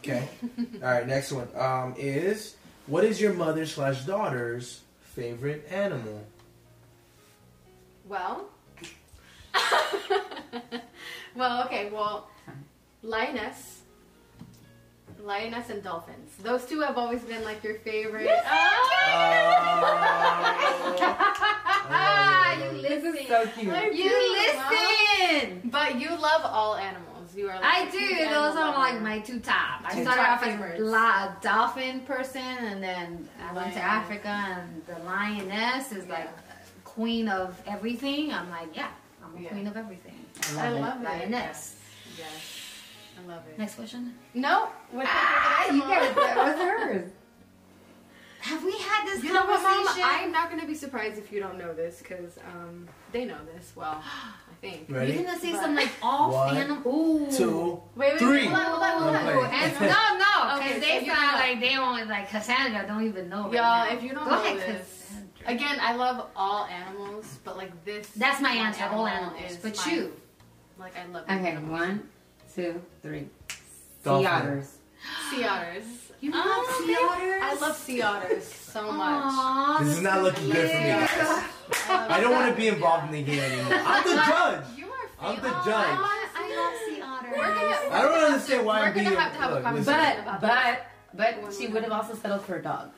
Okay. 0.00 0.28
All 0.82 0.90
right. 0.90 1.06
Next 1.06 1.32
one. 1.32 1.48
Um, 1.56 1.94
is 1.96 2.56
what 2.86 3.04
is 3.04 3.18
your 3.20 3.32
mother 3.32 3.64
slash 3.64 4.02
daughter's 4.04 4.82
favorite 5.16 5.66
animal? 5.70 6.26
Well, 8.06 8.46
well, 11.34 11.64
okay, 11.64 11.90
well, 11.90 12.28
lioness, 13.02 13.80
lioness 15.22 15.70
and 15.70 15.82
dolphins. 15.82 16.32
Those 16.42 16.64
two 16.66 16.80
have 16.80 16.98
always 16.98 17.22
been 17.22 17.42
like 17.44 17.64
your 17.64 17.76
favorite. 17.76 18.28
Ah, 21.26 22.56
you 22.74 22.82
This 22.82 23.02
listen. 23.04 23.16
is 23.16 23.26
so 23.28 23.46
cute. 23.48 23.94
You 23.94 24.04
do, 24.04 24.54
Mom. 24.56 24.72
listen. 24.72 25.70
But 25.70 25.98
you 26.00 26.10
love 26.10 26.42
all 26.44 26.76
animals. 26.76 27.34
You 27.34 27.48
are. 27.48 27.54
Like 27.60 27.64
I 27.64 27.80
a 27.80 27.90
huge 27.90 28.08
do. 28.18 28.22
animal 28.24 28.42
Those 28.42 28.56
are 28.56 28.72
like 28.78 29.00
my 29.00 29.18
two 29.20 29.40
top. 29.40 29.80
I 29.84 29.94
Two 29.94 30.02
started 30.02 30.22
top 30.22 30.38
off 30.38 30.42
as 30.46 30.48
favorites. 30.54 30.80
la- 30.80 31.24
a 31.24 31.36
dolphin 31.40 32.00
person, 32.00 32.40
and 32.42 32.82
then 32.82 33.28
I 33.48 33.52
went 33.54 33.72
to 33.74 33.80
Africa, 33.80 34.28
and 34.28 34.82
the 34.86 34.98
lioness 35.04 35.90
is 35.92 36.06
like 36.08 36.28
queen 36.94 37.28
of 37.28 37.60
everything. 37.66 38.32
I'm 38.32 38.50
like, 38.50 38.74
yeah, 38.74 38.88
I'm 39.24 39.36
a 39.36 39.40
Yeah. 39.42 39.48
queen 39.50 39.66
of 39.66 39.76
everything. 39.76 40.24
I 40.58 40.70
love 40.70 41.00
it. 41.00 41.04
Lioness. 41.04 41.76
Yes, 42.16 42.26
I 43.18 43.26
love 43.28 43.42
it. 43.48 43.58
Next 43.58 43.74
question. 43.74 44.14
No, 44.34 44.68
what's 44.90 45.08
your 45.08 45.16
Ah, 45.16 45.64
favorite 45.66 45.76
you 45.86 45.92
animal? 45.92 46.14
That 46.24 46.36
was 46.36 46.56
hers. 46.56 47.10
Have 48.40 48.62
we 48.62 48.72
had 48.72 49.06
this 49.06 49.24
You 49.24 49.32
know 49.32 49.46
what, 49.46 49.62
Mom? 49.62 49.74
conversation? 49.86 50.02
I'm 50.12 50.30
not 50.30 50.50
gonna 50.50 50.66
be 50.66 50.74
surprised 50.74 51.16
if 51.18 51.32
you 51.32 51.40
don't 51.40 51.56
know 51.58 51.72
this 51.72 52.00
because 52.00 52.36
um, 52.46 52.86
they 53.10 53.24
know 53.24 53.38
this. 53.54 53.72
Well, 53.74 54.02
I 54.04 54.54
think. 54.60 54.86
Ready? 54.90 55.14
You're 55.14 55.24
gonna 55.24 55.38
say 55.40 55.52
But- 55.52 55.62
some 55.62 55.74
like 55.74 55.90
off 56.02 56.32
One, 56.32 56.56
animal. 56.56 56.92
Ooh. 56.94 57.32
Two. 57.32 57.82
Wait, 57.96 58.12
wait, 58.12 58.18
Three. 58.18 58.28
wait, 58.28 58.48
hold 58.48 58.82
on, 58.82 59.02
hold 59.02 59.16
on, 59.16 59.24
hold 59.24 59.36
on. 59.36 59.44
Ooh, 59.44 59.46
And, 59.46 59.72
Okay. 59.76 59.86
no, 59.86 60.18
no, 60.18 60.58
because 60.58 60.70
Okay, 60.76 60.78
they 60.80 61.06
you 61.06 61.12
sound 61.14 61.32
know. 61.32 61.38
like 61.38 61.60
they 61.60 61.76
only 61.78 62.04
like 62.04 62.28
Cassandra 62.28 62.86
don't 62.86 63.06
even 63.06 63.30
know. 63.30 63.44
Right 63.44 63.54
Y'all, 63.54 63.86
now. 63.86 63.92
if 63.96 64.02
you 64.02 64.10
don't 64.12 64.24
Go 64.24 64.30
know 64.32 64.42
ahead, 64.44 64.56
this, 64.58 64.64
Cassandra. 64.66 65.03
Again, 65.46 65.78
I 65.80 65.94
love 65.94 66.26
all 66.36 66.64
animals, 66.66 67.38
but 67.44 67.56
like 67.56 67.84
this. 67.84 68.08
That's 68.16 68.40
my 68.40 68.54
one 68.56 68.66
answer. 68.66 68.84
All 68.84 69.06
animal 69.06 69.32
animals, 69.36 69.52
is 69.52 69.58
but 69.58 69.76
my- 69.86 69.92
you. 69.92 70.12
Like 70.78 70.96
I 70.96 71.06
love. 71.12 71.24
Okay, 71.24 71.34
animals. 71.50 71.70
one, 71.70 72.08
two, 72.54 72.82
three. 73.02 73.28
Dolphin. 74.02 74.22
Sea 74.22 74.26
otters. 74.28 74.78
Sea 75.30 75.44
otters. 75.44 75.84
You 76.20 76.32
Oh, 76.34 76.64
love 76.66 76.86
sea 76.86 76.96
otters? 77.00 77.40
I 77.42 77.54
love 77.66 77.76
sea 77.76 78.02
otters 78.02 78.44
so 78.44 78.90
much. 78.90 79.22
Aw, 79.26 79.78
This 79.82 79.96
is 79.98 80.02
not 80.02 80.14
so 80.16 80.22
looking 80.22 80.46
good 80.50 80.70
for 80.70 80.76
me, 80.78 80.82
cute. 80.84 80.88
guys. 80.88 81.18
love 81.88 82.10
I 82.10 82.20
don't 82.20 82.32
want 82.32 82.50
to 82.50 82.56
be 82.56 82.68
involved 82.68 83.06
in 83.06 83.12
the 83.12 83.22
game 83.30 83.40
anymore. 83.40 83.80
I'm 83.84 84.02
the 84.04 84.14
judge. 84.16 84.64
You 84.78 84.86
are. 84.86 85.10
I'm 85.20 85.36
the 85.36 85.48
judge. 85.50 85.68
I, 85.68 86.28
I 86.34 86.56
love 86.56 86.74
sea 86.96 87.02
otters. 87.02 87.36
Gonna- 87.36 87.94
I 87.94 88.02
don't 88.02 88.24
understand 88.32 88.66
why 88.66 88.80
We're 88.80 88.86
I'm 88.86 88.94
being. 88.94 89.04
gonna 89.04 89.20
have 89.20 89.32
to 89.32 89.38
have 89.38 89.50
a 89.50 89.54
look, 89.54 89.62
conversation. 89.64 90.00
listen. 90.00 90.24
But 90.24 90.38
about 90.44 90.78
but 91.14 91.34
but 91.44 91.54
she 91.54 91.66
would 91.68 91.82
have 91.82 91.92
also 91.92 92.14
settled 92.14 92.42
for 92.42 92.56
a 92.56 92.62
dog. 92.62 92.90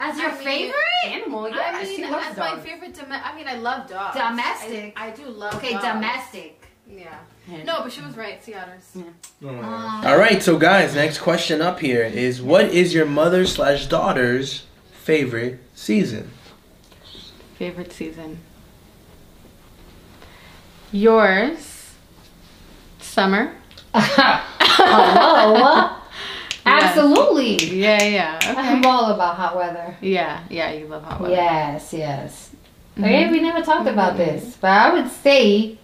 As 0.00 0.18
your 0.18 0.30
I 0.30 0.34
mean, 0.34 0.44
favorite? 0.44 0.74
Animal, 1.06 1.48
yeah. 1.48 1.72
I 1.74 1.84
mean, 1.84 1.96
she 1.96 2.04
loves 2.04 2.34
that's 2.34 2.38
my 2.38 2.60
favorite. 2.60 2.94
Dom- 2.94 3.12
I 3.12 3.34
mean, 3.34 3.46
I 3.46 3.54
love 3.54 3.88
dogs. 3.88 4.16
Domestic. 4.16 4.92
I, 4.96 5.08
I 5.08 5.10
do 5.10 5.26
love. 5.26 5.54
Okay, 5.54 5.72
dogs. 5.72 5.84
domestic. 5.84 6.60
Yeah. 6.88 7.18
No, 7.64 7.82
but 7.82 7.92
she 7.92 8.00
was 8.00 8.16
right. 8.16 8.42
Sea 8.42 8.54
otters. 8.54 8.90
Oh 8.96 9.04
my 9.40 9.52
God. 9.60 10.04
Um, 10.04 10.06
All 10.06 10.18
right, 10.18 10.42
so 10.42 10.58
guys, 10.58 10.94
next 10.94 11.18
question 11.18 11.60
up 11.62 11.80
here 11.80 12.02
is 12.02 12.42
what 12.42 12.66
is 12.66 12.94
your 12.94 13.06
mother 13.06 13.46
slash 13.46 13.86
daughter's 13.86 14.64
favorite 14.92 15.60
season? 15.74 16.30
Favorite 17.58 17.92
season. 17.92 18.38
Yours. 20.92 21.92
Summer. 23.00 23.54
Hello. 23.94 25.96
Absolutely. 26.66 27.56
Yeah, 27.80 28.02
yeah. 28.02 28.38
I'm 28.56 28.84
all 28.84 29.12
about 29.12 29.36
hot 29.36 29.56
weather. 29.56 29.96
Yeah, 30.00 30.42
yeah. 30.48 30.72
You 30.72 30.86
love 30.86 31.02
hot 31.02 31.20
weather. 31.20 31.34
Yes, 31.34 31.92
yes. 31.92 32.50
Mm-hmm. 32.94 33.04
Okay, 33.04 33.30
we 33.30 33.40
never 33.40 33.62
talked 33.62 33.88
about 33.88 34.14
mm-hmm. 34.14 34.36
this, 34.36 34.56
but 34.60 34.70
I 34.70 34.92
would 34.94 35.10
say 35.10 35.78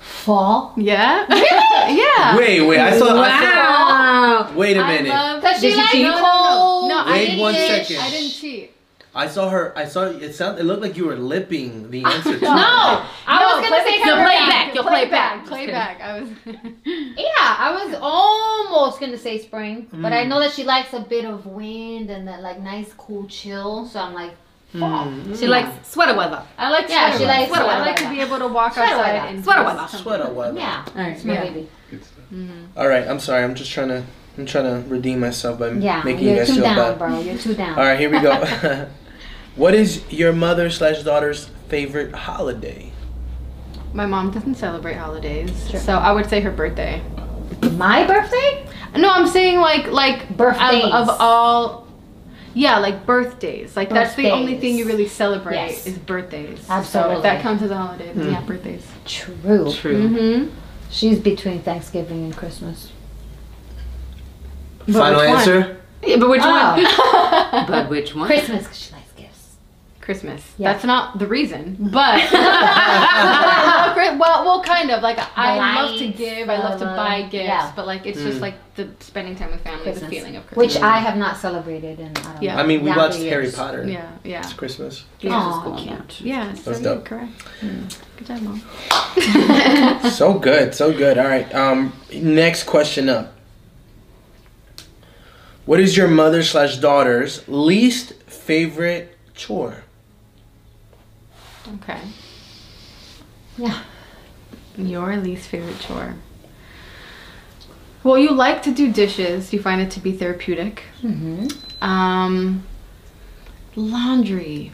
fall. 0.00 0.72
Yeah. 0.76 1.26
yeah. 1.30 2.36
Wait, 2.36 2.60
wait, 2.62 2.78
I 2.80 2.98
saw. 2.98 3.08
I 3.08 3.28
Wow. 3.28 4.46
saw 4.48 4.54
wait 4.58 4.76
a 4.76 4.84
minute. 4.86 5.08
love. 5.08 5.42
Cause 5.42 5.56
she 5.56 5.68
Did 5.68 5.72
she 5.72 5.76
likes 5.78 5.90
cheat? 5.92 6.02
No, 6.02 6.10
no, 6.10 6.24
cold. 6.24 6.88
no. 6.88 7.04
No, 7.04 7.12
I 7.12 7.18
didn't 7.18 7.40
one 7.40 7.54
cheat. 7.54 7.86
second. 7.86 7.98
I 7.98 8.10
didn't 8.10 8.30
cheat. 8.30 8.73
I 9.16 9.28
saw 9.28 9.48
her. 9.48 9.72
I 9.76 9.84
saw 9.84 10.04
it. 10.06 10.34
Sound. 10.34 10.58
It 10.58 10.64
looked 10.64 10.82
like 10.82 10.96
you 10.96 11.06
were 11.06 11.14
lipping 11.16 11.90
the 11.90 12.02
answer. 12.12 12.38
To 12.38 12.44
No. 12.44 12.50
I 12.50 13.38
No, 13.40 13.56
was 13.56 13.68
gonna 13.68 13.82
play 13.82 13.92
say 13.92 13.98
the- 14.00 14.06
No, 14.06 14.14
Pepper 14.16 14.24
play 14.24 14.38
Jack. 14.38 14.48
back. 14.50 14.74
You'll 14.74 14.84
play 14.84 15.04
back. 15.08 15.38
Just 15.40 15.50
Play 15.50 15.66
back. 15.68 16.00
I 16.00 16.20
was. 16.20 16.28
Yeah, 16.84 17.56
I 17.58 17.70
was 17.84 17.96
almost 18.00 19.00
gonna 19.00 19.16
say 19.18 19.38
spring, 19.38 19.88
but 19.92 20.12
I 20.12 20.24
Mm. 20.24 20.28
know 20.28 20.40
that 20.40 20.52
she 20.52 20.64
likes 20.64 20.92
a 20.92 21.00
bit 21.00 21.24
of 21.24 21.46
wind 21.46 22.10
and 22.10 22.26
that 22.28 22.42
like 22.42 22.60
nice 22.60 22.92
cool 22.94 23.26
chill. 23.26 23.86
So 23.86 24.00
I'm 24.00 24.14
like 24.14 24.32
fall. 24.78 25.06
Mm. 25.06 25.38
She 25.38 25.46
likes 25.46 25.88
sweater 25.88 26.16
weather. 26.16 26.42
I 26.58 26.70
like. 26.70 26.88
Yeah, 26.88 27.10
sweater 27.10 27.18
she 27.18 27.24
weather. 27.26 27.38
likes 27.38 27.48
Sweater 27.50 27.64
sweater 27.64 27.82
I 27.82 27.86
like 27.86 27.96
to 27.96 28.08
be 28.10 28.20
able 28.20 28.38
to 28.38 28.48
walk 28.48 28.74
Sweater 28.74 28.92
outside 28.94 29.12
weather. 29.14 29.28
and 29.28 29.44
Sweater 29.44 29.62
weather. 29.64 29.86
Sweater 29.88 30.30
weather. 30.32 30.58
Yeah, 30.58 30.84
All 30.88 31.02
right, 31.02 31.12
it's 31.14 31.24
my 31.24 31.34
yeah. 31.34 31.40
baby. 31.44 31.68
Mhm. 32.34 32.66
All 32.76 32.88
right, 32.88 33.06
I'm 33.06 33.20
sorry. 33.20 33.44
I'm 33.44 33.54
just 33.54 33.70
trying 33.70 33.88
to. 33.88 34.02
I'm 34.36 34.46
trying 34.46 34.64
to 34.82 34.88
redeem 34.88 35.20
myself 35.20 35.60
by 35.60 35.70
Yeah, 35.70 36.02
making 36.02 36.24
you 36.24 36.30
you're 36.30 36.38
guys 36.38 36.48
too 36.48 36.54
feel 36.54 36.64
down, 36.64 36.76
bad. 36.76 36.98
bro. 36.98 37.20
You're 37.20 37.38
too 37.38 37.54
down. 37.54 37.78
All 37.78 37.84
right, 37.84 37.96
here 37.98 38.10
we 38.10 38.18
go. 38.18 38.88
what 39.56 39.74
is 39.74 40.02
your 40.10 40.32
mother 40.32 40.70
slash 40.70 41.02
daughter's 41.02 41.48
favorite 41.68 42.14
holiday? 42.14 42.90
My 43.92 44.06
mom 44.06 44.30
doesn't 44.32 44.56
celebrate 44.56 44.94
holidays, 44.94 45.68
Sure. 45.70 45.80
so 45.80 45.92
I 45.98 46.12
would 46.12 46.28
say 46.28 46.40
her 46.40 46.50
birthday. 46.50 47.00
My 47.72 48.04
birthday? 48.06 48.66
No, 48.96 49.10
I'm 49.10 49.26
saying 49.28 49.58
like 49.60 49.86
like 49.88 50.36
Birthdays. 50.36 50.84
of, 50.84 51.08
of 51.08 51.16
all. 51.20 51.86
Yeah, 52.54 52.78
like 52.78 53.04
birthdays. 53.06 53.76
Like 53.76 53.88
that's 53.90 54.14
the 54.14 54.30
only 54.30 54.58
thing 54.60 54.76
you 54.76 54.84
really 54.86 55.08
celebrate 55.08 55.56
Yes. 55.56 55.86
is 55.86 55.98
birthdays. 55.98 56.60
So 56.66 56.72
Absolutely. 56.72 57.16
if 57.16 57.22
that 57.22 57.42
counts 57.42 57.62
as 57.62 57.70
a 57.70 57.76
holiday, 57.76 58.12
then 58.12 58.26
Hmm. 58.26 58.32
yeah, 58.32 58.40
birthdays. 58.42 58.86
True. 59.04 59.72
True. 59.72 60.08
Mm-hmm. 60.08 60.54
She's 60.90 61.18
between 61.18 61.60
Thanksgiving 61.62 62.24
and 62.24 62.36
Christmas. 62.36 62.90
But 64.86 64.92
Final 64.94 65.20
which 65.20 65.28
one? 65.28 65.36
answer. 65.38 65.80
Yeah, 66.02 66.16
but 66.18 66.28
which 66.28 66.42
Oh. 66.44 66.50
one? 67.52 67.66
But 67.66 67.88
which 67.90 68.14
one? 68.14 68.26
Christmas, 68.26 68.64
because 68.64 68.78
she 68.78 68.92
likes 68.92 69.10
gifts. 69.16 69.56
Christmas. 70.04 70.42
Yeah. 70.58 70.72
That's 70.72 70.84
not 70.84 71.18
the 71.18 71.26
reason, 71.26 71.76
but 71.80 72.20
I 72.30 73.86
love 73.86 73.96
Chri- 73.96 74.18
well, 74.18 74.44
well, 74.44 74.62
kind 74.62 74.90
of 74.90 75.02
like 75.02 75.18
I 75.34 75.56
love 75.82 75.98
to 75.98 76.08
give, 76.08 76.50
I 76.50 76.58
love 76.58 76.78
to 76.80 76.84
buy 76.84 77.22
gifts, 77.22 77.46
yeah. 77.48 77.72
but 77.74 77.86
like 77.86 78.04
it's 78.04 78.20
just 78.20 78.38
Mm. 78.38 78.42
like 78.42 78.54
the 78.76 78.90
spending 79.00 79.34
time 79.34 79.50
with 79.50 79.62
family, 79.62 79.82
Christmas. 79.84 80.02
the 80.10 80.14
feeling 80.14 80.36
of 80.36 80.46
Christmas. 80.46 80.74
Which 80.74 80.82
I 80.82 80.98
have 80.98 81.16
not 81.16 81.38
celebrated 81.38 82.00
in, 82.00 82.08
I 82.08 82.20
don't 82.20 82.42
Yeah. 82.42 82.56
know. 82.56 82.62
I 82.62 82.66
mean, 82.66 82.82
we 82.84 82.90
watched 82.90 83.18
the 83.18 83.28
Harry 83.30 83.44
years. 83.44 83.54
Potter. 83.54 83.84
yeah, 83.88 84.10
yeah, 84.24 84.40
It's 84.40 84.52
Christmas. 84.52 85.04
yeah. 85.20 85.32
Aw. 85.34 85.76
Cute. 85.78 86.20
Yeah, 86.20 86.52
so 86.52 86.70
That's 86.70 86.82
dope. 86.82 87.04
correct. 87.06 87.32
Good 87.62 88.26
job, 88.26 88.42
mom. 88.42 88.62
so 90.10 90.34
good, 90.38 90.74
so 90.74 90.92
good. 90.92 91.16
All 91.16 91.26
right. 91.28 91.52
Um, 91.54 91.94
next 92.12 92.64
question 92.64 93.08
up. 93.08 93.32
What 95.64 95.80
is 95.80 95.96
your 95.96 96.08
mother 96.08 96.42
slash 96.42 96.76
daughter's 96.76 97.42
least 97.48 98.12
favorite 98.24 99.16
chore? 99.34 99.83
Okay. 101.74 102.00
Yeah. 103.56 103.82
Your 104.76 105.16
least 105.16 105.48
favorite 105.48 105.78
chore. 105.80 106.14
Well, 108.02 108.18
you 108.18 108.32
like 108.32 108.62
to 108.64 108.72
do 108.72 108.92
dishes. 108.92 109.52
You 109.52 109.60
find 109.62 109.80
it 109.80 109.90
to 109.92 110.00
be 110.00 110.12
therapeutic. 110.12 110.82
Mm-hmm. 111.02 111.48
Um, 111.82 112.66
laundry. 113.76 114.72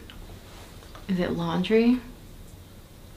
Is 1.07 1.19
it 1.19 1.31
laundry? 1.31 1.99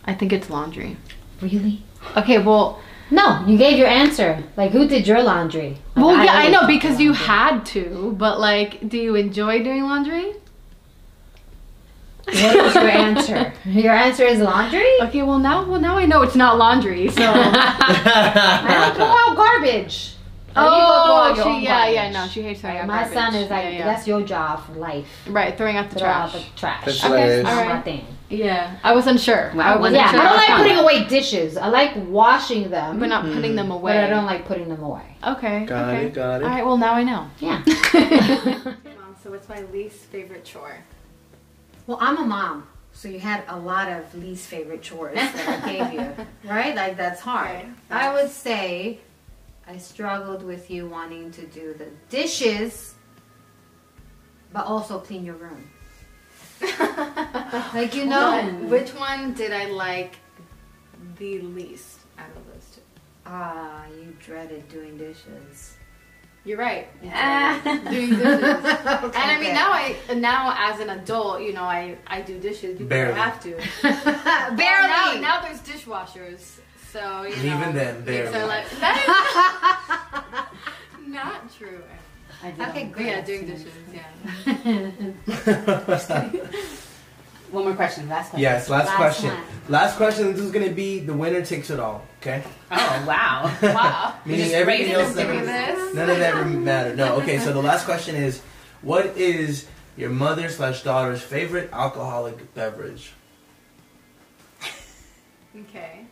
I 0.05 0.15
think 0.15 0.33
it's 0.33 0.51
laundry. 0.51 0.97
Really? 1.41 1.83
Okay, 2.17 2.39
well, 2.39 2.81
No, 3.11 3.45
you 3.47 3.59
gave 3.59 3.79
your 3.79 3.89
answer. 3.89 4.43
Like, 4.57 4.71
who 4.71 4.87
did 4.87 5.07
your 5.07 5.23
laundry? 5.23 5.79
Like, 5.97 6.05
Well, 6.05 6.25
yeah, 6.25 6.33
I 6.33 6.49
know 6.49 6.67
because 6.67 7.01
you 7.01 7.13
had 7.13 7.65
to, 7.67 8.15
but 8.19 8.39
like, 8.39 8.89
do 8.89 8.99
you 8.99 9.15
enjoy 9.15 9.63
doing 9.65 9.83
laundry? 9.83 10.35
What 12.27 12.37
is 12.37 12.75
your 12.75 12.89
answer? 12.89 13.53
Your 13.65 13.93
answer 13.93 14.25
is 14.25 14.41
laundry? 14.41 15.01
Okay, 15.03 15.23
well 15.23 15.39
now, 15.39 15.69
well 15.69 15.81
now 15.81 15.97
I 15.97 16.07
know 16.07 16.23
it's 16.23 16.35
not 16.37 16.59
laundry. 16.59 17.09
So. 17.09 17.23
I 17.35 18.67
don't 18.69 18.97
throw 18.97 19.07
out 19.07 19.37
garbage. 19.37 20.15
Or 20.57 20.63
you 20.63 20.69
go 20.69 20.77
throw 20.77 20.85
out 20.85 21.33
oh, 21.33 21.35
your 21.37 21.47
own 21.47 21.61
she, 21.61 21.65
yeah, 21.65 21.89
yeah, 21.89 22.11
no, 22.11 22.29
she 22.29 22.43
hates 22.43 22.61
throwing 22.61 22.77
out 22.79 22.87
My 22.87 23.01
garbage. 23.01 23.15
son 23.15 23.35
is 23.35 23.51
like, 23.51 23.65
yeah, 23.65 23.71
yeah. 23.71 23.85
that's 23.85 24.07
your 24.07 24.23
job 24.23 24.65
for 24.65 24.75
life. 24.75 25.07
right, 25.27 25.57
throwing 25.57 25.77
out 25.77 25.91
the 25.91 25.99
Throw 25.99 26.09
out 26.09 26.31
trash. 26.31 26.45
the 26.45 26.57
trash. 26.59 26.85
That's 26.85 27.05
Okay, 27.05 27.09
hilarious. 27.09 27.49
all 27.49 27.55
Not 27.57 27.67
right. 27.67 27.75
my 27.75 27.83
thing. 27.83 28.07
Yeah, 28.31 28.77
I 28.85 28.95
was 28.95 29.07
unsure. 29.09 29.53
Well, 29.55 29.67
I 29.67 29.77
wasn't 29.77 29.97
Yeah, 29.97 30.11
sure. 30.11 30.21
I 30.21 30.25
don't 30.25 30.37
like 30.37 30.63
putting 30.63 30.79
away 30.79 31.05
dishes. 31.09 31.57
I 31.57 31.69
like 31.69 31.93
washing 32.09 32.71
them, 32.71 33.01
but 33.01 33.09
not 33.09 33.25
putting 33.25 33.57
them 33.57 33.67
hmm. 33.67 33.73
away. 33.73 33.95
but 33.95 34.05
I 34.05 34.09
don't 34.09 34.27
like 34.27 34.45
putting 34.47 34.69
them 34.69 34.83
away. 34.83 35.17
Okay. 35.27 35.65
Got 35.67 35.89
okay. 35.89 36.07
it, 36.07 36.15
got 36.15 36.41
it. 36.41 36.45
All 36.45 36.51
right. 36.51 36.65
Well, 36.65 36.79
now 36.79 36.95
I 36.95 37.03
know. 37.03 37.29
Yeah. 37.41 37.63
Mom, 37.95 39.17
so 39.23 39.31
what's 39.31 39.49
my 39.49 39.61
least 39.73 40.05
favorite 40.07 40.45
chore? 40.45 40.79
Well, 41.87 41.99
I'm 42.01 42.17
a 42.19 42.25
mom, 42.25 42.67
so 42.93 43.09
you 43.09 43.19
had 43.21 43.45
a 43.49 43.59
lot 43.59 43.91
of 43.91 44.15
least 44.15 44.47
favorite 44.49 44.83
chores 44.83 45.17
that 45.17 45.63
I 45.65 45.73
gave 45.73 45.93
you, 45.93 46.27
right? 46.51 46.75
Like 46.75 46.97
that's 46.97 47.21
hard. 47.21 47.67
Right. 47.91 48.05
I 48.05 48.13
would 48.15 48.31
say 48.31 48.99
I 49.67 49.77
struggled 49.79 50.43
with 50.43 50.71
you 50.71 50.89
wanting 50.89 51.31
to 51.33 51.47
do 51.47 51.75
the 51.75 51.89
dishes, 52.09 52.95
but 54.53 54.67
also 54.67 54.99
clean 54.99 55.25
your 55.25 55.37
room. 55.37 55.71
Like 57.75 57.95
you 57.95 58.07
know, 58.07 58.43
Which 58.69 58.91
one 58.95 59.35
did 59.35 59.53
I 59.53 59.67
like 59.67 60.17
the 61.19 61.41
least 61.41 61.99
out 62.19 62.29
of 62.37 62.47
those 62.47 62.67
two? 62.75 62.81
ah, 63.27 63.85
you 64.01 64.17
dreaded 64.25 64.69
doing 64.69 64.97
dishes. 64.97 65.77
You're 66.45 66.59
right. 66.59 66.87
Doing 67.91 68.11
dishes. 68.11 68.21
And 68.25 69.17
I 69.17 69.35
Okay, 69.37 69.41
mean, 69.41 69.55
now 69.55 69.71
I 69.73 69.97
now 70.15 70.55
as 70.59 70.79
an 70.81 70.91
adult, 70.91 71.41
you 71.43 71.53
know, 71.55 71.63
I 71.65 71.97
I 72.07 72.21
do 72.21 72.39
dishes 72.39 72.77
because 72.77 72.89
Barely. 72.89 73.19
I 73.19 73.25
have 73.25 73.41
to. 73.45 73.51
good. 73.51 73.61
Well, 73.83 74.15
now, 74.15 74.57
barely. 74.57 75.21
now 75.21 75.41
there's 75.41 75.61
dishwashers, 75.61 76.59
so 76.93 77.23
you 77.23 77.37
know. 77.37 77.57
Even 77.61 77.75
then, 77.75 78.05
barely. 78.05 78.33
So 78.33 78.47
like 78.47 78.69
that 78.81 80.49
is 81.01 81.07
not 81.09 81.51
true. 81.57 81.83
I 82.43 82.51
did 82.51 82.69
Okay, 82.69 82.83
all- 82.85 82.93
But 82.95 83.05
yeah, 83.05 83.21
doing 83.23 83.47
dishes. 83.47 83.73
Yeah. 83.93 84.05
One 87.51 87.65
more 87.65 87.75
question. 87.75 88.09
Last 88.09 88.31
question. 88.31 88.41
yes, 88.43 88.69
last, 88.69 88.87
Last 88.87 88.97
question. 88.97 89.31
one. 89.31 89.43
Last 89.69 89.97
question. 89.97 90.33
This 90.33 90.41
is 90.43 90.51
gonna 90.51 90.71
be 90.73 90.99
the 91.01 91.15
winner 91.15 91.45
takes 91.45 91.71
it 91.71 91.79
all. 91.79 92.05
Okay. 92.21 92.43
Oh 92.71 93.05
wow. 93.07 93.55
Wow. 93.63 94.15
Meaning 94.25 94.41
just 94.47 94.55
everything 94.55 94.81
raising 94.93 94.95
else 95.01 95.15
them 95.15 95.29
never, 95.47 95.95
none 95.95 96.11
of 96.11 96.19
that 96.19 96.35
ever 96.35 96.45
mattered. 96.47 96.97
No. 96.97 97.15
Okay. 97.21 97.39
So 97.39 97.53
the 97.53 97.63
last 97.63 97.85
question 97.85 98.17
is, 98.17 98.41
what 98.83 99.07
is 99.17 99.67
your 99.97 100.11
mother 100.11 100.49
slash 100.49 100.83
daughter's 100.83 101.23
favorite 101.23 101.71
alcoholic 101.73 102.55
beverage? 102.55 103.13
Okay. 105.69 106.07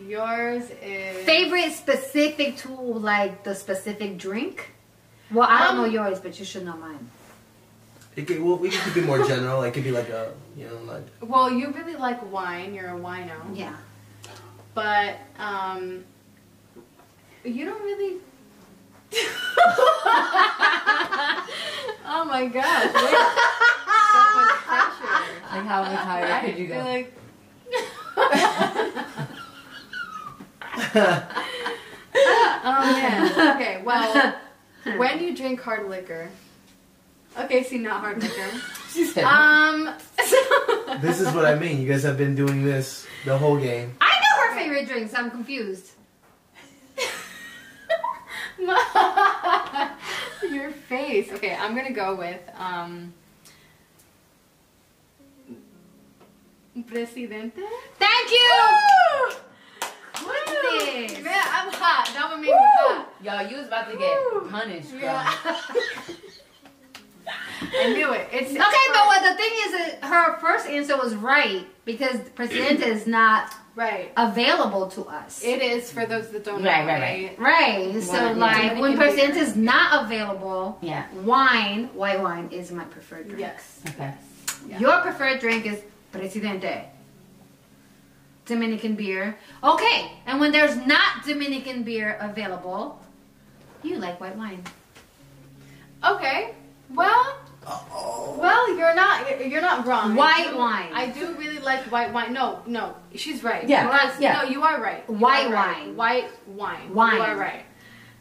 Yours 0.00 0.64
is 0.82 1.24
Favorite 1.26 1.72
specific 1.72 2.56
to 2.58 2.70
like 2.72 3.44
the 3.44 3.54
specific 3.54 4.16
drink? 4.18 4.70
Well, 5.30 5.46
I 5.48 5.66
don't 5.68 5.76
Um, 5.76 5.82
know 5.82 5.84
yours, 5.84 6.20
but 6.20 6.38
you 6.38 6.44
should 6.44 6.64
know 6.64 6.76
mine. 6.76 7.10
It 8.16 8.26
could, 8.26 8.42
well, 8.42 8.56
we 8.56 8.70
could 8.70 8.94
be 8.94 9.00
more 9.02 9.22
general. 9.26 9.62
It 9.62 9.72
could 9.74 9.84
be 9.84 9.90
like 9.92 10.08
a, 10.08 10.32
you 10.56 10.66
know, 10.66 10.76
like 10.84 11.04
Well, 11.20 11.50
you 11.50 11.70
really 11.70 11.94
like 11.96 12.30
wine. 12.32 12.74
You're 12.74 12.90
a 12.96 12.98
wino. 12.98 13.34
Yeah. 13.54 13.76
But 14.74 15.16
um, 15.38 16.04
you 17.44 17.64
don't 17.64 17.82
really. 17.82 18.16
oh 22.06 22.24
my 22.26 22.46
gosh! 22.46 22.84
So 22.84 23.00
much 24.36 24.50
pressure. 24.64 25.24
Like 25.50 25.66
how 25.66 25.82
much 25.82 25.98
higher 25.98 26.40
could 26.46 26.58
you 26.58 26.64
I 26.64 26.68
feel 26.68 26.78
go? 26.78 26.84
like. 26.90 27.12
oh 32.64 32.80
man. 32.92 33.56
Okay. 33.56 33.82
Well, 33.84 34.34
when 34.96 35.22
you 35.22 35.36
drink 35.36 35.60
hard 35.60 35.88
liquor. 35.88 36.30
Okay, 37.38 37.62
see, 37.62 37.78
not 37.78 38.00
hard 38.00 38.22
liquor. 38.22 38.50
She 38.92 39.06
said, 39.06 39.24
Um. 39.24 39.94
this 41.00 41.18
is 41.18 41.32
what 41.32 41.46
I 41.46 41.54
mean. 41.54 41.80
You 41.80 41.88
guys 41.88 42.02
have 42.02 42.18
been 42.18 42.34
doing 42.34 42.62
this 42.62 43.06
the 43.24 43.38
whole 43.38 43.56
game. 43.56 43.94
I 44.02 44.10
know 44.20 44.42
her 44.42 44.54
favorite 44.54 44.86
drinks. 44.86 45.14
I'm 45.14 45.30
confused. 45.30 45.92
Your 50.52 50.72
face. 50.72 51.32
Okay, 51.32 51.54
I'm 51.58 51.74
gonna 51.74 51.90
go 51.92 52.14
with 52.16 52.38
um. 52.58 53.14
Presidente. 56.86 57.62
Thank 57.98 58.30
you. 58.30 58.52
Goodness. 60.14 60.60
Goodness. 60.60 61.24
Man, 61.24 61.42
I'm 61.48 61.72
hot. 61.72 62.10
That 62.14 62.28
would 62.30 62.40
make 62.40 62.50
me 62.50 62.56
hot. 62.56 63.08
Y'all, 63.22 63.50
you 63.50 63.56
was 63.56 63.66
about 63.68 63.90
to 63.90 63.96
get 63.96 64.50
punished, 64.50 64.90
bro. 64.90 65.00
Yeah. 65.00 65.34
I 67.26 67.92
knew 67.92 68.12
it. 68.12 68.28
It's 68.32 68.50
Okay, 68.50 68.58
but 68.58 69.06
what 69.06 69.22
the 69.22 69.36
thing 69.36 69.50
is, 69.66 69.72
that 69.72 69.98
her 70.04 70.38
first 70.38 70.66
answer 70.66 70.96
was 70.96 71.14
right 71.14 71.66
because 71.84 72.18
Presidente 72.34 72.84
is 72.84 73.06
not 73.06 73.54
right. 73.76 74.12
available 74.16 74.88
to 74.88 75.04
us. 75.04 75.42
It 75.44 75.62
is 75.62 75.90
for 75.90 76.04
those 76.06 76.28
that 76.30 76.44
don't 76.44 76.62
know. 76.62 76.70
Right, 76.70 76.86
right, 76.86 77.38
right. 77.38 77.38
right. 77.38 78.02
So 78.02 78.12
Wine, 78.12 78.36
yeah. 78.36 78.40
like 78.42 78.62
when 78.62 78.92
Dominican 78.92 78.96
Presidente 78.98 79.38
is 79.40 79.56
not 79.56 80.04
available, 80.04 80.78
Yeah. 80.80 81.06
wine, 81.22 81.90
white 81.94 82.20
wine 82.20 82.48
is 82.50 82.72
my 82.72 82.84
preferred 82.84 83.26
drink. 83.28 83.40
Yes. 83.40 83.80
Okay. 83.90 84.12
Yeah. 84.68 84.78
Your 84.78 85.00
preferred 85.00 85.40
drink 85.40 85.66
is 85.66 85.80
Presidente. 86.10 86.88
Dominican 88.44 88.96
beer. 88.96 89.38
Okay, 89.62 90.10
and 90.26 90.40
when 90.40 90.50
there's 90.50 90.76
not 90.76 91.24
Dominican 91.24 91.84
beer 91.84 92.18
available, 92.20 93.00
you 93.84 93.98
like 93.98 94.20
white 94.20 94.36
wine. 94.36 94.62
Okay. 96.04 96.54
Well. 96.94 97.36
Well, 98.38 98.76
you're 98.76 98.94
not. 98.94 99.28
you're- 99.30 99.48
You're 99.48 99.60
not 99.60 99.86
wrong. 99.86 100.12
I 100.12 100.14
White 100.16 100.50
do- 100.50 100.58
wine. 100.58 100.90
I 100.92 101.06
do 101.06 101.32
really 101.34 101.58
like 101.60 101.80
white 101.92 102.12
wine. 102.12 102.32
No, 102.32 102.60
no, 102.66 102.96
she's 103.14 103.44
right. 103.44 103.68
Yeah, 103.68 103.88
Yes, 103.88 104.16
yeah. 104.20 104.42
No, 104.42 104.48
you 104.48 104.62
are 104.64 104.80
right. 104.80 105.04
You 105.08 105.14
White 105.14 105.46
are 105.46 105.52
right. 105.52 105.86
wine. 105.86 105.96
White 105.96 106.30
wine. 106.46 106.94
Wine. 106.94 107.16
You 107.16 107.22
are 107.22 107.36
right. 107.36 107.62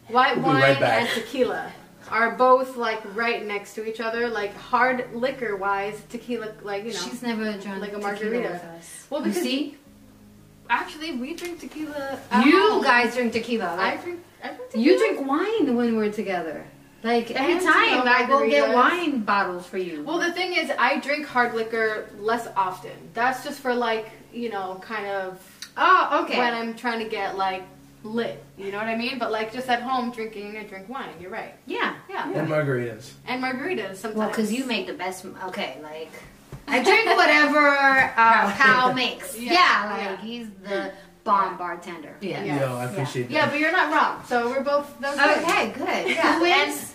White 0.10 0.36
We'll 0.38 0.46
wine 0.48 0.62
right 0.62 0.82
and 0.82 1.10
tequila 1.10 1.72
are 2.10 2.32
both 2.36 2.76
like 2.78 3.02
right 3.16 3.44
next 3.46 3.74
to 3.76 3.88
each 3.90 4.00
other. 4.00 4.28
Like 4.30 4.56
hard 4.56 5.08
liquor 5.14 5.56
wise, 5.56 6.00
tequila, 6.10 6.54
like 6.62 6.84
you 6.86 6.94
know. 6.94 7.00
She's 7.00 7.22
never 7.24 7.46
drunk 7.54 7.82
like 7.82 7.94
a 7.94 8.00
tequila 8.00 8.12
margarita. 8.12 8.50
with 8.50 8.64
us. 8.64 9.08
Well, 9.10 9.22
you 9.22 9.28
because- 9.30 9.44
see, 9.44 9.78
Actually, 10.70 11.18
we 11.18 11.34
drink 11.34 11.60
tequila. 11.60 12.18
at 12.32 12.46
you 12.46 12.70
home. 12.74 12.84
guys 12.84 13.14
drink 13.16 13.34
tequila. 13.34 13.76
I 13.78 13.98
drink. 13.98 14.20
I 14.44 14.48
drink 14.50 14.62
tequila. 14.72 14.84
you 14.86 14.98
drink 14.98 15.28
wine 15.28 15.76
when 15.76 15.98
we're 15.98 16.12
together. 16.12 16.64
Like 17.04 17.32
every 17.32 17.54
And 17.54 17.62
time 17.62 17.90
tequila 17.90 18.12
I 18.12 18.28
go 18.28 18.48
get 18.50 18.74
wine 18.74 19.22
bottles 19.22 19.66
for 19.66 19.78
you. 19.78 20.04
Well, 20.04 20.20
the 20.20 20.32
thing 20.32 20.54
is, 20.54 20.72
I 20.78 21.00
drink 21.00 21.26
hard 21.26 21.54
liquor 21.56 22.10
less 22.20 22.48
often. 22.56 22.92
That's 23.14 23.44
just 23.44 23.60
for 23.60 23.74
like 23.74 24.10
you 24.34 24.50
know, 24.50 24.80
kind 24.82 25.08
of 25.08 25.42
oh, 25.78 26.24
okay. 26.24 26.38
when 26.38 26.54
I'm 26.54 26.76
trying 26.76 27.00
to 27.04 27.10
get 27.10 27.38
like 27.38 27.64
lit. 28.04 28.44
You 28.58 28.72
know 28.72 28.78
what 28.78 28.88
I 28.88 28.96
mean? 28.96 29.20
But 29.20 29.32
like 29.32 29.52
just 29.52 29.68
at 29.70 29.82
home 29.82 30.12
drinking, 30.12 30.58
I 30.58 30.64
drink 30.64 30.90
wine. 30.90 31.10
You're 31.20 31.32
right. 31.32 31.54
yeah. 31.66 31.96
Yeah. 32.10 32.32
And 32.32 32.48
margaritas. 32.48 33.12
And 33.28 33.44
margaritas 33.44 33.96
sometimes. 33.98 34.16
Well, 34.18 34.30
because 34.30 34.54
you 34.54 34.66
make 34.66 34.88
the 34.88 34.94
best. 34.94 35.26
Okay, 35.48 35.78
like 35.82 36.12
I 36.68 36.84
drink 36.84 37.06
whatever 37.18 37.68
uh, 38.16 38.56
Kyle 38.56 38.94
makes. 38.94 39.38
Yeah, 39.38 39.54
Yeah, 39.54 39.92
like 39.92 40.02
yeah. 40.02 40.18
he's 40.26 40.48
the 40.64 40.92
bomb 41.24 41.58
bartender. 41.58 42.16
Yeah. 42.22 42.44
Yeah. 42.44 42.60
Yo, 42.62 42.78
I 42.78 42.86
appreciate 42.86 43.30
Yeah, 43.30 43.46
that. 43.46 43.52
but 43.52 43.60
you're 43.60 43.72
not 43.72 43.92
wrong. 43.94 44.24
So 44.28 44.50
we're 44.50 44.64
both. 44.64 45.00
That's 45.00 45.18
good. 45.18 45.44
Okay, 45.50 45.72
good. 45.72 46.16
Yeah, 46.16 46.36
Who 46.36 46.42
wins? 46.42 46.91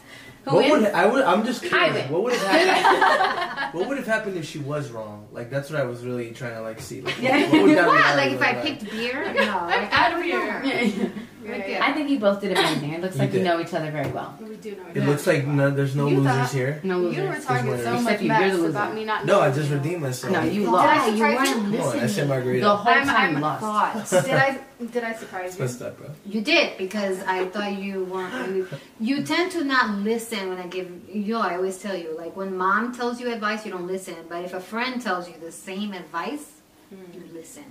Who 0.48 0.54
What 0.56 0.70
would? 0.70 0.84
I 0.86 1.06
would? 1.06 1.24
I'm 1.24 1.44
just 1.44 1.62
curious. 1.62 1.92
win. 1.94 2.08
What 2.12 2.22
would 2.22 2.32
have 2.34 2.46
happened? 2.46 3.74
what 3.78 3.88
would 3.88 3.96
have 3.96 4.06
happened 4.06 4.36
if 4.36 4.44
she 4.46 4.58
was 4.60 4.90
wrong? 4.90 5.26
Like 5.32 5.50
that's 5.50 5.68
what 5.70 5.80
I 5.80 5.84
was 5.84 6.04
really 6.04 6.30
trying 6.30 6.54
to 6.54 6.62
like 6.62 6.80
see. 6.80 7.00
Like, 7.00 7.20
Yeah. 7.20 7.50
what 7.50 7.62
would 7.62 7.76
that 7.76 7.86
What? 7.88 8.16
Like 8.16 8.32
if 8.32 8.38
look 8.38 8.48
I 8.48 8.54
picked 8.54 8.90
beer? 8.90 9.24
No, 9.34 9.58
I'm 9.58 9.66
like, 9.66 9.92
out 9.92 9.92
I 9.92 10.06
of 10.06 10.12
don't 10.12 10.20
know 10.20 10.40
here. 10.40 10.52
her. 10.52 10.64
Yeah. 10.64 11.08
Right 11.48 11.80
I 11.80 11.92
think 11.92 12.10
you 12.10 12.18
both 12.18 12.40
did 12.40 12.52
amazing. 12.56 12.92
It 12.92 13.00
looks 13.00 13.16
You 13.16 13.22
like 13.22 13.32
you 13.32 13.42
know 13.42 13.60
each 13.60 13.72
other 13.74 13.90
very 13.90 14.10
well. 14.10 14.36
We 14.40 14.56
do 14.56 14.76
know. 14.76 14.84
It 14.94 15.04
looks 15.04 15.26
like 15.26 15.46
no, 15.46 15.70
there's 15.70 15.94
no 15.94 16.06
You 16.08 16.18
losers 16.18 16.32
thought- 16.32 16.50
here. 16.52 16.80
No 16.82 16.98
losers. 16.98 17.16
You 17.16 17.28
were 17.28 17.40
talking 17.40 17.78
so 17.78 18.00
much 18.00 18.20
you, 18.22 18.28
mess 18.28 18.60
about 18.60 18.94
me 18.94 19.04
not. 19.04 19.26
No, 19.26 19.40
I 19.40 19.50
just 19.50 19.70
you. 19.70 19.76
redeemed 19.76 20.02
myself. 20.02 20.32
No, 20.32 20.42
you 20.42 20.62
Did 20.62 20.70
lost. 20.70 20.88
I 20.88 21.06
Yeah, 21.08 21.14
you 21.14 21.22
weren't 21.22 21.48
you? 21.48 21.54
Come 21.54 21.74
I 21.74 21.92
said 21.92 22.02
listening. 22.02 22.28
margarita. 22.28 22.64
The 22.64 22.76
whole 22.76 22.94
I'm- 22.94 23.06
time 23.06 23.30
you 23.30 23.36
I'm 23.36 23.42
lost. 23.42 23.60
Thoughts. 23.60 24.10
Did 24.26 24.34
I? 24.34 24.58
Did 24.92 25.04
I 25.04 25.14
surprise 25.14 25.56
you? 25.56 25.62
messed 25.62 25.80
up, 25.82 25.96
bro. 25.96 26.10
You 26.26 26.42
did 26.42 26.76
because 26.76 27.22
I 27.22 27.46
thought 27.46 27.72
you 27.78 28.04
weren't. 28.04 28.54
You, 28.54 28.68
you 29.00 29.22
tend 29.22 29.52
to 29.52 29.64
not 29.64 29.98
listen 30.00 30.48
when 30.50 30.58
I 30.58 30.66
give. 30.66 30.90
You 31.08 31.34
know, 31.34 31.40
I 31.40 31.56
always 31.56 31.78
tell 31.78 31.96
you 31.96 32.16
like 32.16 32.36
when 32.36 32.56
mom 32.56 32.94
tells 32.94 33.20
you 33.20 33.32
advice, 33.32 33.64
you 33.64 33.72
don't 33.72 33.86
listen. 33.86 34.16
But 34.28 34.44
if 34.44 34.52
a 34.52 34.60
friend 34.60 35.00
tells 35.00 35.28
you 35.28 35.34
the 35.40 35.52
same 35.52 35.92
advice, 35.92 36.60
you 36.90 36.98
hmm. 36.98 37.34
listen. 37.34 37.64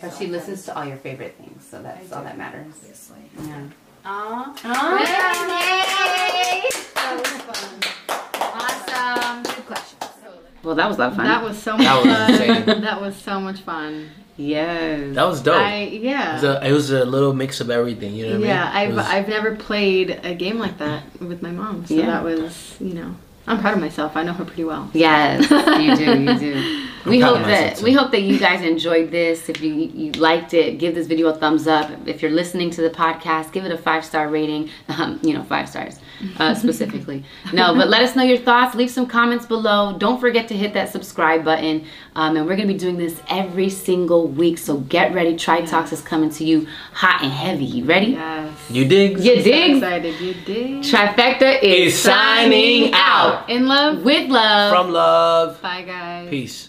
But 0.00 0.14
she 0.14 0.26
listens 0.26 0.64
to 0.64 0.76
all 0.76 0.84
your 0.84 0.96
favorite 0.96 1.36
things, 1.36 1.64
so 1.68 1.82
that's 1.82 2.12
all 2.12 2.24
that 2.24 2.36
matters. 2.36 2.66
Obviously. 2.80 3.18
Yeah. 3.46 3.66
Aw. 4.04 5.62
Awesome. 8.34 9.42
Good 9.42 9.66
question. 9.66 9.98
Well, 10.62 10.74
that 10.76 10.88
was 10.88 10.96
a 10.96 11.00
lot 11.00 11.10
of 11.10 11.16
fun. 11.16 11.24
That 11.26 11.42
was 11.42 11.60
so 11.60 11.76
much 11.76 11.86
That 11.86 11.96
was 11.96 12.06
fun. 12.06 12.30
insane. 12.56 12.80
that 12.82 13.00
was 13.00 13.16
so 13.16 13.40
much 13.40 13.60
fun. 13.60 14.10
yes. 14.36 15.14
That 15.14 15.24
was 15.24 15.40
dope. 15.42 15.54
I 15.56 15.74
it, 15.74 16.02
yeah. 16.02 16.34
was 16.34 16.44
a, 16.44 16.66
it 16.68 16.72
was 16.72 16.90
a 16.90 17.04
little 17.04 17.32
mix 17.32 17.60
of 17.60 17.70
everything. 17.70 18.14
You 18.14 18.26
know 18.30 18.38
what 18.38 18.46
yeah, 18.48 18.70
I 18.72 18.86
mean? 18.86 18.90
I've 18.90 18.96
was- 18.96 19.06
I've 19.06 19.28
never 19.28 19.56
played 19.56 20.20
a 20.22 20.34
game 20.34 20.58
like 20.58 20.78
that 20.78 21.02
with 21.20 21.42
my 21.42 21.50
mom, 21.50 21.84
so 21.86 21.94
Yeah. 21.94 22.06
that 22.06 22.24
was 22.24 22.76
you 22.80 22.94
know 22.94 23.14
I'm 23.46 23.60
proud 23.60 23.74
of 23.74 23.80
myself. 23.80 24.16
I 24.16 24.22
know 24.22 24.32
her 24.32 24.44
pretty 24.44 24.64
well. 24.64 24.88
Yes, 24.92 25.50
you 25.50 25.96
do, 25.96 26.22
you 26.22 26.38
do. 26.38 26.88
We 27.04 27.18
hope 27.18 27.38
that 27.38 27.78
too. 27.78 27.84
we 27.84 27.92
hope 27.92 28.12
that 28.12 28.22
you 28.22 28.38
guys 28.38 28.62
enjoyed 28.62 29.10
this. 29.10 29.48
If 29.48 29.60
you 29.60 29.74
you 29.74 30.12
liked 30.12 30.54
it, 30.54 30.78
give 30.78 30.94
this 30.94 31.08
video 31.08 31.26
a 31.26 31.34
thumbs 31.34 31.66
up. 31.66 31.90
If 32.06 32.22
you're 32.22 32.30
listening 32.30 32.70
to 32.70 32.80
the 32.80 32.90
podcast, 32.90 33.50
give 33.50 33.64
it 33.64 33.72
a 33.72 33.76
five 33.76 34.04
star 34.04 34.28
rating. 34.28 34.70
Um, 34.88 35.18
you 35.22 35.32
know, 35.32 35.42
five 35.42 35.68
stars 35.68 35.98
uh, 36.38 36.54
specifically. 36.54 37.24
no, 37.52 37.74
but 37.74 37.88
let 37.88 38.02
us 38.02 38.14
know 38.16 38.22
your 38.22 38.38
thoughts. 38.38 38.74
Leave 38.74 38.90
some 38.90 39.06
comments 39.06 39.46
below. 39.46 39.96
Don't 39.98 40.20
forget 40.20 40.48
to 40.48 40.54
hit 40.56 40.74
that 40.74 40.90
subscribe 40.90 41.44
button. 41.44 41.84
Um, 42.16 42.36
and 42.36 42.46
we're 42.46 42.56
gonna 42.56 42.68
be 42.68 42.78
doing 42.78 42.96
this 42.98 43.20
every 43.28 43.68
single 43.70 44.28
week. 44.28 44.58
So 44.58 44.78
get 44.78 45.14
ready. 45.14 45.36
Tri 45.36 45.62
Talks 45.62 45.92
is 45.92 46.00
coming 46.00 46.30
to 46.30 46.44
you 46.44 46.66
hot 46.92 47.22
and 47.22 47.32
heavy. 47.32 47.64
You 47.64 47.84
ready? 47.84 48.12
Yes. 48.12 48.70
you 48.70 48.84
dig? 48.86 49.18
You 49.18 49.36
So 49.38 49.42
dig? 49.42 49.76
excited. 49.76 50.20
You 50.20 50.34
dig? 50.44 50.82
Trifecta 50.82 51.62
is 51.62 51.94
Is 51.94 52.00
signing 52.00 52.90
out. 52.94 53.48
In 53.48 53.66
love. 53.66 54.02
with 54.04 54.28
love. 54.30 54.70
From 54.72 54.92
love. 54.92 55.60
Bye 55.62 55.82
guys. 55.82 56.28
Peace. 56.30 56.68